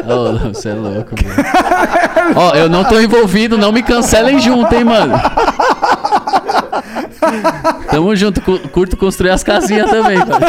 [0.06, 2.36] Ô, você é louco, mano.
[2.36, 5.14] Ó, eu não tô envolvido, não me cancelem junto, hein, mano.
[7.90, 10.48] Tamo junto, cu- curto construir as casinhas também, cara.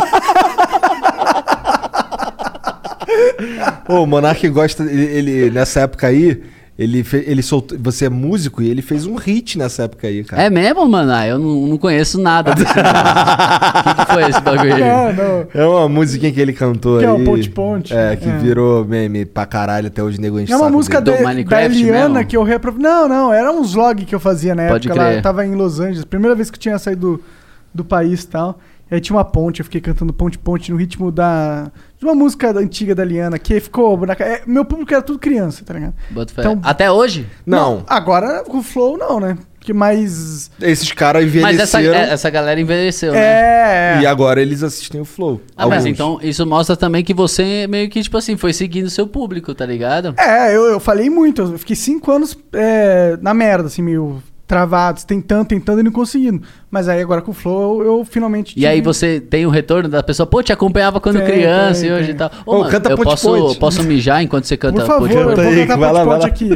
[3.88, 4.82] Ô, o Monark gosta.
[4.84, 6.42] Ele, ele- nessa época aí,
[6.78, 7.78] ele, fe- ele soltou.
[7.80, 10.42] Você é músico e ele fez um hit nessa época aí, cara.
[10.42, 11.12] É mesmo, mano?
[11.12, 12.66] Ah, eu não, não conheço nada disso.
[12.70, 12.74] O
[13.94, 14.82] que, que foi esse bagulho aí?
[14.82, 15.62] É, não.
[15.62, 17.14] É uma musiquinha que ele cantou Que é aí.
[17.22, 17.94] o Ponte Ponte.
[17.94, 18.36] É, que É.
[18.38, 21.18] virou meme pra caralho até hoje, nego É uma música dele.
[21.18, 22.26] da, Do da Minecraft Eliana mesmo?
[22.28, 22.74] que eu repro...
[22.78, 25.00] Não, não, era uns vlog que eu fazia na Pode época.
[25.02, 25.22] Ela crer.
[25.22, 27.24] tava em Los Angeles, primeira vez que eu tinha saído do,
[27.72, 28.58] do país e tal.
[28.90, 31.70] Aí tinha uma ponte, eu fiquei cantando Ponte Ponte no ritmo da.
[31.98, 34.06] de uma música antiga da Liana, que ficou.
[34.06, 35.94] na é, meu público era tudo criança, tá ligado?
[36.10, 37.26] Então- Até hoje?
[37.46, 37.82] Não.
[37.86, 39.36] Agora, com o Flow, não, né?
[39.64, 40.50] que mais.
[40.60, 43.18] Esses caras Mas essa, envelheceram é- essa galera envelheceu, né?
[43.18, 43.98] É.
[44.02, 45.40] e agora eles assistem o Flow.
[45.56, 45.86] Ah, mas Alguns.
[45.86, 49.54] então isso mostra também que você meio que, tipo assim, foi seguindo o seu público,
[49.54, 50.14] tá ligado?
[50.18, 51.40] É, eu, eu falei muito.
[51.40, 56.42] Eu fiquei cinco anos é, na merda, assim, meio travados, tentando, tentando e não conseguindo.
[56.70, 58.58] Mas aí agora com o Flow eu, eu finalmente.
[58.58, 61.90] E aí você tem o retorno da pessoa, pô, te acompanhava quando Tem, criança tem,
[61.90, 62.14] e hoje tem.
[62.14, 62.30] e tal.
[62.44, 63.58] Ô, Ô, mano, canta eu Ponte posso, Ponte.
[63.58, 65.36] posso mijar enquanto você canta Por favor, Ponte eu Ponte?
[65.40, 66.50] vou aí, cantar vai lá, vai ponte aqui.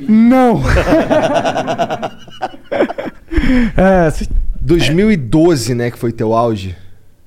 [0.08, 0.60] Não!
[3.76, 4.28] é, se-
[4.60, 6.76] 2012, né, que foi teu auge.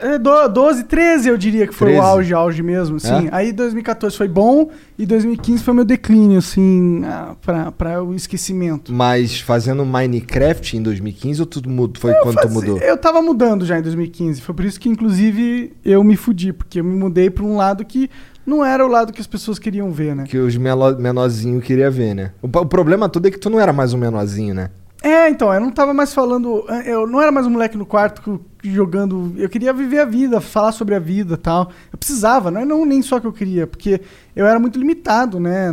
[0.03, 1.99] É, do- 12, 13 eu diria que foi 13?
[2.01, 3.27] o auge, auge mesmo, sim.
[3.27, 3.29] É?
[3.31, 8.91] Aí 2014 foi bom e 2015 foi meu declínio, assim, ah, pra, pra o esquecimento.
[8.93, 12.01] Mas fazendo Minecraft em 2015 ou tudo mudou?
[12.01, 12.77] Foi quando tu Fazia- mudou?
[12.79, 14.41] Eu tava mudando já em 2015.
[14.41, 17.83] Foi por isso que, inclusive, eu me fudi, porque eu me mudei pra um lado
[17.85, 18.09] que
[18.45, 20.25] não era o lado que as pessoas queriam ver, né?
[20.27, 22.31] Que os menorzinhos queriam ver, né?
[22.41, 24.69] O, o problema todo é que tu não era mais um menorzinho, né?
[25.03, 26.65] É, então, eu não tava mais falando.
[26.85, 29.33] Eu não era mais um moleque no quarto jogando.
[29.37, 31.69] Eu queria viver a vida, falar sobre a vida tal.
[31.91, 33.99] Eu precisava, não é não, nem só que eu queria, porque
[34.33, 35.69] eu era muito limitado, né?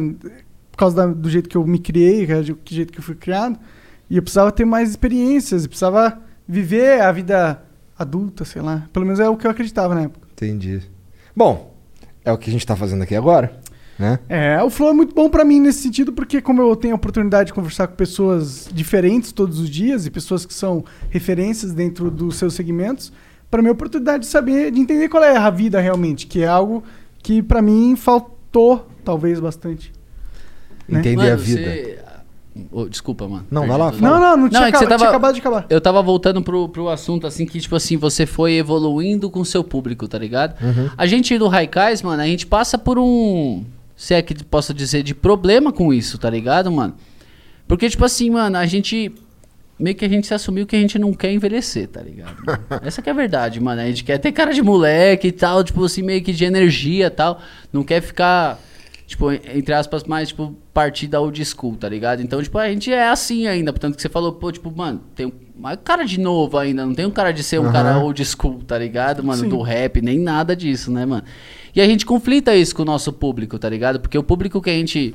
[0.72, 3.56] Por causa da- do jeito que eu me criei, do jeito que eu fui criado.
[4.08, 7.62] E eu precisava ter mais experiências, eu precisava viver a vida
[7.96, 8.88] adulta, sei lá.
[8.92, 10.26] Pelo menos é o que eu acreditava na época.
[10.32, 10.82] Entendi.
[11.36, 11.72] Bom,
[12.24, 13.59] é o que a gente tá fazendo aqui agora,
[14.00, 14.18] né?
[14.28, 16.96] É, o Flow é muito bom pra mim nesse sentido, porque como eu tenho a
[16.96, 22.10] oportunidade de conversar com pessoas diferentes todos os dias e pessoas que são referências dentro
[22.10, 23.12] dos seus segmentos,
[23.50, 26.42] pra mim é a oportunidade de saber, de entender qual é a vida realmente, que
[26.42, 26.82] é algo
[27.22, 29.92] que pra mim faltou talvez bastante.
[30.88, 31.00] Né?
[31.00, 31.60] Entender Mano, a vida.
[31.62, 31.98] você-
[32.72, 33.46] Ô, desculpa, mano.
[33.48, 34.10] Não, vai lá, fala.
[34.10, 35.66] Não, não, não tinha, é que você acaba- tava- tinha acabado de acabar.
[35.70, 39.44] Eu tava voltando pro, pro assunto, assim, que, tipo assim, você foi evoluindo com o
[39.44, 40.56] seu público, tá ligado?
[40.98, 43.64] A gente do Raikais, mano, a gente passa por um.
[44.00, 46.94] Se é que posso dizer, de problema com isso, tá ligado, mano?
[47.68, 49.12] Porque, tipo assim, mano, a gente.
[49.78, 52.34] Meio que a gente se assumiu que a gente não quer envelhecer, tá ligado?
[52.82, 53.82] Essa que é a verdade, mano.
[53.82, 57.08] A gente quer ter cara de moleque e tal, tipo assim, meio que de energia
[57.08, 57.42] e tal.
[57.70, 58.58] Não quer ficar,
[59.06, 62.22] tipo, entre aspas, mais, tipo, partir da old school, tá ligado?
[62.22, 63.70] Então, tipo, a gente é assim ainda.
[63.70, 66.94] Portanto, que você falou, pô, tipo, mano, tem um mas cara de novo ainda, não
[66.94, 69.42] tem um cara de ser um cara old school, tá ligado, mano?
[69.42, 69.48] Sim.
[69.50, 71.22] Do rap, nem nada disso, né, mano?
[71.74, 74.00] E a gente conflita isso com o nosso público, tá ligado?
[74.00, 75.14] Porque o público que a gente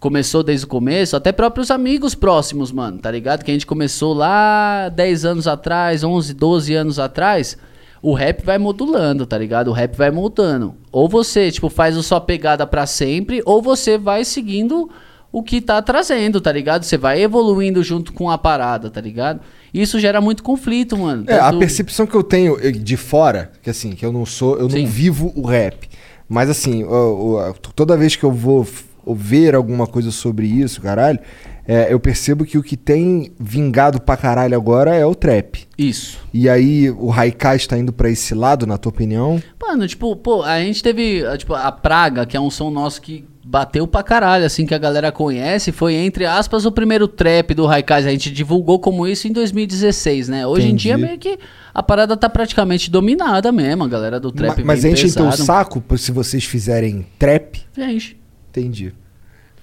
[0.00, 3.42] começou desde o começo, até próprios amigos próximos, mano, tá ligado?
[3.42, 7.56] Que a gente começou lá 10 anos atrás, 11, 12 anos atrás,
[8.02, 9.68] o rap vai modulando, tá ligado?
[9.68, 10.74] O rap vai mudando.
[10.92, 14.90] Ou você, tipo, faz a sua pegada pra sempre, ou você vai seguindo
[15.32, 16.84] o que tá trazendo, tá ligado?
[16.84, 19.40] Você vai evoluindo junto com a parada, tá ligado?
[19.74, 21.24] Isso gera muito conflito, mano.
[21.26, 24.56] É, a percepção que eu tenho eh, de fora, que assim, que eu não sou,
[24.56, 24.82] eu Sim.
[24.84, 25.88] não vivo o rap.
[26.28, 28.66] Mas assim, o- o- toda vez que eu vou
[29.06, 31.18] ver alguma coisa sobre isso, caralho,
[31.66, 35.66] é, eu percebo que o que tem vingado pra caralho agora é o trap.
[35.76, 36.18] Isso.
[36.32, 39.42] E aí o Haikai está indo pra esse lado, na tua opinião?
[39.60, 43.02] Mano, tipo, pô, a gente teve, ah, tipo, a Praga, que é um som nosso
[43.02, 47.52] que bateu pra caralho, assim, que a galera conhece, foi, entre aspas, o primeiro trap
[47.54, 48.06] do Raikais.
[48.06, 50.46] A gente divulgou como isso em 2016, né?
[50.46, 50.82] Hoje em Entendi.
[50.84, 51.38] dia, meio que
[51.74, 55.30] a parada tá praticamente dominada mesmo, a galera do trap Ma- mas enche então o
[55.30, 55.46] pesado.
[55.46, 57.60] saco se vocês fizerem trap?
[57.76, 58.18] Gente,
[58.50, 58.94] Entendi.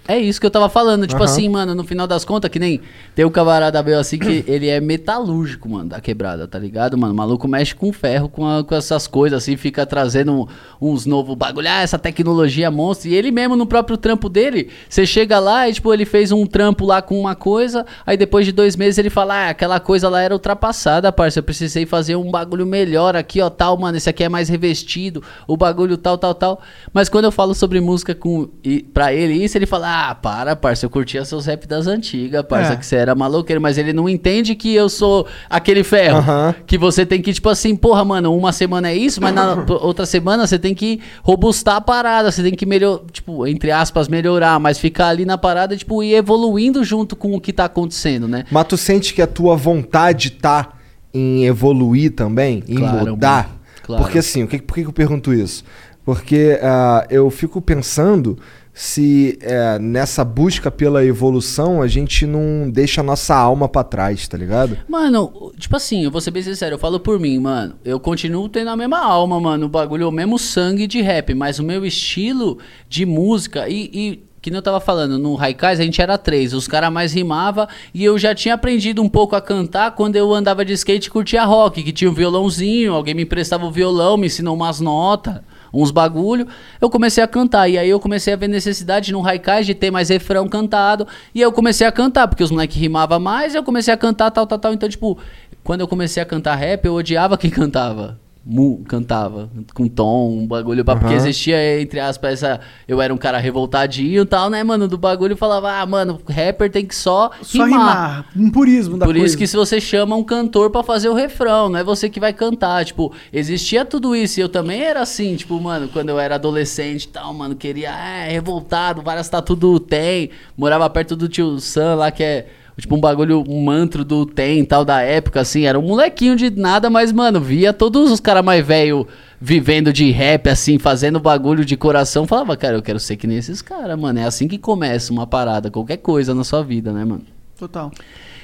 [0.07, 1.05] É isso que eu tava falando.
[1.07, 1.31] Tipo Aham.
[1.31, 2.81] assim, mano, no final das contas, que nem
[3.15, 7.13] tem o camarada meu assim que ele é metalúrgico, mano, da quebrada, tá ligado, mano?
[7.13, 10.47] O maluco mexe com ferro, com, a- com essas coisas assim, fica trazendo
[10.81, 13.09] uns novos bagulho, ah, essa tecnologia monstro.
[13.09, 16.45] E ele mesmo no próprio trampo dele, você chega lá e, tipo, ele fez um
[16.45, 20.09] trampo lá com uma coisa, aí depois de dois meses ele fala, ah, aquela coisa
[20.09, 24.09] lá era ultrapassada, parça, eu precisei fazer um bagulho melhor aqui, ó, tal, mano, esse
[24.09, 26.61] aqui é mais revestido, o bagulho tal, tal, tal.
[26.91, 30.55] Mas quando eu falo sobre música com, e, pra ele isso, ele fala, ah, para,
[30.55, 32.75] parça, eu curtia seus rap das antigas, parça, É.
[32.77, 36.23] que você era maloqueiro, mas ele não entende que eu sou aquele ferro,
[36.65, 40.05] que você tem que, tipo assim, porra, mano, uma semana é isso, mas na outra
[40.05, 44.59] semana você tem que robustar a parada, você tem que melhor, tipo, entre aspas, melhorar,
[44.59, 48.45] mas ficar ali na parada, tipo, ir evoluindo junto com o que tá acontecendo, né?
[48.51, 50.69] Mas tu sente que a tua vontade tá
[51.13, 52.63] em evoluir também?
[52.67, 53.43] Em Claro, mudar?
[53.47, 53.59] mano.
[53.83, 54.03] Claro.
[54.03, 55.63] Porque assim, o que, por que eu pergunto isso?
[56.05, 58.37] Porque ah, eu fico pensando
[58.81, 64.27] se eh, nessa busca pela evolução a gente não deixa a nossa alma pra trás,
[64.27, 64.75] tá ligado?
[64.89, 67.75] Mano, tipo assim, eu vou ser bem sincero, eu falo por mim, mano.
[67.85, 69.67] Eu continuo tendo a mesma alma, mano.
[69.67, 72.57] O bagulho é o mesmo sangue de rap, mas o meu estilo
[72.89, 73.91] de música e.
[73.93, 77.13] e que nem eu tava falando, no Raikais a gente era três, os caras mais
[77.13, 81.09] rimava e eu já tinha aprendido um pouco a cantar quando eu andava de skate
[81.09, 84.79] e curtia rock, que tinha um violãozinho, alguém me emprestava o violão, me ensinou umas
[84.79, 85.41] notas,
[85.73, 86.47] uns bagulho,
[86.79, 87.67] eu comecei a cantar.
[87.67, 91.07] E aí eu comecei a ver necessidade no Haikai de ter mais refrão cantado.
[91.33, 94.31] E aí eu comecei a cantar, porque os moleques rimavam mais, eu comecei a cantar,
[94.31, 94.73] tal, tal, tal.
[94.73, 95.17] Então, tipo,
[95.63, 98.20] quando eu comecei a cantar rap, eu odiava quem cantava.
[98.43, 102.59] Mu, cantava com tom, um bagulho, pá, porque existia, entre aspas, essa.
[102.87, 104.87] Eu era um cara revoltadinho e tal, né, mano?
[104.87, 108.25] Do bagulho falava, ah, mano, rapper tem que só, Só rimar.
[108.35, 109.27] Um purismo da por coisa.
[109.27, 112.19] isso que se você chama um cantor pra fazer o refrão, não é você que
[112.19, 112.83] vai cantar.
[112.83, 114.39] Tipo, existia tudo isso.
[114.39, 117.91] E eu também era assim, tipo, mano, quando eu era adolescente e tal, mano, queria,
[117.91, 120.31] é, revoltado, várias tatu do Tem.
[120.57, 122.47] Morava perto do tio Sam lá, que é.
[122.81, 125.65] Tipo, um bagulho, um mantro do Tem tal da época, assim.
[125.65, 129.05] Era um molequinho de nada, mas, mano, via todos os caras mais velhos
[129.39, 132.25] vivendo de rap, assim, fazendo bagulho de coração.
[132.25, 134.17] Falava, cara, eu quero ser que nem esses caras, mano.
[134.17, 137.23] É assim que começa uma parada, qualquer coisa na sua vida, né, mano?
[137.55, 137.91] Total.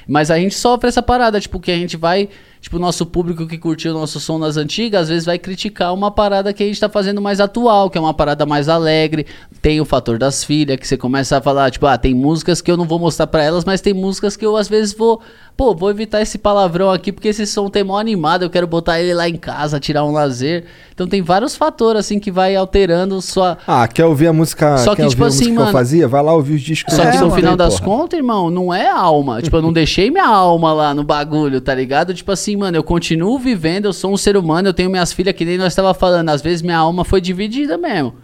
[0.06, 2.28] Mas a gente sofre essa parada, tipo, que a gente vai.
[2.60, 5.94] Tipo, o nosso público que curtiu o nosso som nas antigas, às vezes vai criticar
[5.94, 9.26] uma parada que a gente tá fazendo mais atual, que é uma parada mais alegre.
[9.62, 12.70] Tem o fator das filhas, que você começa a falar, tipo, ah, tem músicas que
[12.70, 15.20] eu não vou mostrar pra elas, mas tem músicas que eu às vezes vou.
[15.56, 19.00] Pô, vou evitar esse palavrão aqui, porque esse som tem mó animado, eu quero botar
[19.00, 20.66] ele lá em casa, tirar um lazer.
[20.94, 23.58] Então tem vários fatores, assim, que vai alterando sua.
[23.66, 26.06] Ah, quer ouvir a música, Só que, tipo assim, mano- fazia?
[26.06, 26.94] Vai lá ouvir os discos.
[26.94, 27.86] Só que eu no final das porra.
[27.98, 29.42] contas, irmão, não é alma.
[29.42, 32.14] tipo, eu não deixei minha alma lá no bagulho, tá ligado?
[32.14, 35.34] Tipo assim, mano, eu continuo vivendo, eu sou um ser humano, eu tenho minhas filhas,
[35.34, 36.28] que nem nós tava falando.
[36.28, 38.14] Às vezes minha alma foi dividida mesmo.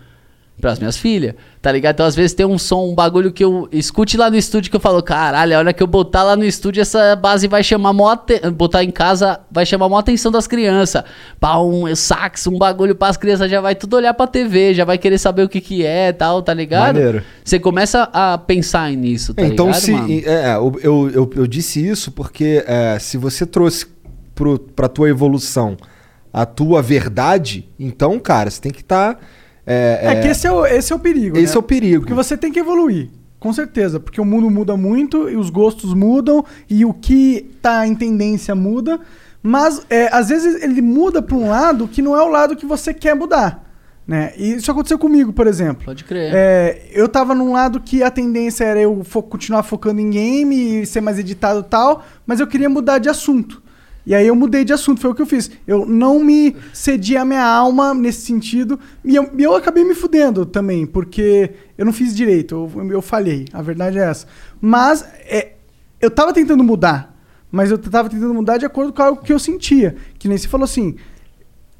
[0.60, 1.94] Pras minhas filhas, tá ligado?
[1.94, 4.76] Então, às vezes tem um som, um bagulho que eu escute lá no estúdio que
[4.76, 7.92] eu falo, caralho, a hora que eu botar lá no estúdio, essa base vai chamar
[7.92, 8.16] mó
[8.54, 11.02] botar em casa, vai chamar mó atenção das crianças.
[11.40, 14.96] Pá, um sax, um bagulho pras crianças, já vai tudo olhar pra TV, já vai
[14.96, 16.94] querer saber o que que é tal, tá ligado?
[16.94, 17.24] Maneiro.
[17.44, 20.08] Você começa a pensar nisso, tá então, ligado, se, mano?
[20.24, 23.86] é, eu, eu, eu, eu disse isso porque é, se você trouxe
[24.34, 25.76] pro, pra tua evolução
[26.34, 29.20] a tua verdade, então, cara, você tem que estar.
[29.64, 31.36] É, que esse é o, esse é o perigo.
[31.38, 31.56] esse né?
[31.56, 32.00] é o perigo.
[32.00, 33.08] Porque você tem que evoluir.
[33.38, 34.00] Com certeza.
[34.00, 38.52] Porque o mundo muda muito e os gostos mudam e o que tá em tendência
[38.52, 38.98] muda.
[39.40, 42.66] Mas é, às vezes ele muda pra um lado que não é o lado que
[42.66, 43.62] você quer mudar.
[44.06, 44.32] Né?
[44.36, 45.84] E isso aconteceu comigo, por exemplo.
[45.84, 46.32] Pode crer.
[46.34, 50.80] É, eu tava num lado que a tendência era eu fo- continuar focando em game
[50.82, 53.62] e ser mais editado e tal, mas eu queria mudar de assunto.
[54.06, 55.50] E aí eu mudei de assunto, foi o que eu fiz.
[55.66, 58.78] Eu não me cedi a minha alma nesse sentido.
[59.04, 63.46] E eu, eu acabei me fudendo também, porque eu não fiz direito, eu, eu falhei.
[63.52, 64.26] A verdade é essa.
[64.60, 65.52] Mas é,
[66.00, 67.14] eu tava tentando mudar.
[67.50, 69.96] Mas eu tava tentando mudar de acordo com algo que eu sentia.
[70.18, 70.96] Que nem você falou assim.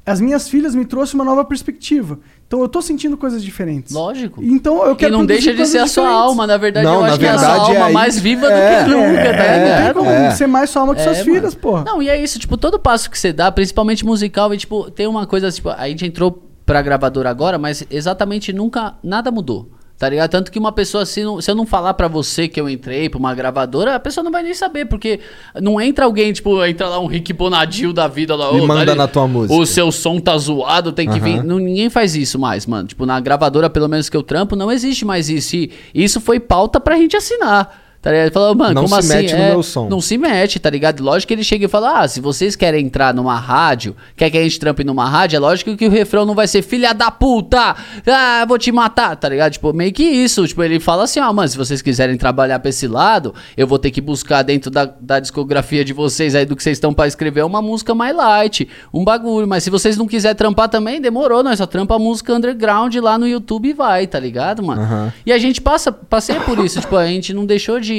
[0.05, 2.19] As minhas filhas me trouxeram uma nova perspectiva.
[2.47, 3.91] Então eu tô sentindo coisas diferentes.
[3.91, 4.43] Lógico.
[4.43, 6.29] Então eu E quero não produzir deixa de ser a sua diferentes.
[6.29, 8.45] alma, na verdade, Não, eu na acho que é a sua alma é mais viva
[8.45, 9.93] é, do que nunca, É, tá não tem ligado?
[9.95, 10.31] como É.
[10.31, 11.83] ser mais sua alma que suas É, filhas, porra.
[11.83, 15.07] Não, e é isso, tipo, todo passo que você dá, principalmente musical, e tipo, tem
[15.07, 19.71] uma coisa, tipo, a gente entrou pra gravadora agora, mas exatamente nunca, nada mudou.
[19.97, 20.29] Tá ligado?
[20.29, 23.07] Tanto que uma pessoa assim, não- se eu não falar pra você que eu entrei
[23.07, 25.21] pra uma gravadora, a pessoa não vai nem saber, porque
[25.61, 28.51] não entra alguém, tipo, entra lá um Rick Bonadil da vida lá.
[28.51, 31.35] E "Ô, manda dá-lhe- na tua música." O seu som tá zoado, tem que vir.
[31.35, 31.43] Aham.
[31.43, 32.89] Não, ninguém faz isso mais, mano.
[32.89, 35.55] Tipo, na gravadora, pelo menos que eu trampo, não existe mais isso.
[35.55, 37.84] E isso foi pauta pra gente assinar.
[38.05, 38.25] Tá ligado?
[38.25, 39.23] Ele Falou, mano, Não como se assim?
[39.23, 39.89] mete no É, meu som.
[39.89, 41.01] Não se mete, tá ligado?
[41.03, 44.37] Lógico que ele chega e fala: Ah, se vocês querem entrar numa rádio, quer que
[44.37, 47.09] a gente trampe numa rádio, é lógico que o refrão não vai ser filha da
[47.09, 47.75] puta,
[48.05, 49.53] ah, vou te matar, tá ligado?
[49.53, 50.47] Tipo, meio que isso.
[50.47, 53.79] Tipo, ele fala assim: Ó, mano, se vocês quiserem trabalhar pra esse lado, eu vou
[53.79, 57.07] ter que buscar dentro da, da discografia de vocês aí do que vocês estão pra
[57.07, 59.47] escrever uma música mais light, um bagulho.
[59.47, 63.17] Mas se vocês não quiserem trampar também, demorou, nós só trampa a música underground lá
[63.17, 64.83] no YouTube e vai, tá ligado, mano?
[64.83, 65.13] Aham.
[65.25, 67.94] E a gente passa, passei por isso, tipo, a gente não deixou de.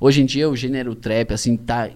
[0.00, 1.88] Hoje em dia o gênero trap, assim, tá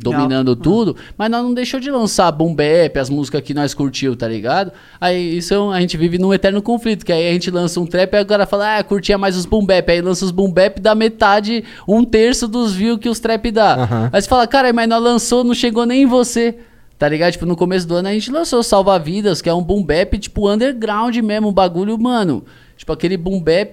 [0.00, 4.14] dominando tudo, mas nós não deixou de lançar boom bap, as músicas que nós curtiu,
[4.14, 4.70] tá ligado?
[5.00, 7.80] Aí isso é um- a gente vive num eterno conflito, que aí a gente lança
[7.80, 10.52] um trap e agora fala, ah, curtia mais os boom bap, aí lança os boom
[10.52, 13.74] bap dá metade, um terço dos views que os trap dá.
[13.74, 14.10] Aham.
[14.12, 16.56] Aí você fala, cara, mas nós lançou, não chegou nem em você.
[16.96, 17.32] Tá ligado?
[17.32, 20.18] Tipo, no começo do ano a gente lançou Salva Vidas, que é um boom bap,
[20.18, 22.44] tipo, underground mesmo, um bagulho, mano.
[22.76, 23.72] Tipo, aquele boom bap,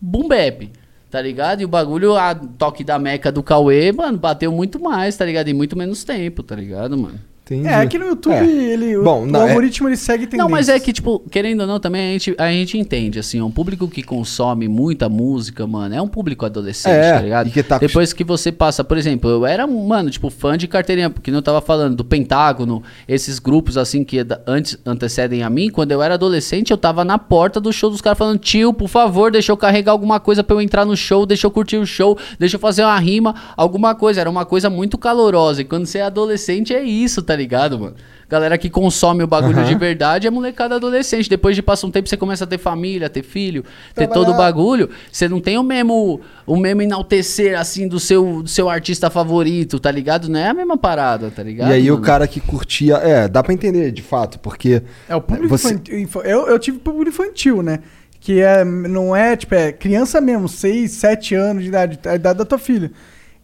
[0.00, 0.70] boom bap,
[1.14, 1.60] tá ligado?
[1.60, 5.46] E o bagulho, a toque da meca do Cauê, mano, bateu muito mais, tá ligado?
[5.46, 7.20] Em muito menos tempo, tá ligado, mano?
[7.46, 7.68] Entendi.
[7.68, 8.42] É, aqui no YouTube, É.
[8.72, 10.38] ele, o, Bom, o não, é- algoritmo ele segue tendências.
[10.42, 13.38] Não, mas é que, tipo, querendo ou não, também a gente, a gente entende, assim,
[13.42, 17.48] um público que consome muita música, mano, é um público adolescente, É, tá ligado?
[17.48, 20.66] e que tá- Depois que você passa, por exemplo, eu era, mano, tipo, fã de
[20.66, 25.68] carteirinha, porque não tava falando do Pentágono, esses grupos, assim, que antes antecedem a mim,
[25.68, 28.88] quando eu era adolescente, eu tava na porta do show dos caras falando, tio, por
[28.88, 31.84] favor, deixa eu carregar alguma coisa pra eu entrar no show, deixa eu curtir o
[31.84, 35.84] show, deixa eu fazer uma rima, alguma coisa, era uma coisa muito calorosa, e quando
[35.84, 37.94] você é adolescente é isso, tá tá ligado, mano?
[38.28, 39.68] Galera que consome o bagulho Aham.
[39.68, 41.28] de verdade é molecada adolescente.
[41.28, 43.62] Depois de passar um tempo, você começa a ter família, ter filho,
[43.94, 44.14] ter Trabalhar.
[44.14, 44.88] todo o bagulho.
[45.12, 49.78] Você não tem o mesmo, o mesmo enaltecer, assim, do seu, do seu artista favorito,
[49.78, 50.28] tá ligado?
[50.28, 51.70] Não é a mesma parada, tá ligado?
[51.70, 52.06] E aí o mano?
[52.06, 52.94] cara que curtia.
[52.96, 54.82] É, dá pra entender, de fato, porque.
[55.08, 55.98] É o público Você- infantil.
[56.00, 57.80] infa- Eu, eu tive público infantil, né?
[58.18, 62.38] Que é, não é, tipo, é criança mesmo, 6, 7 anos de idade, a idade
[62.38, 62.90] da tua filha.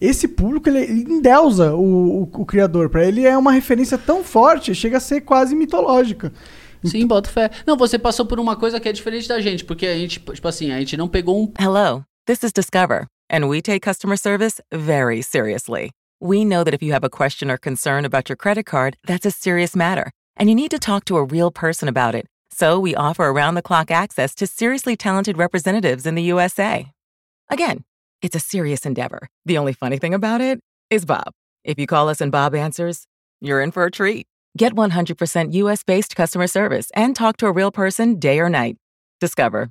[0.00, 2.88] Esse público, ele, ele endeusa o, o, o criador.
[2.88, 6.32] Pra ele é uma referência tão forte, chega a ser quase mitológica.
[6.84, 7.50] Sim, bota fé.
[7.66, 10.48] Não, você passou por uma coisa que é diferente da gente, porque a gente, tipo
[10.48, 14.60] assim, a gente não pegou um Hello, this is Discover, and we take customer service
[14.72, 15.90] very seriously.
[16.22, 19.26] We know that if you have a question or concern about your credit card, that's
[19.26, 22.26] a serious matter, and you need to talk to a real person about it.
[22.50, 26.90] So we offer around the clock access to seriously talented representatives in the USA.
[27.50, 27.84] Again,
[28.22, 29.28] it's a serious endeavor.
[29.46, 30.60] The only funny thing about it
[30.90, 31.32] is Bob.
[31.64, 33.06] If you call us and Bob answers,
[33.40, 34.26] you're in for a treat.
[34.56, 38.76] Get 100% US based customer service and talk to a real person day or night.
[39.20, 39.70] Discover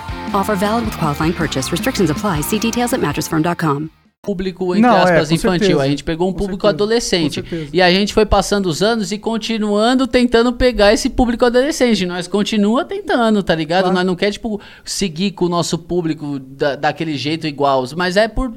[0.33, 1.71] Offer valid with qualifying purchase.
[1.71, 2.41] Restrictions apply.
[2.43, 3.89] See details at mattressfirm.com.
[4.23, 5.59] público, entre Não, é, aspas, com infantil.
[5.67, 5.81] certeza.
[5.83, 7.43] A gente pegou um Com público certeza, adolescente.
[7.73, 12.05] E a gente foi passando os anos e continuando tentando pegar esse público adolescente.
[12.05, 13.85] Nós continua tentando, tá ligado?
[13.85, 13.95] Claro.
[13.95, 17.83] Nós não quer, tipo, seguir com o nosso público da- daquele jeito igual.
[17.97, 18.53] Mas é por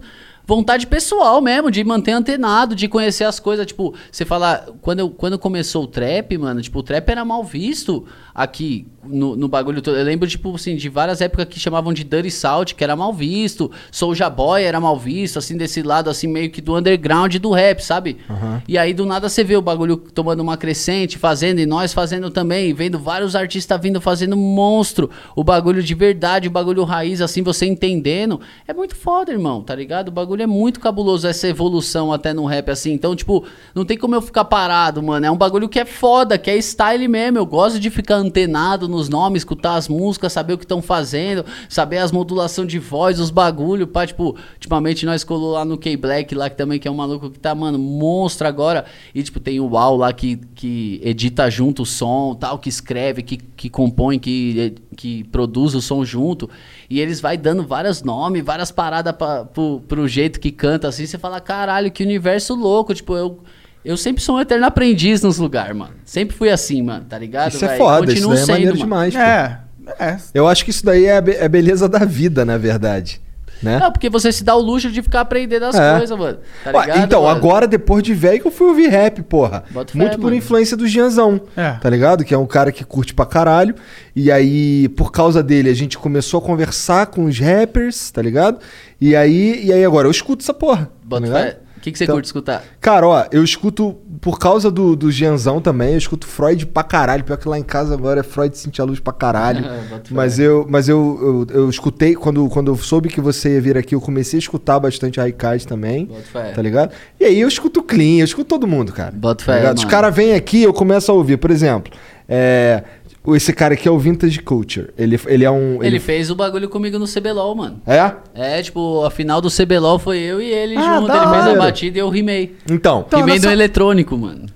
[0.47, 3.66] vontade pessoal mesmo, de manter antenado, de conhecer as coisas.
[3.66, 7.43] Tipo, você fala, quando, eu, quando começou o trap, mano, tipo, o trap era mal
[7.45, 8.05] visto
[8.35, 9.97] aqui no, no bagulho todo.
[9.97, 13.12] Eu lembro, tipo, assim, de várias épocas que chamavam de Dirty Salt, que era mal
[13.12, 13.71] visto.
[13.91, 17.81] Soulja Boy era mal visto, assim, desse lado, assim, meio que do underground do rap,
[17.81, 18.19] sabe?
[18.66, 22.31] E aí, do nada, você vê o bagulho tomando uma crescente, fazendo, e nós fazendo
[22.31, 25.11] também, vendo vários artistas vindo fazendo monstro.
[25.37, 28.41] O bagulho de verdade, o bagulho raiz, assim, você entendendo.
[28.66, 30.09] É muito foda, irmão, tá ligado?
[30.09, 32.93] O bagulho é muito cabuloso, essa evolução até no rap, assim.
[32.93, 33.44] Então, tipo,
[33.74, 35.24] não tem como eu ficar parado, mano.
[35.27, 37.39] É um bagulho que é foda, que é style mesmo.
[37.39, 41.44] Eu gosto de ficar antenado nos nomes, escutar as músicas, saber o que estão fazendo,
[41.69, 46.35] saber as modulações de voz, os bagulho, pá, tipo, ultimamente nós colou lá no K-Black,
[46.35, 48.85] lá que também que é um maluco que tá, mano, monstro agora.
[49.15, 53.23] E, tipo, tem o Uau lá que, que edita junto o som, tal, que escreve,
[53.23, 56.48] que, que compõe, que, que produz o som junto.
[56.89, 61.06] E eles vai dando vários nomes, várias paradas pra, pro, pro jeito que canta, assim.
[61.06, 62.94] Você fala, caralho, que universo louco.
[62.94, 63.39] Tipo, eu...
[63.85, 65.93] Eu sempre sou um eterno aprendiz nos lugares, mano.
[66.06, 67.52] Sempre fui assim, mano, tá ligado?
[67.52, 67.77] Isso é véi?
[67.77, 68.85] foda, isso Continuo daí é maneiro mano.
[68.85, 69.12] demais.
[69.15, 69.20] pô.
[69.20, 69.61] É,
[70.01, 70.16] é.
[70.32, 73.20] Eu acho que isso daí é a, be- é a beleza da vida, na verdade.
[73.62, 73.78] Né?
[73.78, 75.97] Não, porque você se dá o luxo de ficar aprendendo as É.
[75.98, 76.39] coisas, mano.
[76.62, 77.05] Tá Ué, ligado?
[77.05, 77.35] então, mano?
[77.36, 79.64] agora, depois de velho, que eu fui ouvir rap, porra.
[79.70, 80.36] Bota fé, Muito por mano.
[80.36, 81.40] influência do Gianzão.
[81.56, 81.72] É.
[81.72, 82.24] Tá ligado?
[82.24, 83.74] Que é um cara que curte pra caralho.
[84.14, 88.59] E aí, por causa dele, a gente começou a conversar com os rappers, tá ligado?
[89.01, 90.90] E aí, e aí agora, eu escuto essa porra.
[91.02, 91.43] Bota tá ligado?
[91.52, 91.59] fé.
[91.74, 92.62] O que, que você Então- curte escutar?
[92.81, 97.23] Cara, ó, eu escuto, por causa do, do Gianzão também, eu escuto Freud pra caralho.
[97.24, 99.65] Pior que lá em casa agora é Freud Cintia Luz pra caralho.
[99.93, 100.01] Fé.
[100.11, 103.77] mas eu, mas eu, eu, eu escutei, quando, quando eu soube que você ia vir
[103.77, 106.06] aqui, eu comecei a escutar bastante Raikais também.
[106.06, 106.51] Bota fé.
[106.52, 106.93] Tá ligado?
[107.20, 109.12] E aí eu escuto Clean, eu escuto todo mundo, cara.
[109.15, 109.73] Bota Tá fé?
[109.73, 111.36] Os caras vêm aqui, eu começo a ouvir.
[111.36, 111.93] Por exemplo,
[112.28, 112.82] é,
[113.29, 114.89] esse cara aqui é o Vintage Culture.
[114.99, 115.83] Ele, ele é um.
[115.83, 117.81] Ele fez o bagulho comigo no CBLOL, mano.
[117.87, 118.13] É?
[118.35, 121.13] É, tipo, a final do CBLOL foi eu e ele Ah, junto.
[121.13, 122.57] Ele fez a batida e eu rimei.
[122.71, 123.05] Então.
[123.07, 124.47] Então, rimei nessa- no eletrônico, mano.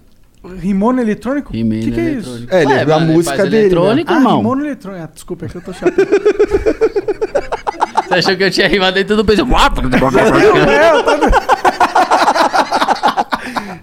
[0.60, 1.52] Rimono eletrônico?
[1.52, 2.28] Rimei que no que é isso?
[2.30, 2.54] eletrônico.
[2.54, 4.36] É, ele é da mano, música faz dele, eletrônico, Ah, irmão.
[4.38, 5.04] rimono eletrônico.
[5.04, 5.92] Ah, desculpa, é que eu tô chato.
[8.08, 9.44] Você achou que eu tinha rimado dentro do peso?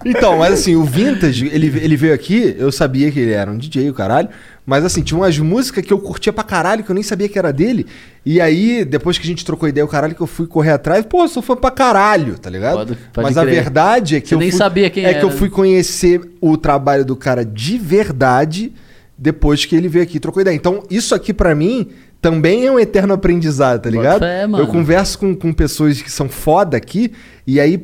[0.04, 3.58] Então, mas assim, o Vintage, ele, ele veio aqui, eu sabia que ele era um
[3.58, 4.28] DJ, o caralho.
[4.66, 7.38] Mas assim, tinha umas músicas que eu curtia pra caralho, que eu nem sabia que
[7.38, 7.86] era dele.
[8.24, 11.06] E aí, depois que a gente trocou ideia, o caralho, que eu fui correr atrás,
[11.06, 12.78] pô, eu sou fã pra caralho, tá ligado?
[12.78, 13.54] Pode- pode mas a crer.
[13.54, 15.38] verdade é que Você eu nem fui, sabia quem é que eu era.
[15.38, 18.72] fui conhecer o trabalho do cara de verdade
[19.16, 20.54] depois que ele veio aqui e trocou ideia.
[20.56, 21.88] Então, isso aqui pra mim
[22.20, 24.18] também é um eterno aprendizado, tá ligado?
[24.18, 24.64] fé, mano.
[24.64, 27.12] Eu converso com, com pessoas que são foda aqui,
[27.46, 27.78] e aí,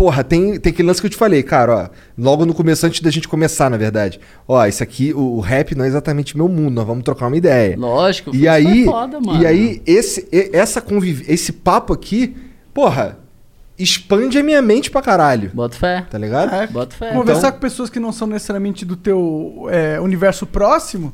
[0.00, 3.02] porra, tem, tem aquele lance que eu te falei, cara, ó, logo no começo, antes
[3.02, 4.18] da gente começar, na verdade.
[4.48, 7.36] Ó, isso aqui, o, o rap não é exatamente meu mundo, nós vamos trocar uma
[7.36, 7.76] ideia.
[7.78, 9.42] Lógico, E foi aí, foda, mano.
[9.42, 11.22] e aí esse, essa conviv...
[11.28, 12.34] esse papo aqui,
[12.72, 13.18] porra,
[13.78, 15.50] expande a minha mente pra caralho.
[15.52, 16.06] Bota fé.
[16.10, 16.54] Tá ligado?
[16.54, 17.12] É, Bota fé.
[17.12, 21.12] Conversar Então- com pessoas que não são necessariamente do teu é, universo próximo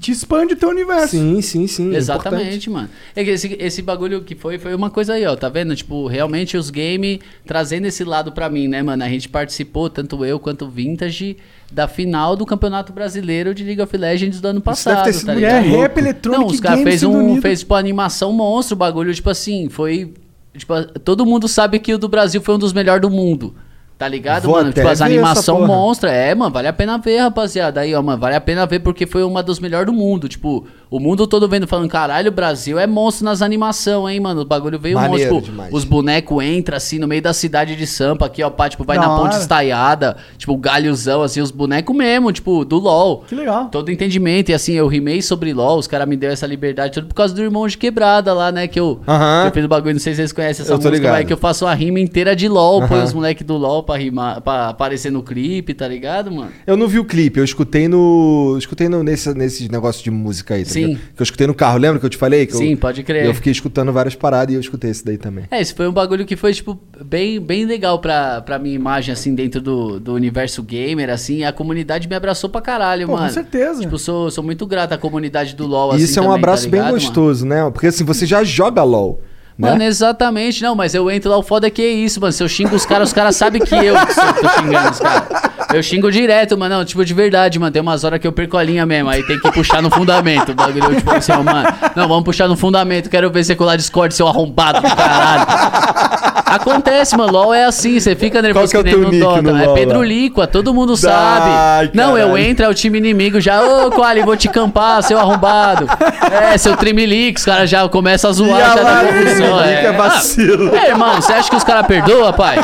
[0.00, 1.08] te expande o teu universo.
[1.16, 1.94] Sim, sim, sim.
[1.94, 1.96] é.
[1.96, 2.88] Exatamente, mano.
[3.14, 5.74] É que esse, esse bagulho que foi, foi uma coisa aí, ó, tá vendo?
[5.76, 9.02] Tipo, realmente os games trazendo esse lado pra mim, né, mano?
[9.04, 11.36] A gente participou, tanto eu quanto o Vintage,
[11.72, 15.26] da final do Campeonato Brasileiro de League of Legends do ano passado, deve ter sido
[15.26, 15.80] tá muito É, ligado?
[15.80, 17.42] rap, eletrônico Não, os caras fez um, unido.
[17.42, 20.12] fez tipo animação monstro, o bagulho, tipo assim, foi
[20.56, 23.54] tipo, todo mundo sabe que o do Brasil foi um dos melhores do mundo.
[23.96, 24.72] Tá ligado, Vou mano?
[24.72, 26.10] Tipo, as animação monstra.
[26.10, 27.80] É, mano, vale a pena ver, rapaziada.
[27.80, 30.28] Aí, ó, mano, vale a pena ver porque foi uma dos melhores do mundo.
[30.28, 34.42] Tipo, o mundo todo vendo, falando, caralho, o Brasil é monstro nas animação, hein, mano?
[34.42, 35.52] O bagulho veio Maneiro monstro.
[35.52, 35.72] Demais.
[35.74, 38.96] os bonecos entram, assim, no meio da cidade de Sampa, aqui, ó, pá, tipo, vai
[38.98, 39.40] Da na ponte hora.
[39.42, 43.24] estaiada, tipo, o galhozão, assim, os bonecos mesmo, tipo, do LOL.
[43.28, 43.68] Que legal.
[43.70, 44.50] Todo entendimento.
[44.50, 47.34] E assim, eu rimei sobre LOL, os caras me deu essa liberdade tudo por causa
[47.34, 48.68] do irmão de quebrada lá, né?
[48.68, 49.42] Que eu, Aham.
[49.42, 51.12] que eu fiz o bagulho, não sei se vocês conhecem essa Eu música, ligado.
[51.12, 53.04] mas é que eu faço uma rima inteira de LOL, põe Aham.
[53.04, 56.50] os moleques do LOL pra rimar, pra aparecer no clipe, tá ligado, mano?
[56.66, 58.56] Eu não vi o clipe, eu escutei no.
[58.58, 60.98] Escutei no, nesse, nesse negócio de música aí, tá Sim.
[61.16, 62.46] Que eu escutei no carro, lembra que eu te falei?
[62.46, 63.24] Que eu- Sim, pode crer.
[63.26, 65.44] Eu fiquei escutando várias paradas e eu escutei esse daí também.
[65.50, 69.12] É, esse foi um bagulho que foi, tipo, bem, bem legal pra, pra minha imagem,
[69.12, 71.44] assim, dentro do, do universo gamer, assim.
[71.44, 73.26] A comunidade me abraçou pra caralho, Pô, mano.
[73.28, 73.80] com certeza.
[73.80, 76.40] Tipo, sou, sou muito grato à comunidade do LoL, E assim, isso é um também,
[76.40, 77.00] tá abraço bem ligado, mano?
[77.04, 77.70] gostoso, né?
[77.70, 79.20] Porque assim, você já joga LOL.
[79.56, 79.70] Né?
[79.70, 80.62] Mano, exatamente.
[80.62, 82.32] Não, mas eu entro lá, o foda é que é isso, mano.
[82.32, 85.42] Se eu xingo os caras, os caras sabem que eu que tô xingando os caras.
[85.72, 86.76] Eu xingo direto, mano.
[86.76, 87.72] Não, tipo, de verdade, mano.
[87.72, 89.10] Tem umas horas que eu perco a linha mesmo.
[89.10, 90.52] Aí tem que puxar no fundamento.
[90.52, 91.68] O bagulho, eu, tipo assim, ó, mano.
[91.94, 93.08] Não, vamos puxar no fundamento.
[93.08, 95.46] Quero ver você colar Discord, seu arrombado do caralho.
[96.46, 97.32] Acontece, mano.
[97.32, 97.98] LOL é assim.
[97.98, 99.42] Você fica nervoso Qual que é que o nem no Dota.
[99.42, 100.04] no é Pedro lá?
[100.04, 101.50] Liqua, todo mundo sabe.
[101.50, 103.62] Ai, Não, eu entro, é o time inimigo já.
[103.62, 105.86] Ô, Quali, vou te campar, seu arrombado.
[106.30, 109.43] É, seu Trimilix, os caras já começam a zoar, já dá confusão.
[109.60, 110.74] É vacilo.
[110.74, 112.56] É, irmão, você acha que os caras perdoam, pai?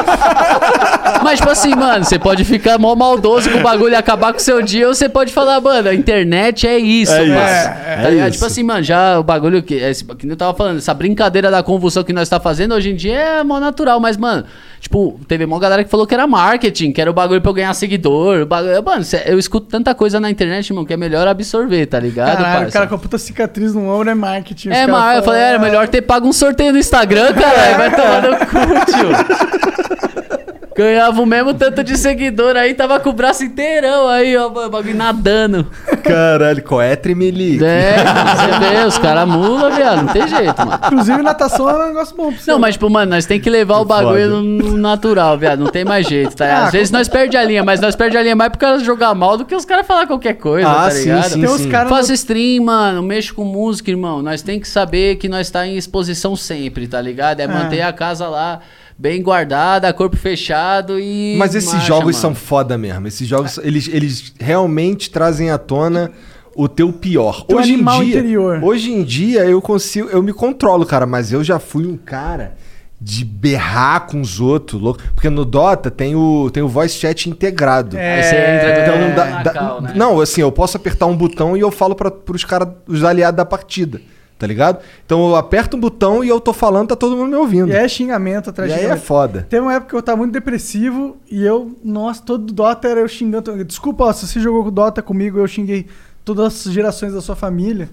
[1.22, 4.38] Mas, tipo assim, mano, você pode ficar mó maldoso com o bagulho e acabar com
[4.38, 7.32] o seu dia, ou você pode falar, mano, a internet é isso, É mano.
[7.32, 8.30] isso, Tá é.
[8.30, 9.78] Tipo assim, mano, já o bagulho que,
[10.18, 13.14] que eu tava falando, essa brincadeira da convulsão que nós tá fazendo hoje em dia
[13.18, 14.44] é mó natural, mas, mano,
[14.80, 17.54] tipo, teve uma galera que falou que era marketing, que era o bagulho pra eu
[17.54, 18.40] ganhar seguidor.
[18.42, 22.00] O bagulho, mano, eu escuto tanta coisa na internet, irmão, que é melhor absorver, tá
[22.00, 24.70] ligado, Caralho, o cara com a puta cicatriz no ombro é marketing.
[24.70, 27.76] É, mas eu falei, era "Ah, melhor ter pago um sorteio no Instagram, caralho.
[27.76, 30.40] Vai tomar no cu, tio.
[30.76, 34.50] Ganhava o mesmo tanto de seguidor aí, tava com o braço inteirão aí, ó, o
[34.70, 35.66] bagulho nadando.
[36.02, 37.62] Caralho, qual é Tremelique?
[37.64, 40.80] É, você vê, os caras mula, viado, não tem jeito, mano.
[40.86, 42.50] Inclusive, natação é um negócio bom pra você.
[42.50, 45.66] Não, mas tipo, mano, nós tem que levar o bagulho no, no natural, viado, não
[45.70, 46.46] tem mais jeito, tá?
[46.46, 48.78] Ah, Às vezes nós perde a linha, mas nós perde a linha mais por causa
[48.78, 51.28] de jogar mal do que os caras falar qualquer coisa, Ah, tá sim, ligado?
[51.30, 51.68] sim, Tem sim.
[51.68, 51.90] caras.
[51.90, 54.22] Faço stream, mano, mexo com música, irmão.
[54.22, 57.40] Nós tem que saber que nós tá em exposição sempre, tá ligado?
[57.40, 58.60] É, manter a casa lá
[59.00, 61.36] bem guardada, corpo fechado e.
[61.38, 62.20] Mas esses marcha, jogos mano.
[62.20, 63.06] são foda mesmo.
[63.08, 66.10] Esses jogos, eles, eles realmente trazem à tona
[66.54, 67.44] o teu pior.
[67.46, 68.62] Teu hoje em dia, interior.
[68.62, 72.56] hoje em dia eu consigo, eu me controlo, cara, mas eu já fui um cara
[73.00, 77.30] de berrar com os outros, louco, porque no Dota tem o tem o voice chat
[77.30, 77.96] integrado.
[77.96, 79.92] Aí você entra Então não dá, na dá- cal, né?
[79.96, 83.38] não, assim, eu posso apertar um botão e eu falo para os caras, os aliados
[83.38, 84.02] da partida,
[84.40, 84.82] tá ligado?
[85.04, 87.68] Então eu aperto um botão e eu tô falando, tá todo mundo me ouvindo.
[87.68, 89.46] E é xingamento atrás E de aí é foda.
[89.50, 93.06] Teve uma época que eu tava muito depressivo e eu, nossa, todo Dota era eu
[93.06, 93.62] xingando.
[93.62, 95.86] Desculpa, ó, se você jogou Dota comigo, eu xinguei
[96.24, 97.90] todas as gerações da sua família.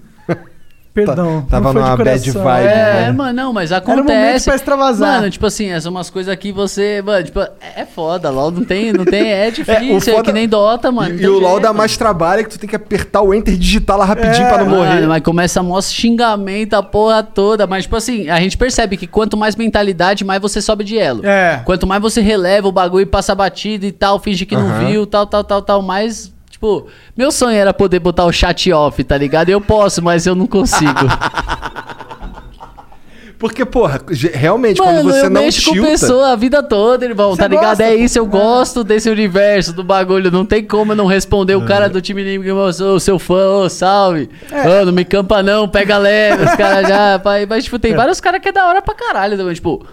[0.94, 1.46] Perdão.
[1.48, 4.44] Tava foi de numa bad vibe, É, É, mano, não, mas um momento acontece.
[4.46, 5.14] pra extravasar.
[5.20, 7.00] Mano, tipo assim, essas são umas coisas que você.
[7.02, 9.28] Mano, tipo, é foda, LOL não tem, não tem.
[9.30, 11.14] É É, difícil, é, foda- que nem Dota, mano.
[11.14, 13.54] E, e o LoL dá mais trabalho é que tu tem que apertar o Enter
[13.54, 14.94] e digitar lá rapidinho É, pra não morrer.
[14.96, 17.66] Mano, mas começa a mostrar xingamento a porra toda.
[17.66, 21.24] Mas, tipo assim, a gente percebe que quanto mais mentalidade, mais você sobe de elo.
[21.24, 21.62] É.
[21.64, 25.06] Quanto mais você releva o bagulho e passa batido e tal, finge que não viu,
[25.06, 26.32] tal, tal, tal, tal, mais.
[26.58, 29.48] Tipo, meu sonho era poder botar o chat off, tá ligado?
[29.48, 30.90] Eu posso, mas eu não consigo.
[33.38, 34.00] Porque, porra,
[34.34, 35.88] realmente, Mano, quando você eu não mexo com tilta...
[35.90, 37.68] pessoa a vida toda, irmão, Você tá ligado?
[37.68, 40.28] gosta, é isso, eu gosto desse universo, do bagulho.
[40.32, 41.66] Não tem como eu não responder o É.
[41.68, 44.28] cara do time inimigo, eu sou seu fã, ô, salve.
[44.50, 44.84] É.
[44.84, 47.16] Não me campa não, pega leve, os caras já...
[47.22, 47.78] pai, Mas, tipo, É.
[47.78, 49.86] tem vários caras que é da hora pra caralho, também, tipo...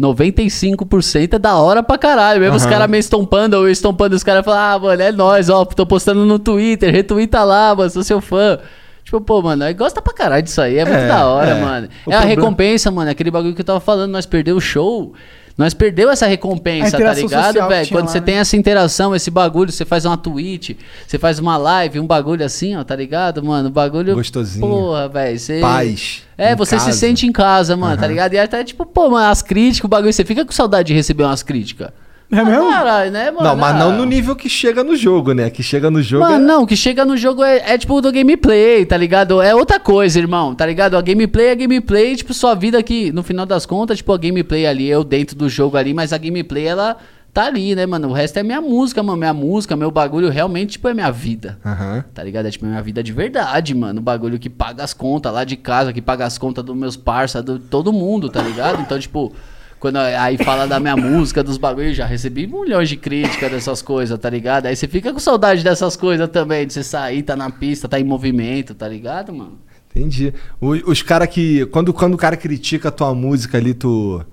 [0.00, 2.40] 95% é da hora pra caralho.
[2.40, 2.70] Mesmo os Aham.
[2.72, 5.84] caras me estompando ou eu estompando, os caras falam, ah, mano, é nóis, ó, tô
[5.86, 8.58] postando no Twitter, retuita lá, mano, sou seu fã.
[9.04, 11.60] Tipo, pô, mano, aí gosta pra caralho disso aí, é muito É, da hora, é.
[11.60, 11.88] mano.
[12.06, 14.66] O é a problema- recompensa, mano, aquele bagulho que eu tava falando, nós perdemos o
[14.66, 15.12] show.
[15.60, 17.88] Nós perdeu essa recompensa, tá ligado, velho?
[17.90, 18.24] Quando lá, você né?
[18.24, 20.74] tem essa interação, esse bagulho, você faz uma tweet,
[21.06, 23.68] você faz uma live, um bagulho assim, ó, tá ligado, mano?
[23.68, 24.14] O bagulho.
[24.14, 24.66] Gostosinho.
[24.66, 25.38] Porra, velho.
[25.38, 25.60] Você...
[25.60, 26.22] Paz.
[26.38, 26.90] É, você casa.
[26.90, 28.08] se sente em casa, mano, tá Aham.
[28.08, 28.32] ligado?
[28.32, 31.24] E até tipo, pô, mano, as críticas, o bagulho, você fica com saudade de receber
[31.24, 31.90] umas críticas.
[32.32, 32.70] É mesmo?
[32.70, 33.42] Caralho, né, mano?
[33.42, 33.78] Não, mas Ah.
[33.78, 35.50] não no nível que chega no jogo, né?
[35.50, 36.24] Que chega no jogo.
[36.24, 39.42] Mano, é- não, o que chega no jogo é, é tipo do gameplay, tá ligado?
[39.42, 40.96] É outra coisa, irmão, tá ligado?
[40.96, 44.66] A gameplay é gameplay, tipo, sua vida que, no final das contas, tipo, a gameplay
[44.66, 46.96] ali, eu dentro do jogo ali, mas a gameplay, ela
[47.34, 48.08] tá ali, né, mano?
[48.08, 49.18] O resto é minha música, mano.
[49.18, 51.58] Minha música, meu bagulho realmente, tipo, é minha vida.
[51.64, 52.04] Aham.
[52.14, 52.46] Tá ligado?
[52.46, 53.98] É tipo minha vida de verdade, mano.
[54.00, 56.96] O bagulho que paga as contas lá de casa, que paga as contas dos meus
[56.96, 58.80] parça, do todo mundo, tá ligado?
[58.82, 59.32] Então, tipo,
[59.80, 64.16] quando aí fala da minha música, dos bagulhos, já recebi milhões de críticas dessas coisas,
[64.18, 64.66] tá ligado?
[64.66, 67.98] Aí você fica com saudade dessas coisas também, de você sair, tá na pista, tá
[67.98, 69.58] em movimento, tá ligado, mano?
[69.90, 70.32] Entendi.
[70.60, 71.66] O- os caras que.
[71.66, 74.24] Quando, quando o cara critica a tua música ali, tu.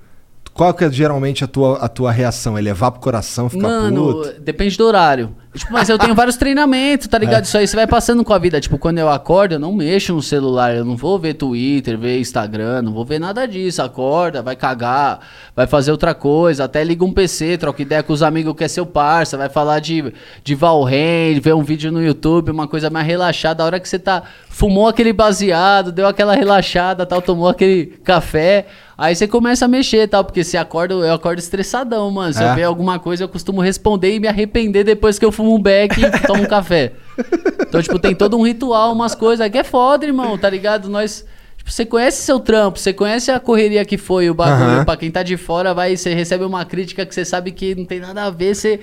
[0.57, 2.57] Qual que é geralmente a tua, a tua reação?
[2.57, 4.41] É levar pro coração, ficar Mano, puto?
[4.41, 5.35] depende do horário.
[5.53, 7.45] Tipo, mas eu tenho vários treinamentos, tá ligado?
[7.45, 8.59] Isso aí você vai passando com a vida.
[8.59, 10.75] Tipo, quando eu acordo, eu não mexo no celular.
[10.75, 13.83] Eu não vou ver Twitter, ver Instagram, não vou ver nada disso.
[13.83, 15.19] Acorda, vai cagar,
[15.55, 16.63] vai fazer outra coisa.
[16.63, 19.37] Até liga um PC, troca ideia com os amigos que é seu parça.
[19.37, 20.11] Vai falar de,
[20.43, 23.61] de Valheim, ver um vídeo no YouTube, uma coisa mais relaxada.
[23.61, 24.23] A hora que você tá.
[24.49, 28.65] Fumou aquele baseado, deu aquela relaxada, tal, tomou aquele café.
[28.97, 32.33] Aí você começa a mexer, tal, porque se acorda, eu acordo estressadão, mano.
[32.33, 32.49] Se É?
[32.49, 35.61] eu ver alguma coisa, eu costumo responder e me arrepender depois que eu fumo um
[35.61, 36.93] beck e tomo um café.
[37.61, 40.89] Então, tipo, tem todo um ritual, umas coisas que é foda, irmão, tá ligado?
[40.89, 41.23] Nós.
[41.57, 44.77] Tipo, você conhece seu trampo, você conhece a correria que foi o bagulho.
[44.77, 44.85] Aham.
[44.85, 47.85] Pra quem tá de fora, vai, você recebe uma crítica que você sabe que não
[47.85, 48.79] tem nada a ver, você.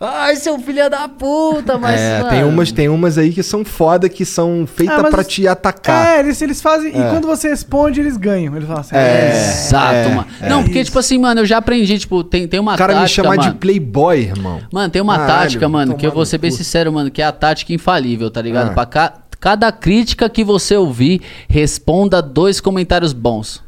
[0.00, 2.00] Ai, seu filho da puta, mas.
[2.00, 5.20] é, mano, tem umas, tem umas aí que são foda, que são feitas Ah, pra
[5.20, 6.16] os- te atacar.
[6.16, 6.90] É, eles, eles fazem.
[6.90, 8.54] E quando você responde, eles ganham.
[8.54, 8.96] Eles falam assim.
[8.96, 9.30] É.
[9.50, 10.26] Exato, é, mano.
[10.40, 10.48] é.
[10.48, 10.86] não, porque, Isso.
[10.90, 13.36] tipo assim, mano, eu já aprendi, tipo, tem, tem uma o cara me tática, chama
[13.36, 13.52] mano.
[13.52, 14.60] de playboy, irmão.
[14.72, 17.24] Mano, tem uma Caralho, tática, mano, que eu vou ser bem sincero, mano, que é
[17.24, 18.70] a tática infalível, tá ligado?
[18.70, 18.74] Ah.
[18.74, 23.62] Pra ca- cada crítica que você ouvir, responda dois comentários bons.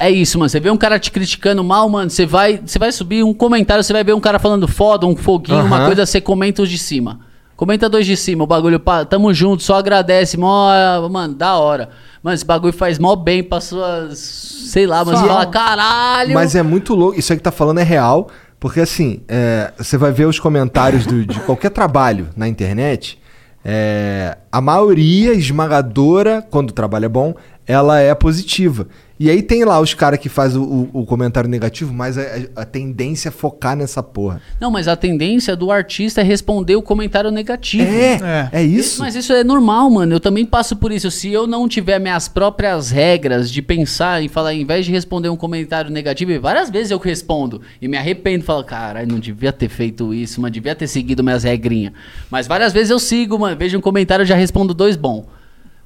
[0.00, 0.48] É isso, mano.
[0.48, 3.84] Você vê um cara te criticando mal, mano, você vai, você vai subir um comentário,
[3.84, 5.86] você vai ver um cara falando foda, um foguinho, uma Aham.
[5.86, 7.20] coisa, você comenta os de cima.
[7.54, 10.70] Comenta dois de cima, o bagulho, pá, tamo junto, só agradece, mó,
[11.10, 11.90] mano, da hora.
[12.22, 16.32] Mano, esse bagulho faz mó bem pra suas, sei lá, mas fala, caralho.
[16.32, 17.18] Mas é muito louco.
[17.18, 18.28] Isso aí que tá falando é real.
[18.58, 23.18] Porque assim, é, você vai ver os comentários do- de qualquer trabalho na internet.
[23.62, 27.34] é, a maioria esmagadora, quando o trabalho é bom,
[27.66, 28.86] ela é positiva.
[29.22, 32.22] E aí tem lá os caras que fazem o, o- o comentário negativo, mas a,
[32.56, 34.40] a tendência é focar nessa porra.
[34.58, 37.84] Não, mas a tendência do artista é responder o comentário negativo.
[37.86, 38.98] É, é, isso.
[39.02, 40.14] Mas isso é normal, mano.
[40.14, 41.10] Eu também passo por isso.
[41.10, 45.28] Se eu não tiver minhas próprias regras de pensar e falar, em vez de responder
[45.28, 49.52] um comentário negativo, e várias vezes eu respondo e me arrependo, falo, caralho, não devia
[49.52, 51.92] ter feito isso, mas devia ter seguido minhas regrinhas.
[52.30, 53.54] Mas várias vezes eu sigo, mano.
[53.54, 55.26] Vejo um comentário, eu já respondo dois bom.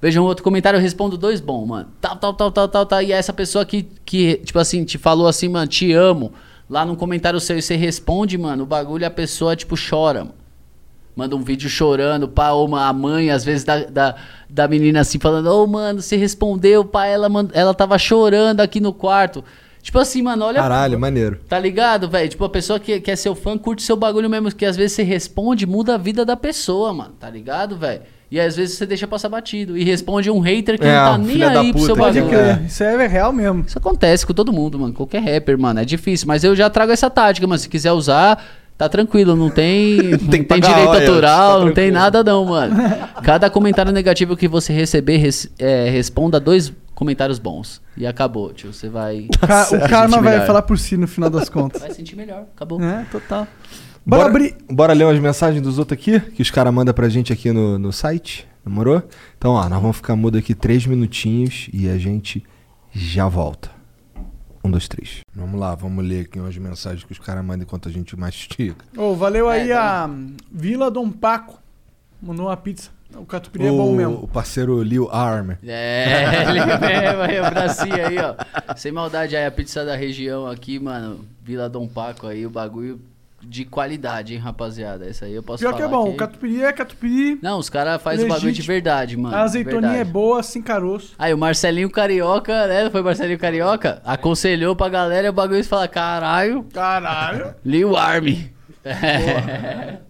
[0.05, 1.89] Vejo um outro comentário, eu respondo dois bom, mano.
[1.99, 3.01] Tal, tal, tal, tal, tal, tal.
[3.03, 6.31] E é essa pessoa que, que, tipo assim, te falou assim, mano, te amo.
[6.69, 10.35] Lá num comentário seu e você responde, mano, o bagulho a pessoa, tipo, chora, mano.
[11.17, 14.15] Manda um vídeo chorando, pá, ou uma- a mãe, às vezes, da, da,
[14.51, 18.93] da menina assim, falando, ô, mano, você respondeu, pá, ela, ela tava chorando aqui no
[18.93, 19.43] quarto.
[19.81, 20.61] Tipo assim, mano, olha.
[20.61, 21.41] Caralho, maneiro.
[21.49, 22.29] Tá ligado, velho?
[22.29, 24.93] Tipo, a pessoa que, que é seu fã curte seu bagulho mesmo, que às vezes
[24.97, 28.03] você responde, muda a vida da pessoa, mano, tá ligado, velho?
[28.35, 31.19] E às vezes você deixa passar batido e responde um hater que É, não tá
[31.19, 32.35] nem aí pro seu bagulho.
[32.35, 32.63] É.
[32.67, 33.65] Isso é real mesmo.
[33.65, 34.93] Isso acontece com todo mundo, mano.
[34.93, 35.79] Qualquer rapper, mano.
[35.79, 36.27] É difícil.
[36.27, 37.59] Mas eu já trago essa tática, mano.
[37.61, 38.45] Se quiser usar,
[38.77, 39.37] tá tranquilo.
[39.37, 42.45] Não tem, não Tem tem, que pagar direito royalties, autoral, tá não tem nada não,
[42.45, 42.75] mano.
[43.23, 47.81] Cada comentário negativo que você receber, res- é, responda dois comentários bons.
[47.97, 48.73] E acabou, tio.
[48.73, 51.81] Você vai, Ca- o karma vai falar por si no final das contas.
[51.83, 52.47] vai sentir melhor.
[52.57, 52.83] Acabou.
[52.83, 53.47] é, total.
[54.07, 54.57] Bora, Bora, abrir.
[54.71, 57.79] bora ler umas mensagens dos outros aqui, que os caras mandam pra gente aqui no,
[57.79, 58.47] no site.
[58.65, 59.03] Demorou?
[59.39, 62.43] Então, ó, nós vamos ficar mudo aqui três minutinhos e a gente
[62.93, 63.71] já volta.
[64.63, 65.21] Um, dois, três.
[65.35, 68.77] Vamos lá, vamos ler aqui umas mensagens que os caras mandam enquanto a gente mastiga.
[68.97, 70.09] Ô, valeu aí É, a
[70.51, 71.59] Vila Dom Paco.
[72.23, 72.91] Mandou uma pizza.
[73.15, 74.15] O catupiry é bom o, mesmo.
[74.23, 75.53] o parceiro Lil Arm.
[75.63, 78.75] É, ele mesmo aí, o bracinho aí, ó.
[78.77, 81.21] Sem maldade aí, a pizza da região aqui, mano.
[81.43, 82.99] Vila Dom Paco aí, o bagulho
[83.47, 85.09] de qualidade, hein, rapaziada.
[85.09, 85.83] Isso aí eu posso Pior falar.
[85.83, 86.11] que é bom.
[86.11, 87.39] O catupiry é catupiry.
[87.43, 89.35] Não, os caras fazem o bagulho de verdade, mano.
[89.35, 90.09] a azeitoninha verdade.
[90.09, 91.15] é boa, sem caroço.
[91.19, 92.91] Aí o Marcelinho Carioca, né?
[92.91, 94.01] Foi Marcelinho Carioca?
[94.05, 97.55] Aconselhou pra galera e o bagulho e fala: caralho, Caralho.
[97.65, 98.53] Lil Army.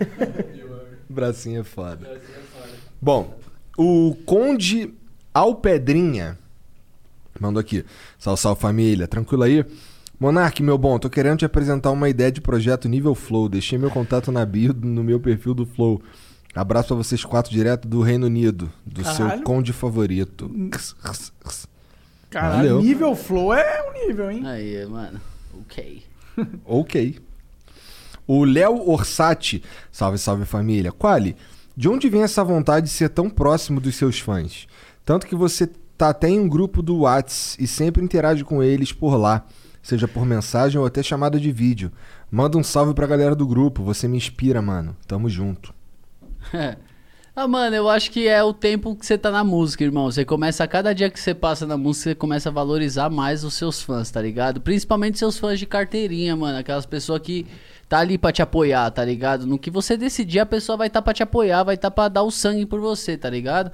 [1.08, 2.20] Bracinho é foda.
[3.00, 3.34] Bom,
[3.76, 4.94] o Conde
[5.34, 6.38] Alpedrinha
[7.40, 7.84] mandou aqui.
[8.18, 9.08] Salve, salve família.
[9.08, 9.64] Tranquilo aí?
[10.20, 13.48] Monark, meu bom, tô querendo te apresentar uma ideia de projeto nível Flow.
[13.48, 16.02] Deixei meu contato na bio no meu perfil do Flow.
[16.54, 19.42] Abraço pra vocês quatro direto do Reino Unido, do seu Caralho.
[19.42, 20.50] conde favorito.
[22.28, 22.82] Caralho, Valeu.
[22.82, 24.46] nível flow é um nível, hein?
[24.46, 25.20] Aí, mano.
[25.58, 26.02] Ok.
[26.64, 27.18] Ok.
[28.26, 30.92] O Léo Orsatti, salve, salve família.
[30.92, 31.34] Quali,
[31.76, 34.66] de onde vem essa vontade de ser tão próximo dos seus fãs?
[35.04, 35.66] Tanto que você
[35.98, 39.44] tá até em um grupo do Whats e sempre interage com eles por lá,
[39.82, 41.92] seja por mensagem ou até chamada de vídeo.
[42.30, 44.96] Manda um salve pra galera do grupo, você me inspira, mano.
[45.06, 45.74] Tamo junto.
[47.34, 50.10] Ah, mano, eu acho que é o tempo que você tá na música, irmão.
[50.10, 53.44] Você começa, a cada dia que você passa na música, você começa a valorizar mais
[53.44, 54.60] os seus fãs, tá ligado?
[54.60, 56.58] Principalmente seus fãs de carteirinha, mano.
[56.58, 57.46] Aquelas pessoas que
[57.88, 59.46] tá ali pra te apoiar, tá ligado?
[59.46, 62.24] No que você decidir, a pessoa vai tá pra te apoiar, vai tá pra dar
[62.24, 63.70] o sangue por você, tá ligado?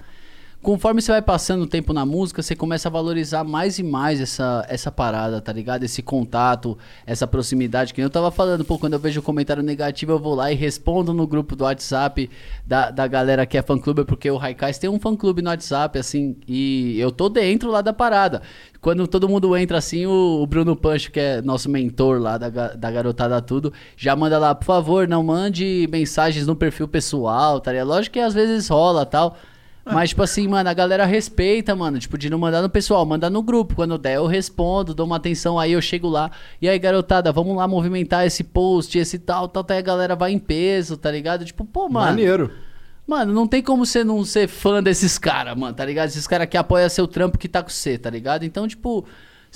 [0.62, 4.20] Conforme você vai passando o tempo na música, você começa a valorizar mais e mais
[4.20, 5.84] essa, essa parada, tá ligado?
[5.84, 6.76] Esse contato,
[7.06, 7.94] essa proximidade.
[7.94, 10.56] Que eu tava falando, pô, quando eu vejo um comentário negativo, eu vou lá e
[10.56, 12.28] respondo no grupo do WhatsApp
[12.66, 16.36] da, da galera que é fã-clube, porque o Raikais tem um fã-clube no WhatsApp, assim,
[16.48, 18.42] e eu tô dentro lá da parada.
[18.80, 22.48] Quando todo mundo entra assim, o, o Bruno Pancho, que é nosso mentor lá da,
[22.48, 27.70] da garotada tudo, já manda lá, por favor, não mande mensagens no perfil pessoal, tá
[27.70, 27.86] ligado?
[27.88, 29.36] Lógico que às vezes rola tal.
[29.94, 31.98] Mas, tipo assim, mano, a galera respeita, mano.
[31.98, 33.76] Tipo, de não mandar no pessoal, mandar no grupo.
[33.76, 36.30] Quando der, eu respondo, dou uma atenção, aí eu chego lá.
[36.60, 39.76] E aí, garotada, vamos lá movimentar esse post, esse tal, tal, tal.
[39.76, 41.44] Aí a galera vai em peso, tá ligado?
[41.44, 42.06] Tipo, pô, mano.
[42.06, 42.50] Maneiro.
[43.06, 46.08] Mano, não tem como você não ser fã desses caras, mano, tá ligado?
[46.08, 48.44] Esses caras que apoiam seu trampo que tá com você, tá ligado?
[48.44, 49.06] Então, tipo,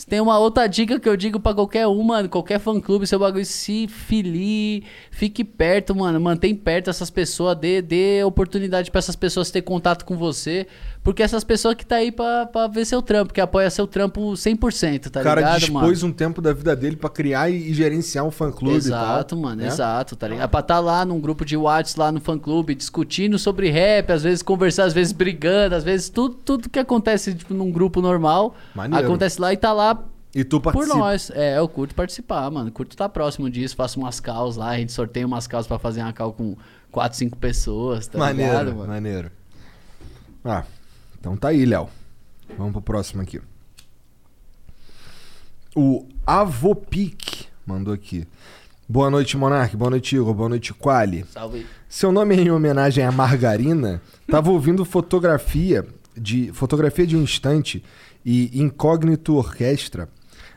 [0.01, 3.19] se tem uma outra dica que eu digo pra qualquer um, mano, qualquer fã-clube, seu
[3.19, 9.15] bagulho, se filie, fique perto, mano, mantém perto essas pessoas, dê, dê oportunidade pra essas
[9.15, 10.67] pessoas ter contato com você,
[11.03, 14.33] porque essas pessoas que tá aí pra, pra ver seu trampo, que apoia seu trampo
[14.33, 16.13] 100%, tá o cara ligado, dispôs mano?
[16.13, 19.03] um tempo da vida dele pra criar e, gerenciar um fã-clube e tal.
[19.15, 19.67] Exato, mano, né?
[19.67, 20.51] exato, tá ligado?
[20.51, 24.23] Pra estar lá num grupo de Whats lá no fã clube, discutindo sobre rap, às
[24.23, 28.55] vezes conversar, às vezes brigando, às vezes tudo, tudo que acontece tipo, num grupo normal
[28.75, 29.07] Maneiro.
[29.07, 30.05] acontece lá e tá lá
[30.35, 30.99] E tu por participa.
[30.99, 31.31] nós.
[31.35, 32.71] É, eu curto participar, mano.
[32.71, 36.03] Curto estar próximo disso, faço umas calls lá, a gente sorteia umas calls pra fazer
[36.03, 36.55] uma call com
[36.93, 38.89] 4, 5 pessoas, tá maneiro, ligado, mano?
[38.93, 39.31] maneiro.
[40.45, 40.65] Ah,
[41.21, 41.89] então tá aí, Léo.
[42.57, 43.41] Vamos pro próximo aqui.
[45.77, 48.27] O Avopic mandou aqui.
[48.89, 49.77] Boa noite, Monark.
[49.77, 50.35] Boa noite, Igor.
[50.35, 51.25] Boa noite, Quali.
[51.31, 51.65] Salve.
[51.89, 54.03] Seu nome é em homenagem à Margarina.
[54.27, 55.87] Tava ouvindo fotografia
[56.17, 57.85] de fotografia de um instante
[58.25, 60.09] e Incógnito Orquestra,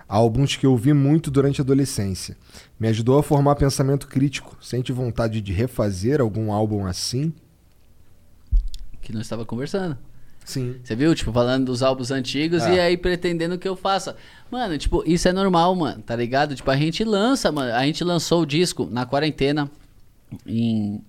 [0.07, 2.35] álbuns que eu ouvi muito durante a adolescência.
[2.79, 4.57] Me ajudou a formar pensamento crítico.
[4.61, 7.31] Sente vontade de refazer algum álbum assim?
[9.01, 9.97] Que nós estava conversando.
[10.45, 10.75] Sim.
[10.83, 11.13] Você viu?
[11.15, 12.75] Tipo, falando dos álbuns antigos É.
[12.75, 14.15] e aí pretendendo que eu faça.
[14.51, 16.55] Mano, tipo, isso é normal, mano, tá ligado?
[16.55, 17.71] Tipo, a gente lança, mano.
[17.73, 19.69] A gente lançou o disco na quarentena
[20.45, 21.01] em.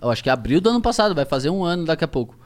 [0.00, 2.36] Eu acho que abril do ano passado, vai fazer um ano daqui a pouco.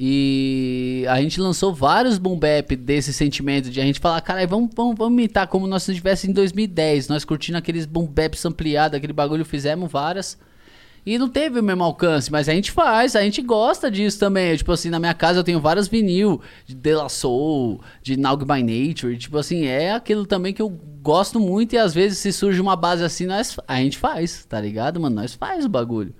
[0.00, 4.70] E a gente lançou vários boom bap desse sentimento de a gente falar, caralho, vamos,
[4.76, 7.08] vamos, vamos imitar como nós estivesse em 2010.
[7.08, 10.38] Nós curtindo aqueles boom baps ampliados, aquele bagulho, fizemos várias.
[11.08, 14.54] E não teve o mesmo alcance, mas a gente faz, a gente gosta disso também.
[14.54, 18.44] Tipo assim, na minha casa eu tenho vários vinil de De La Soul, de Naug
[18.44, 19.16] by Nature.
[19.16, 22.76] Tipo assim, é aquilo também que eu gosto muito e às vezes se surge uma
[22.76, 25.16] base assim, nós, a gente faz, tá ligado, mano?
[25.16, 26.14] Nós faz o bagulho.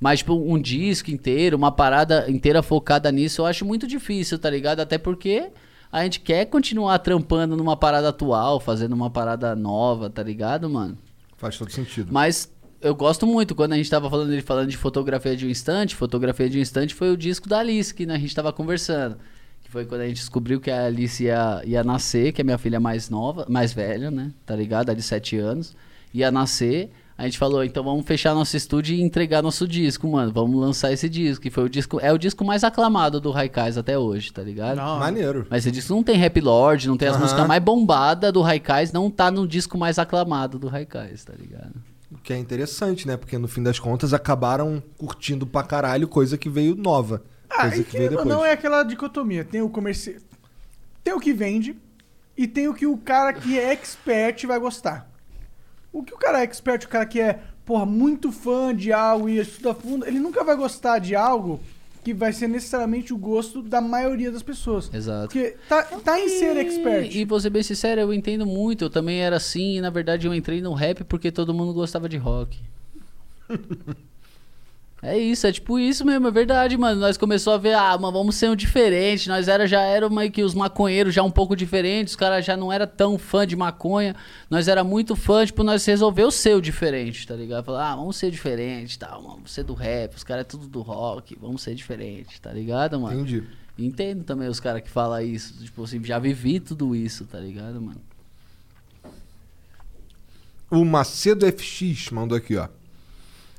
[0.00, 4.48] Mas, tipo, um disco inteiro, uma parada inteira focada nisso, eu acho muito difícil, tá
[4.48, 4.80] ligado?
[4.80, 5.50] Até porque
[5.92, 10.96] a gente quer continuar trampando numa parada atual, fazendo uma parada nova, tá ligado, mano?
[11.36, 12.08] Faz todo sentido.
[12.10, 12.50] Mas
[12.84, 15.96] eu gosto muito, quando a gente tava falando, ele falando de fotografia de um instante,
[15.96, 19.16] fotografia de um instante foi o disco da Alice, que né, a gente tava conversando.
[19.62, 22.58] Que foi quando a gente descobriu que a Alice ia, ia nascer, que é minha
[22.58, 24.30] filha mais nova, mais velha, né?
[24.44, 24.90] Tá ligado?
[24.90, 25.74] A de 7 anos.
[26.12, 26.90] Ia nascer.
[27.16, 30.30] A gente falou, então vamos fechar nosso estúdio e entregar nosso disco, mano.
[30.30, 31.42] Vamos lançar esse disco.
[31.42, 31.98] Que foi o disco.
[32.00, 34.76] É o disco mais aclamado do Raikais até hoje, tá ligado?
[34.76, 35.46] Maneiro.
[35.48, 38.92] Mas esse disco não tem Rap Lord, não tem as músicas mais bombadas do Raikais,
[38.92, 41.93] não tá no disco mais aclamado do Raikais, tá ligado?
[42.22, 43.16] Que é interessante, né?
[43.16, 47.22] Porque no fim das contas acabaram curtindo pra caralho coisa que veio nova.
[47.50, 48.28] Ah, coisa e que veio que depois.
[48.28, 49.44] não é aquela dicotomia.
[49.44, 50.16] Tem o comercial.
[51.02, 51.76] Tem o que vende
[52.36, 55.10] e tem o que o cara que é expert vai gostar.
[55.92, 59.28] O que o cara é expert, o cara que é, porra, muito fã de algo
[59.28, 61.60] e estuda fundo, ele nunca vai gostar de algo
[62.04, 64.92] que vai ser necessariamente o gosto da maioria das pessoas.
[64.92, 65.28] Exato.
[65.28, 67.14] Porque tá, tá em ser expert.
[67.14, 68.84] E, e vou ser bem sincero, eu entendo muito.
[68.84, 72.08] Eu também era assim, e na verdade eu entrei no rap porque todo mundo gostava
[72.08, 72.60] de rock.
[75.06, 76.98] É isso, é tipo isso mesmo, é verdade, mano.
[76.98, 79.28] Nós começou a ver, ah, mas vamos ser um diferente.
[79.28, 82.56] Nós era, já eram meio que os maconheiros já um pouco diferentes, os caras já
[82.56, 84.16] não era tão fã de maconha.
[84.48, 87.66] Nós era muito fã, tipo, nós resolveu ser o diferente, tá ligado?
[87.66, 90.80] Falar, ah, vamos ser diferente, tal, vamos ser do rap, os caras é tudo do
[90.80, 93.20] rock, vamos ser diferente, tá ligado, mano?
[93.20, 93.44] Entendi.
[93.78, 97.78] Entendo também os caras que falam isso, tipo assim, já vivi tudo isso, tá ligado,
[97.78, 98.00] mano?
[100.70, 102.68] O Macedo FX mandou aqui, ó.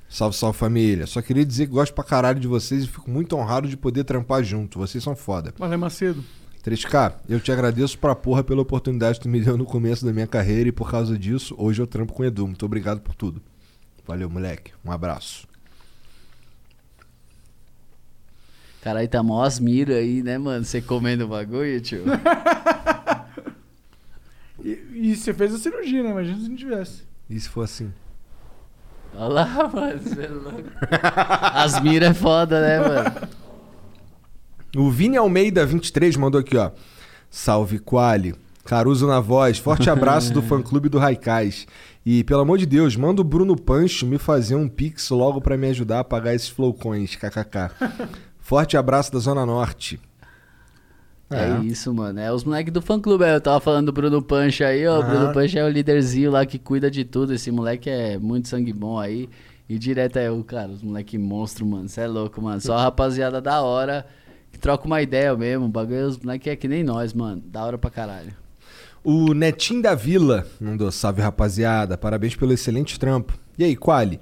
[0.08, 1.08] Salve, salve família.
[1.08, 4.04] Só queria dizer que gosto pra caralho de vocês e fico muito honrado de poder
[4.04, 4.80] trampar junto.
[4.80, 5.54] Vocês são foda.
[5.58, 6.24] Valeu, Macedo.
[6.64, 10.12] 3K, eu te agradeço pra porra pela oportunidade que tu me deu no começo da
[10.12, 12.48] minha carreira e por causa disso, hoje eu trampo com o Edu.
[12.48, 13.42] Muito obrigado por tudo.
[14.08, 14.72] Valeu, moleque.
[14.84, 15.48] Um abraço.
[18.82, 20.64] Caralho, tá mó asmira aí, né, mano?
[20.64, 22.04] Você comendo o bagulho, tio?
[24.64, 26.10] E, e você fez a cirurgia, né?
[26.10, 27.04] Imagina se não tivesse.
[27.30, 27.94] E se for assim?
[29.18, 30.64] Olha lá, mano, você é louco.
[31.54, 33.28] Asmira é foda, né, mano?
[34.76, 36.72] O Vini Almeida 23 mandou aqui, ó.
[37.30, 38.36] Salve Quali.
[38.66, 39.58] Caruso na voz.
[39.58, 41.66] Forte abraço do fã clube do Raikais.
[42.06, 45.58] E pelo amor de Deus, manda o Bruno Pancho me fazer um pix logo pra
[45.58, 47.72] me ajudar a pagar esses flowcoins, kkk.
[48.40, 50.00] Forte abraço da Zona Norte.
[51.30, 51.60] É.
[51.64, 52.20] isso, mano.
[52.20, 53.26] É os moleques do fã clube.
[53.26, 55.00] Eu tava falando do Bruno Pancha aí, ó.
[55.00, 55.10] O Aham.
[55.10, 57.34] Bruno Pancha é o líderzinho lá que cuida de tudo.
[57.34, 59.30] Esse moleque é muito sangue bom aí.
[59.68, 61.90] E direto é o cara, os moleque monstro, mano.
[61.90, 62.62] Você é louco, mano.
[62.62, 64.06] Só rapaziada da hora.
[64.52, 65.66] Que troca uma ideia mesmo.
[65.66, 67.42] O bagulho, os moleque é que nem nós, mano.
[67.46, 68.34] Da hora pra caralho.
[69.04, 71.98] O Netinho da Vila mandou salve rapaziada.
[71.98, 73.38] Parabéns pelo excelente trampo.
[73.58, 74.20] E aí, Quali?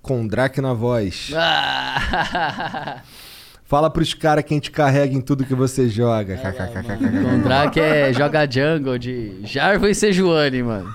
[0.00, 1.30] Com Drake na voz.
[1.34, 3.02] Ah!
[3.64, 6.36] Fala pros caras quem te carrega em tudo que você joga.
[6.36, 7.22] KKKKK.
[7.22, 10.94] Gondrak é joga jungle de Jarvo e Sejuani, mano.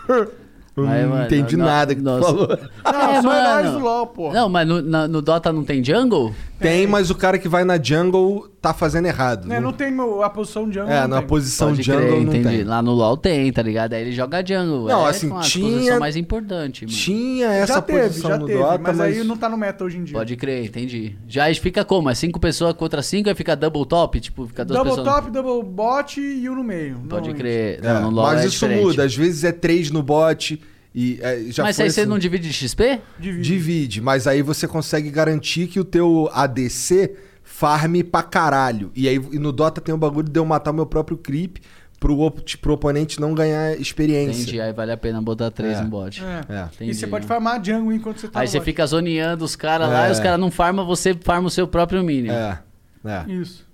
[0.78, 2.24] Aí, não mano, entendi no- nada que tu nossa.
[2.26, 2.48] falou.
[2.86, 4.32] Não, É, só heróis do LoL, pô.
[4.32, 6.34] Não, mas no, na- no Dota não tem jungle?
[6.60, 9.48] Tem, mas o cara que vai na jungle tá fazendo errado.
[9.48, 10.92] Né, não tem a posição de jungle.
[10.92, 11.28] É, não na tem.
[11.28, 12.58] posição Pode jungle crer, não entendi.
[12.58, 12.64] tem.
[12.64, 13.94] Lá no LoL tem, tá ligado?
[13.94, 14.88] Aí ele joga jungle.
[14.88, 16.98] Não, é, assim, tinha- posição mais importante, mano.
[16.98, 19.58] Tinha essa já teve, posição já no teve, Dota, mas, mas, aí não tá no
[19.58, 20.18] meta hoje em dia.
[20.18, 21.16] Pode crer, entendi.
[21.28, 22.10] Já aí fica como?
[22.10, 24.20] É cinco pessoas contra cinco, aí fica double top?
[24.20, 25.16] Tipo, fica duas double pessoas...
[25.16, 26.96] top, double bot e um no meio.
[26.96, 27.38] Pode normalmente.
[27.38, 27.80] crer.
[27.82, 28.86] É, Não, no LoL mas é isso diferente.
[28.86, 29.04] muda.
[29.06, 30.62] Às vezes é três no bot
[31.02, 32.10] e é, já Mas foi aí você assim.
[32.10, 33.00] não divide XP?
[33.20, 33.42] Divide.
[33.44, 38.92] divide, mas aí você consegue garantir que o teu ADC farme pra caralho.
[38.96, 41.58] E aí e no Dota tem o bagulho de eu matar o meu próprio creep
[42.00, 44.42] pro, op- pro oponente não ganhar experiência.
[44.44, 45.82] Entendi, aí vale a pena botar três É.
[45.82, 46.24] no bot.
[46.24, 46.42] É.
[46.54, 46.64] É.
[46.76, 47.28] Entendi, e você pode né?
[47.28, 48.66] farmar jungle enquanto você tá Aí no você bot.
[48.66, 50.10] fica zoneando os caras lá É.
[50.10, 52.34] e os caras não farmam, você farma o seu próprio minion.
[52.34, 52.60] É,
[53.06, 53.32] é.
[53.32, 53.68] Isso.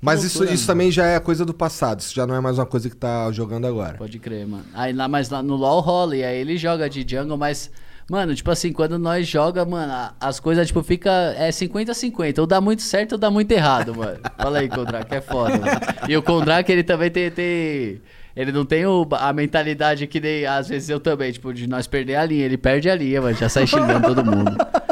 [0.00, 2.00] Mas isso, isso também já é coisa do passado.
[2.00, 3.98] Isso já não é mais uma coisa que tá jogando agora.
[3.98, 4.64] Pode crer, mano.
[4.74, 7.70] Aí lá, mas lá no LoL rola, e aí ele joga de jungle, mas.
[8.10, 11.10] Mano, tipo assim, quando nós joga, mano, as coisas, tipo, fica.
[11.36, 12.38] É 50-50.
[12.38, 14.18] Ou dá muito certo ou dá muito errado, mano.
[14.38, 15.80] Fala aí, Kondrak, é foda, mano.
[16.08, 17.30] E o Kondrak, ele também tem.
[17.30, 18.00] tem-
[18.36, 20.46] ele não tem o- a mentalidade que nem.
[20.46, 22.44] Às vezes eu também, tipo, de nós perder a linha.
[22.46, 23.36] Ele perde a linha, mano.
[23.36, 24.56] Já sai xingando todo mundo.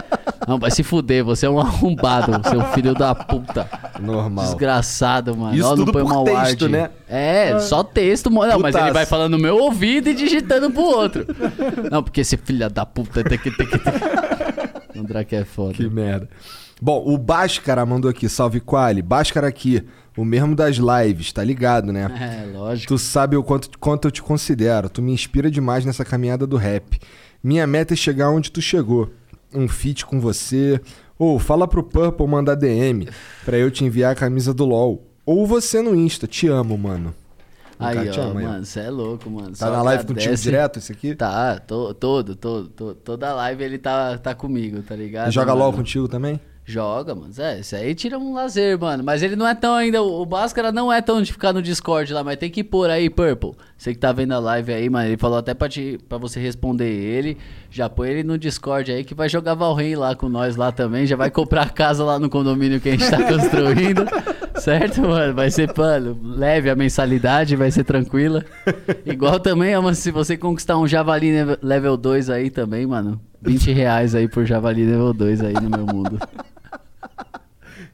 [0.46, 3.68] Não, vai se fuder, você é um arrombado, seu filho da puta.
[4.00, 4.44] Normal.
[4.44, 5.54] Desgraçado, mano.
[5.56, 6.72] Isso Ó, tudo não põe por texto, art.
[6.72, 6.90] né?
[7.08, 8.52] É, só texto, mano.
[8.52, 11.26] Não, mas ele vai falando no meu ouvido e digitando pro outro.
[11.90, 14.98] Não, porque esse filho da puta tem que ter que.
[14.98, 15.74] O Drake é foda.
[15.74, 16.28] Que merda.
[16.80, 19.00] Bom, o Bhaskara mandou aqui, salve Quali.
[19.00, 19.82] Bhaskara aqui,
[20.16, 22.10] o mesmo das lives, tá ligado, né?
[22.20, 22.88] É, lógico.
[22.88, 24.88] Tu sabe o quanto, quanto eu te considero.
[24.88, 26.98] Tu me inspira demais nessa caminhada do rap.
[27.42, 29.10] Minha meta é chegar onde tu chegou.
[29.54, 30.80] Um feat com você.
[31.18, 33.08] Ou fala pro Purple mandar DM
[33.44, 35.06] pra eu te enviar a camisa do LoL.
[35.24, 36.26] Ou você no Insta.
[36.26, 37.14] Te amo, mano.
[37.78, 39.50] Aí, ó, ama, mano, você é louco, mano.
[39.50, 41.14] Tá Só na live contigo direto esse aqui?
[41.14, 42.94] Tá, to, todo, todo, todo.
[42.94, 45.30] Toda live ele tá, tá comigo, tá ligado?
[45.30, 45.64] Joga mano?
[45.64, 46.40] LoL contigo também?
[46.68, 47.32] Joga, mano.
[47.38, 49.04] É, isso aí tira um lazer, mano.
[49.04, 50.02] Mas ele não é tão ainda.
[50.02, 53.08] O Bhaskara não é tão de ficar no Discord lá, mas tem que pôr aí,
[53.08, 53.52] Purple.
[53.78, 55.06] Você que tá vendo a live aí, mano.
[55.06, 57.38] Ele falou até pra, te, pra você responder ele.
[57.70, 61.06] Já põe ele no Discord aí que vai jogar Valheim lá com nós lá também.
[61.06, 64.04] Já vai comprar casa lá no condomínio que a gente tá construindo.
[64.56, 65.34] certo, mano?
[65.34, 68.44] Vai ser, mano, leve a mensalidade, vai ser tranquila.
[69.04, 71.32] Igual também, mano, se você conquistar um Javali
[71.62, 73.20] level 2 aí também, mano.
[73.40, 76.18] 20 reais aí por Javali level 2 aí no meu mundo.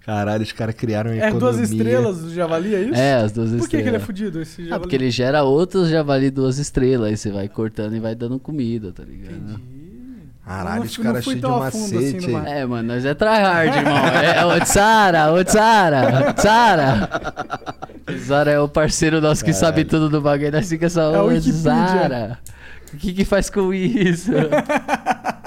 [0.04, 1.40] Caralho, os caras criaram uma É economia.
[1.40, 2.94] duas estrelas do Javali, é isso?
[2.94, 3.82] É, as duas Por que, estrelas.
[3.84, 4.74] que ele é fudido, esse Javali?
[4.74, 7.08] Ah, porque ele gera outros javali duas estrelas.
[7.08, 9.60] Aí você vai cortando e vai dando comida, tá ligado?
[10.44, 12.46] Caralho, Não os caras cheios de assim macete mar.
[12.48, 13.96] É, mano, nós é tryhard, irmão.
[13.96, 17.08] É, ô Tsara, ô Tsara, Tsara.
[18.08, 20.50] O Tsara é o parceiro nosso que sabe tudo do bagulho.
[20.50, 21.40] Nós fica só, É o.
[21.40, 22.38] Tsara.
[22.92, 24.32] O que que faz com isso?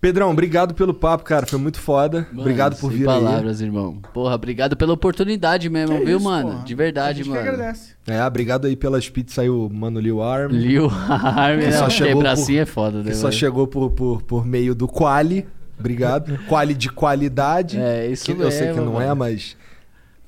[0.00, 1.44] Pedrão, obrigado pelo papo, cara.
[1.44, 2.26] Foi muito foda.
[2.30, 3.14] Mano, obrigado por sem vir aí.
[3.16, 3.98] palavras, irmão.
[4.14, 6.50] Porra, obrigado pela oportunidade mesmo, Que viu, isso, mano?
[6.52, 6.64] porra.
[6.64, 7.40] De A verdade, gente que mano.
[7.50, 7.94] agradece.
[8.06, 10.52] É, obrigado aí pelas pizzas aí, o Mano Lil Arm.
[10.52, 11.90] Lil Arm, Que só né?
[11.90, 13.10] chegou Quebrar por- assim é foda, né?
[13.10, 13.32] Que só mano?
[13.34, 15.46] chegou por, por, por meio do Quali.
[15.80, 16.38] Obrigado.
[16.48, 17.78] Quali de qualidade.
[17.78, 19.16] É, isso que Eu sei que mesmo, não é, mano.
[19.16, 19.56] mas.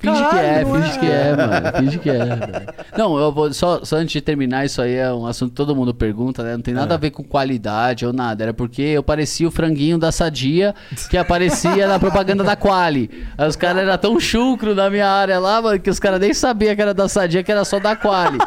[0.01, 0.99] Finge que Caralho, é, finge é?
[0.99, 1.79] que é, mano.
[1.79, 2.25] Finge que é.
[2.25, 2.67] velho.
[2.97, 3.53] Não, eu vou.
[3.53, 6.55] Só, só antes de terminar, isso aí é um assunto que todo mundo pergunta, né?
[6.55, 6.77] Não tem É.
[6.77, 8.43] nada a ver com qualidade ou nada.
[8.45, 10.75] Era porque eu parecia o franguinho da Sadia
[11.11, 13.11] que aparecia na propaganda da Quali.
[13.37, 16.33] Aí os caras eram tão chucro na minha área lá, mano, que os caras nem
[16.33, 18.39] sabiam que era da Sadia, que era só da Quali.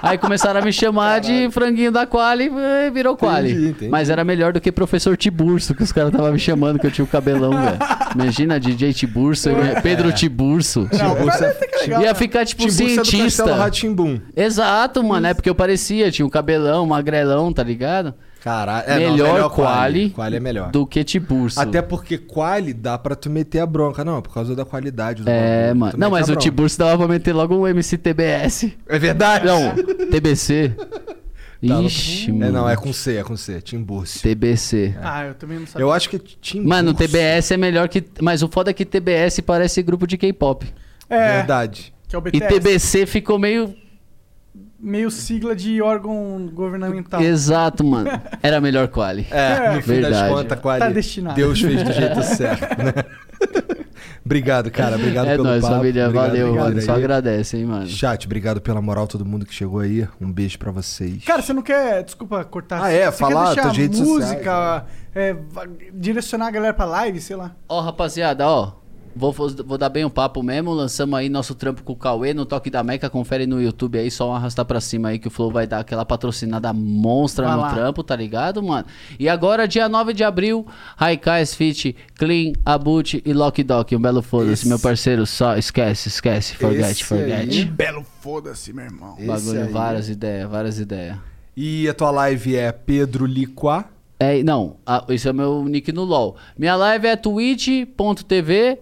[0.00, 2.50] Aí começaram a me chamar de franguinho da Quali
[2.86, 3.50] e virou Quali.
[3.52, 3.90] Entendi, entendi.
[3.90, 6.90] Mas era melhor do que professor Tiburcio, que os caras estavam me chamando que eu
[6.90, 7.78] tinha o cabelão, velho.
[8.14, 9.52] Imagina DJ Tiburcio,
[9.82, 10.88] Pedro Tiburcio.
[10.98, 12.14] Não, você- legal, Ia né?
[12.14, 13.44] ficar tipo você é do cientista.
[14.36, 15.26] Exato, mano.
[15.26, 18.14] É porque eu parecia, tinha um cabelão, magrelão, tá ligado?
[18.42, 18.84] Caralho.
[18.88, 20.10] É, não, melhor, Quali.
[20.10, 20.70] quali, é melhor.
[20.72, 21.60] do que Tiburcio.
[21.62, 24.04] Até porque quali dá pra tu meter a bronca.
[24.04, 25.76] Não, por causa da qualidade do É, bagulho.
[25.80, 25.92] mano.
[25.96, 26.34] Não, mas o.
[26.34, 28.72] Tiburcio dava pra meter logo um MC TBS.
[28.88, 29.46] É verdade?
[29.46, 29.72] Não,
[30.10, 30.72] TBC.
[31.62, 32.52] Ixi, É, mano.
[32.52, 33.60] não, é com C, é com C.
[33.60, 34.20] Timbúrcio.
[34.20, 34.96] TBC.
[35.00, 35.84] Ah, eu também não sabia.
[35.84, 36.68] Eu acho que é Timbúrcio.
[36.68, 38.02] Mano, TBS é melhor que.
[38.20, 40.66] Mas o foda é que TBS parece grupo de K-pop.
[41.14, 41.94] É, Verdade.
[42.08, 42.48] que é o E BTS.
[42.60, 43.74] TBC ficou meio.
[44.84, 47.20] Meio sigla de órgão governamental.
[47.22, 48.10] Exato, mano.
[48.42, 49.24] Era melhor quali.
[49.30, 50.34] É, no fim das Verdade.
[50.34, 50.80] contas, quali.
[50.80, 51.36] Tá destinado.
[51.36, 52.92] Deus fez do jeito certo, né?
[54.24, 54.96] obrigado, cara.
[54.96, 55.74] Obrigado é pelo nóis, papo.
[55.76, 56.06] família.
[56.06, 56.82] Obrigado, Valeu, obrigado mano.
[56.82, 57.86] Só agradece, hein, mano.
[57.86, 60.06] Chat, obrigado pela moral, todo mundo que chegou aí.
[60.20, 61.24] Um beijo pra vocês.
[61.24, 62.82] Cara, você não quer, desculpa cortar.
[62.82, 63.10] Ah, é?
[63.10, 65.36] Você Falar quer deixar tuas redes música, é,
[65.94, 67.54] direcionar a galera pra live, sei lá.
[67.68, 68.81] Ó, rapaziada, ó.
[69.14, 70.72] Vou, vou dar bem um papo mesmo.
[70.72, 73.10] Lançamos aí nosso trampo com o Cauê no Toque da Meca.
[73.10, 75.80] Confere no YouTube aí, só um arrastar pra cima aí que o Flow vai dar
[75.80, 77.72] aquela patrocinada monstra Vai no lá.
[77.74, 78.86] trampo, tá ligado, mano?
[79.18, 80.66] E agora, dia 9 de abril,
[80.96, 83.94] Raikais Fit, Clean, Abut e Lock Dock.
[83.94, 85.26] Um belo foda-se, Esse- meu parceiro.
[85.26, 86.54] Só esquece, esquece.
[86.56, 87.32] Forget, Esse forget.
[87.32, 87.64] aí.
[87.64, 89.14] Belo foda-se, meu irmão.
[89.18, 89.68] Esse Bagulho, aí.
[89.72, 91.16] várias ideias, várias ideias.
[91.56, 93.84] E a tua live é Pedro Liquá.
[94.18, 96.36] É, não, ah, esse é o meu nick no LoL.
[96.56, 98.78] Minha live é twitch.tv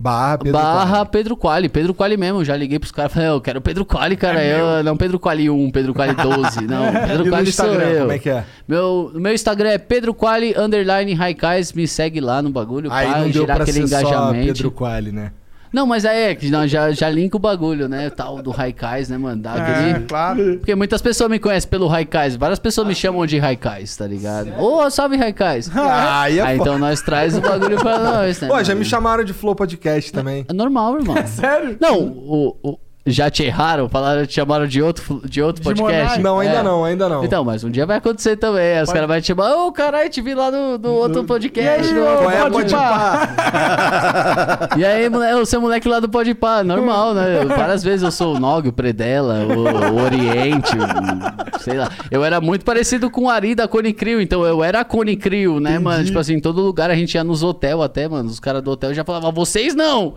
[0.00, 1.08] Barra Pedro barra Quali.
[1.10, 1.68] Pedro Quali.
[1.68, 2.42] Pedro Quali mesmo.
[2.42, 4.42] Já liguei pros caras e falei, eu quero Pedro Quali, cara.
[4.42, 6.62] eu, não Pedro Quali 1, Pedro Quali 12.
[6.62, 8.00] Não, Pedro E Quali sou Instagram, eu.
[8.00, 8.44] como é que é?
[8.66, 11.74] Meu, meu Instagram é Pedro Quali, underline Raikais.
[11.74, 12.90] Me segue lá no bagulho.
[12.90, 14.46] Aí pra não deu gerar pra aquele ser só engajamento.
[14.54, 15.32] Pedro Quali, né?
[15.72, 18.10] Não, mas aí é já, já linka o bagulho, né?
[18.10, 19.40] Tal do Raikais, né, mano?
[19.42, 19.60] Dá É,
[19.90, 20.06] aquele...
[20.06, 20.56] claro.
[20.58, 22.36] Porque muitas pessoas me conhecem pelo Raikais.
[22.36, 24.52] Várias pessoas me chamam de Raikais, tá ligado?
[24.58, 25.70] Ô, salve Raikais.
[25.74, 26.54] Ah, aí é foda.
[26.56, 28.48] então nós traz o bagulho pra nós, né?
[28.48, 28.78] Pô, já mano?
[28.80, 30.44] me chamaram de Flow Podcast também.
[30.48, 31.16] É normal, irmão.
[31.26, 31.76] Sério?
[31.80, 32.78] Não, o, o-
[33.12, 36.20] já te erraram, falaram, te chamaram de outro, de outro De podcast.
[36.20, 36.62] Não, ainda É.
[36.62, 37.24] não, ainda não.
[37.24, 38.76] Então, mas um dia vai acontecer também.
[38.78, 41.86] Aí Os caras vão te chamar, ô caralho, te vi lá no, no outro podcast.
[41.86, 43.28] E aí, no ô, outro é, Pode pode pá.
[43.36, 44.68] pá?
[44.76, 47.44] E aí, moleque, o seu moleque lá do Pode Pá, normal, né?
[47.46, 51.90] Várias vezes eu sou o Nog, o Predela, o, o Oriente, o- sei lá.
[52.10, 55.16] Eu era muito parecido com o Ari da Cone Crew, então eu era a Cone
[55.16, 56.04] Crew, né, mano?
[56.04, 58.28] Tipo assim, em todo lugar a gente ia nos hotel até, mano.
[58.28, 60.14] Os caras do hotel já falavam, vocês não!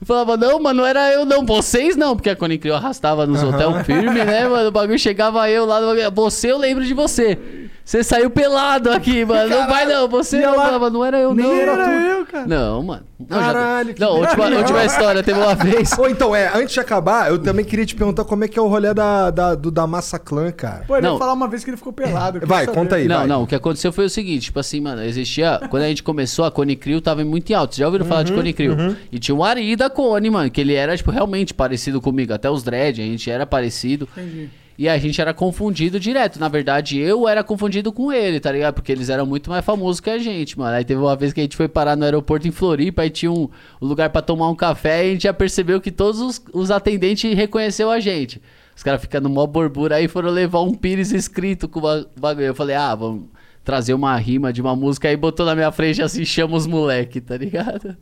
[0.00, 3.26] Eu falava, não, mano, não era eu não, vocês não, porque a Cone Crew arrastava
[3.26, 4.68] nos hotel firme, né, mano?
[4.68, 7.65] O bagulho chegava eu lá, no você, eu lembro de você.
[7.86, 9.48] Você saiu pelado aqui, mano.
[9.48, 10.48] Não vai não, você não.
[10.48, 11.54] Eu falava, não era eu, Nem não.
[11.54, 11.90] era tu.
[11.92, 12.44] eu, cara.
[12.44, 13.02] Não, mano.
[13.16, 15.22] Não, já- Caralho, que Não, última, última história.
[15.22, 15.96] Teve uma vez.
[15.96, 18.62] Ou então, é, antes de acabar, eu também queria te perguntar como é que é
[18.62, 20.82] o rolê da, da, do, da Massa Clã, cara.
[20.84, 21.12] Pô, ele Não.
[21.12, 22.40] ia falar uma vez que ele ficou pelado.
[22.44, 22.76] Vai, saber.
[22.76, 23.06] conta aí.
[23.06, 23.26] Não, vai.
[23.28, 26.44] não, o que aconteceu foi o seguinte, tipo assim, mano, existia, quando a gente começou,
[26.44, 28.74] a Cone Crew tava muito em alto, Vocês já ouviram falar de Uhum, Cone Crew?
[29.12, 32.50] E tinha o Ari da Cone, mano, que ele era, tipo, realmente parecido comigo, até
[32.50, 34.08] os dread, a gente era parecido.
[34.16, 34.50] Entendi.
[34.78, 36.38] E a gente era confundido direto.
[36.38, 38.74] Na verdade, eu era confundido com ele, tá ligado?
[38.74, 40.76] Porque eles eram muito mais famosos que a gente, mano.
[40.76, 43.32] Aí teve uma vez que a gente foi parar no aeroporto em Floripa, aí tinha
[43.32, 43.48] um,
[43.80, 46.70] um lugar pra tomar um café e a gente já percebeu que todos os, os
[46.70, 48.40] atendentes reconheceu a gente.
[48.76, 52.46] Os caras ficando mó borbura aí foram levar um pires escrito com o bagulho.
[52.46, 53.24] Eu falei, ah, vamos
[53.64, 57.20] trazer uma rima de uma música aí botou na minha frente assim, chama os moleque,
[57.20, 57.96] tá ligado?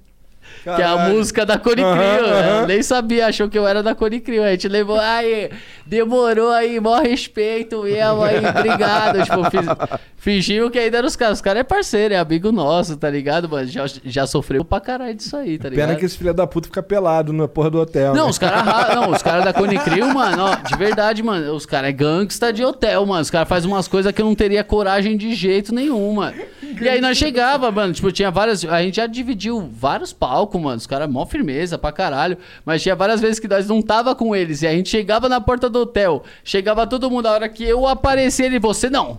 [0.63, 1.15] Que é a Caralho.
[1.15, 2.61] música da Cone aham.
[2.61, 4.23] Eu nem sabia, achou que eu era da Cone.
[4.45, 5.51] A gente levou, aí,
[5.87, 9.23] demorou aí, maior respeito mesmo aí, obrigado.
[9.25, 11.39] tipo, fiz, fingiu que ainda eram os caras.
[11.39, 13.67] Os caras é parceiro, é amigo nosso, tá ligado, mano?
[13.67, 15.89] Já, já sofreu pra caralho disso aí, tá ligado?
[15.89, 18.15] Pena que esse filho da puta fica pelado na porra do hotel.
[18.15, 18.31] Não, né?
[18.31, 19.79] os caras não, os caras da Cone
[20.15, 23.21] mano, ó, de verdade, mano, os caras é gangsta de hotel, mano.
[23.21, 26.37] Os caras fazem umas coisas que eu não teria coragem de jeito nenhum, mano.
[26.81, 30.77] E aí nós chegava, mano, tipo, tinha várias, a gente já dividiu vários palcos, mano.
[30.77, 34.35] Os caras mó firmeza pra caralho, mas tinha várias vezes que nós não tava com
[34.35, 37.63] eles e a gente chegava na porta do hotel, chegava todo mundo a hora que
[37.63, 39.19] eu aparecia ele, você não.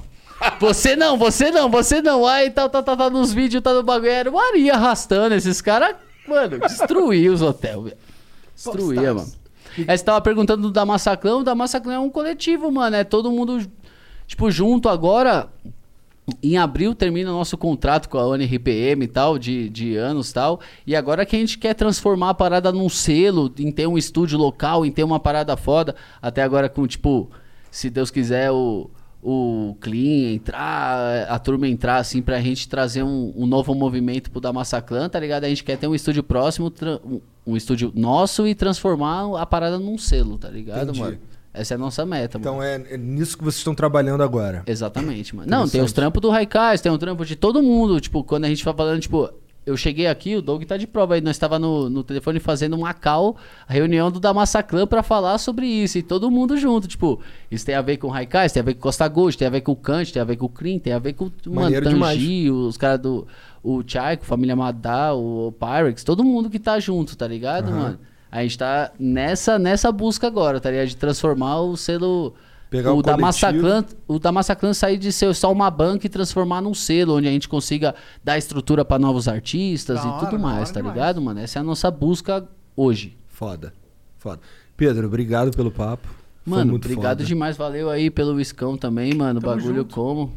[0.60, 2.28] Você não, você não, você não.
[2.28, 4.12] Aí tá, tá, tá, tá nos vídeos, tá no bagulho.
[4.12, 5.96] Era o Maria arrastando esses caras.
[6.28, 7.94] Mano, destruía os hotéis.
[8.54, 9.32] Destruía, mano.
[9.88, 11.40] Aí você tava perguntando do da Massacrão.
[11.40, 12.98] O da Massacrão é um coletivo, mano.
[12.98, 13.66] É todo mundo,
[14.28, 15.48] tipo, junto agora.
[16.42, 20.34] Em abril termina o nosso contrato com a ONRPM e tal, de, de anos e
[20.34, 20.60] tal.
[20.86, 24.38] E agora que a gente quer transformar a parada num selo, em ter um estúdio
[24.38, 25.96] local, em ter uma parada foda.
[26.20, 27.30] Até agora com, tipo,
[27.70, 28.90] se Deus quiser, o,
[29.22, 34.42] o Clean entrar, a turma entrar, assim, pra gente trazer um, um novo movimento pro
[34.42, 35.44] da Massaclan, tá ligado?
[35.44, 36.74] A gente quer ter um estúdio próximo,
[37.04, 41.00] um, um estúdio nosso e transformar a parada num selo, tá ligado, Entendi.
[41.00, 41.18] mano?
[41.56, 42.52] Essa é a nossa meta, mano.
[42.52, 44.64] Então é, é nisso que vocês estão trabalhando agora.
[44.68, 45.50] Exatamente, mano.
[45.50, 48.00] Não, tem os trampos do Raikais, tem o trampo de todo mundo.
[48.00, 49.30] Tipo, quando a gente vai falando, tipo,
[49.66, 51.22] eu cheguei aqui, o Doug tá de prova aí.
[51.22, 53.36] Nós tava no, no telefone fazendo uma call,
[53.68, 55.98] a reunião do Damassaclan pra falar sobre isso.
[55.98, 57.20] E todo mundo junto, tipo,
[57.50, 59.48] isso tem a ver com o Raikais, tem a ver com o Costa Gold, tem
[59.48, 61.26] a ver com o Kant, tem a ver com o Crin, tem a ver com
[61.26, 63.28] o Mantangi, os caras do.
[63.64, 68.00] O Chaiko, família Madá, o Pyrex, todo mundo que tá junto, tá ligado, mano?
[68.36, 70.88] A gente tá nessa, nessa busca agora, tá ligado?
[70.88, 72.34] De transformar o selo.
[72.70, 73.16] Pegar o o da.
[73.16, 77.28] Massaclan o da Massaclan sair de ser só uma banca e transformar num selo, onde
[77.28, 80.96] a gente consiga dar estrutura pra novos artistas Da e hora, tudo mais, tá demais.
[80.96, 81.40] ligado, mano?
[81.40, 82.46] Essa é a nossa busca
[82.76, 83.16] hoje.
[83.30, 83.74] Foda.
[84.18, 84.42] Foda.
[84.76, 86.08] Pedro, obrigado pelo papo.
[86.08, 87.24] Foi Mano, muito obrigado foda.
[87.28, 89.40] demais, valeu aí pelo Iscão também, mano.
[89.40, 89.96] Tamo bagulho junto.
[89.96, 90.34] como.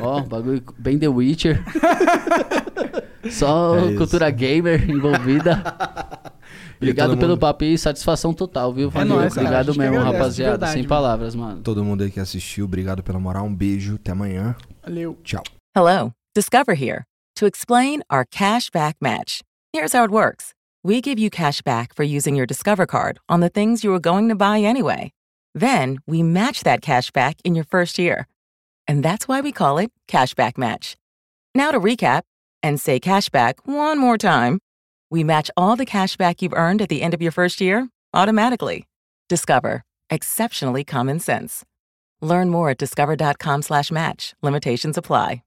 [0.00, 1.62] Ó, bagulho bem The Witcher.
[3.30, 3.98] Só É isso.
[3.98, 5.62] cultura gamer envolvida.
[6.78, 8.88] Obrigado pelo mundo- papo e satisfação total, viu?
[8.88, 10.50] Valeu, nóis, obrigado que mesmo, agradece, de rapaziada.
[10.52, 10.88] verdade, Sem mano.
[10.88, 11.60] palavras, mano.
[11.62, 13.44] Todo mundo aí que assistiu, obrigado pela moral.
[13.46, 14.54] Um beijo, até amanhã.
[14.84, 15.18] Valeu.
[15.24, 15.42] Tchau.
[15.76, 17.02] Hello, Discover here
[17.34, 19.42] to explain our cash back match.
[19.74, 20.52] Here's how it works
[20.84, 24.00] we give you cash back for using your Discover card on the things you were
[24.00, 25.10] going to buy anyway.
[25.54, 28.28] Then we match that cash back in your first year.
[28.88, 30.96] And that's why we call it Cashback Match.
[31.54, 32.22] Now to recap
[32.62, 34.58] and say cashback one more time.
[35.10, 38.86] We match all the cashback you've earned at the end of your first year automatically.
[39.28, 39.82] Discover.
[40.10, 41.64] Exceptionally common sense.
[42.20, 44.34] Learn more at discover.com slash match.
[44.42, 45.42] Limitations apply.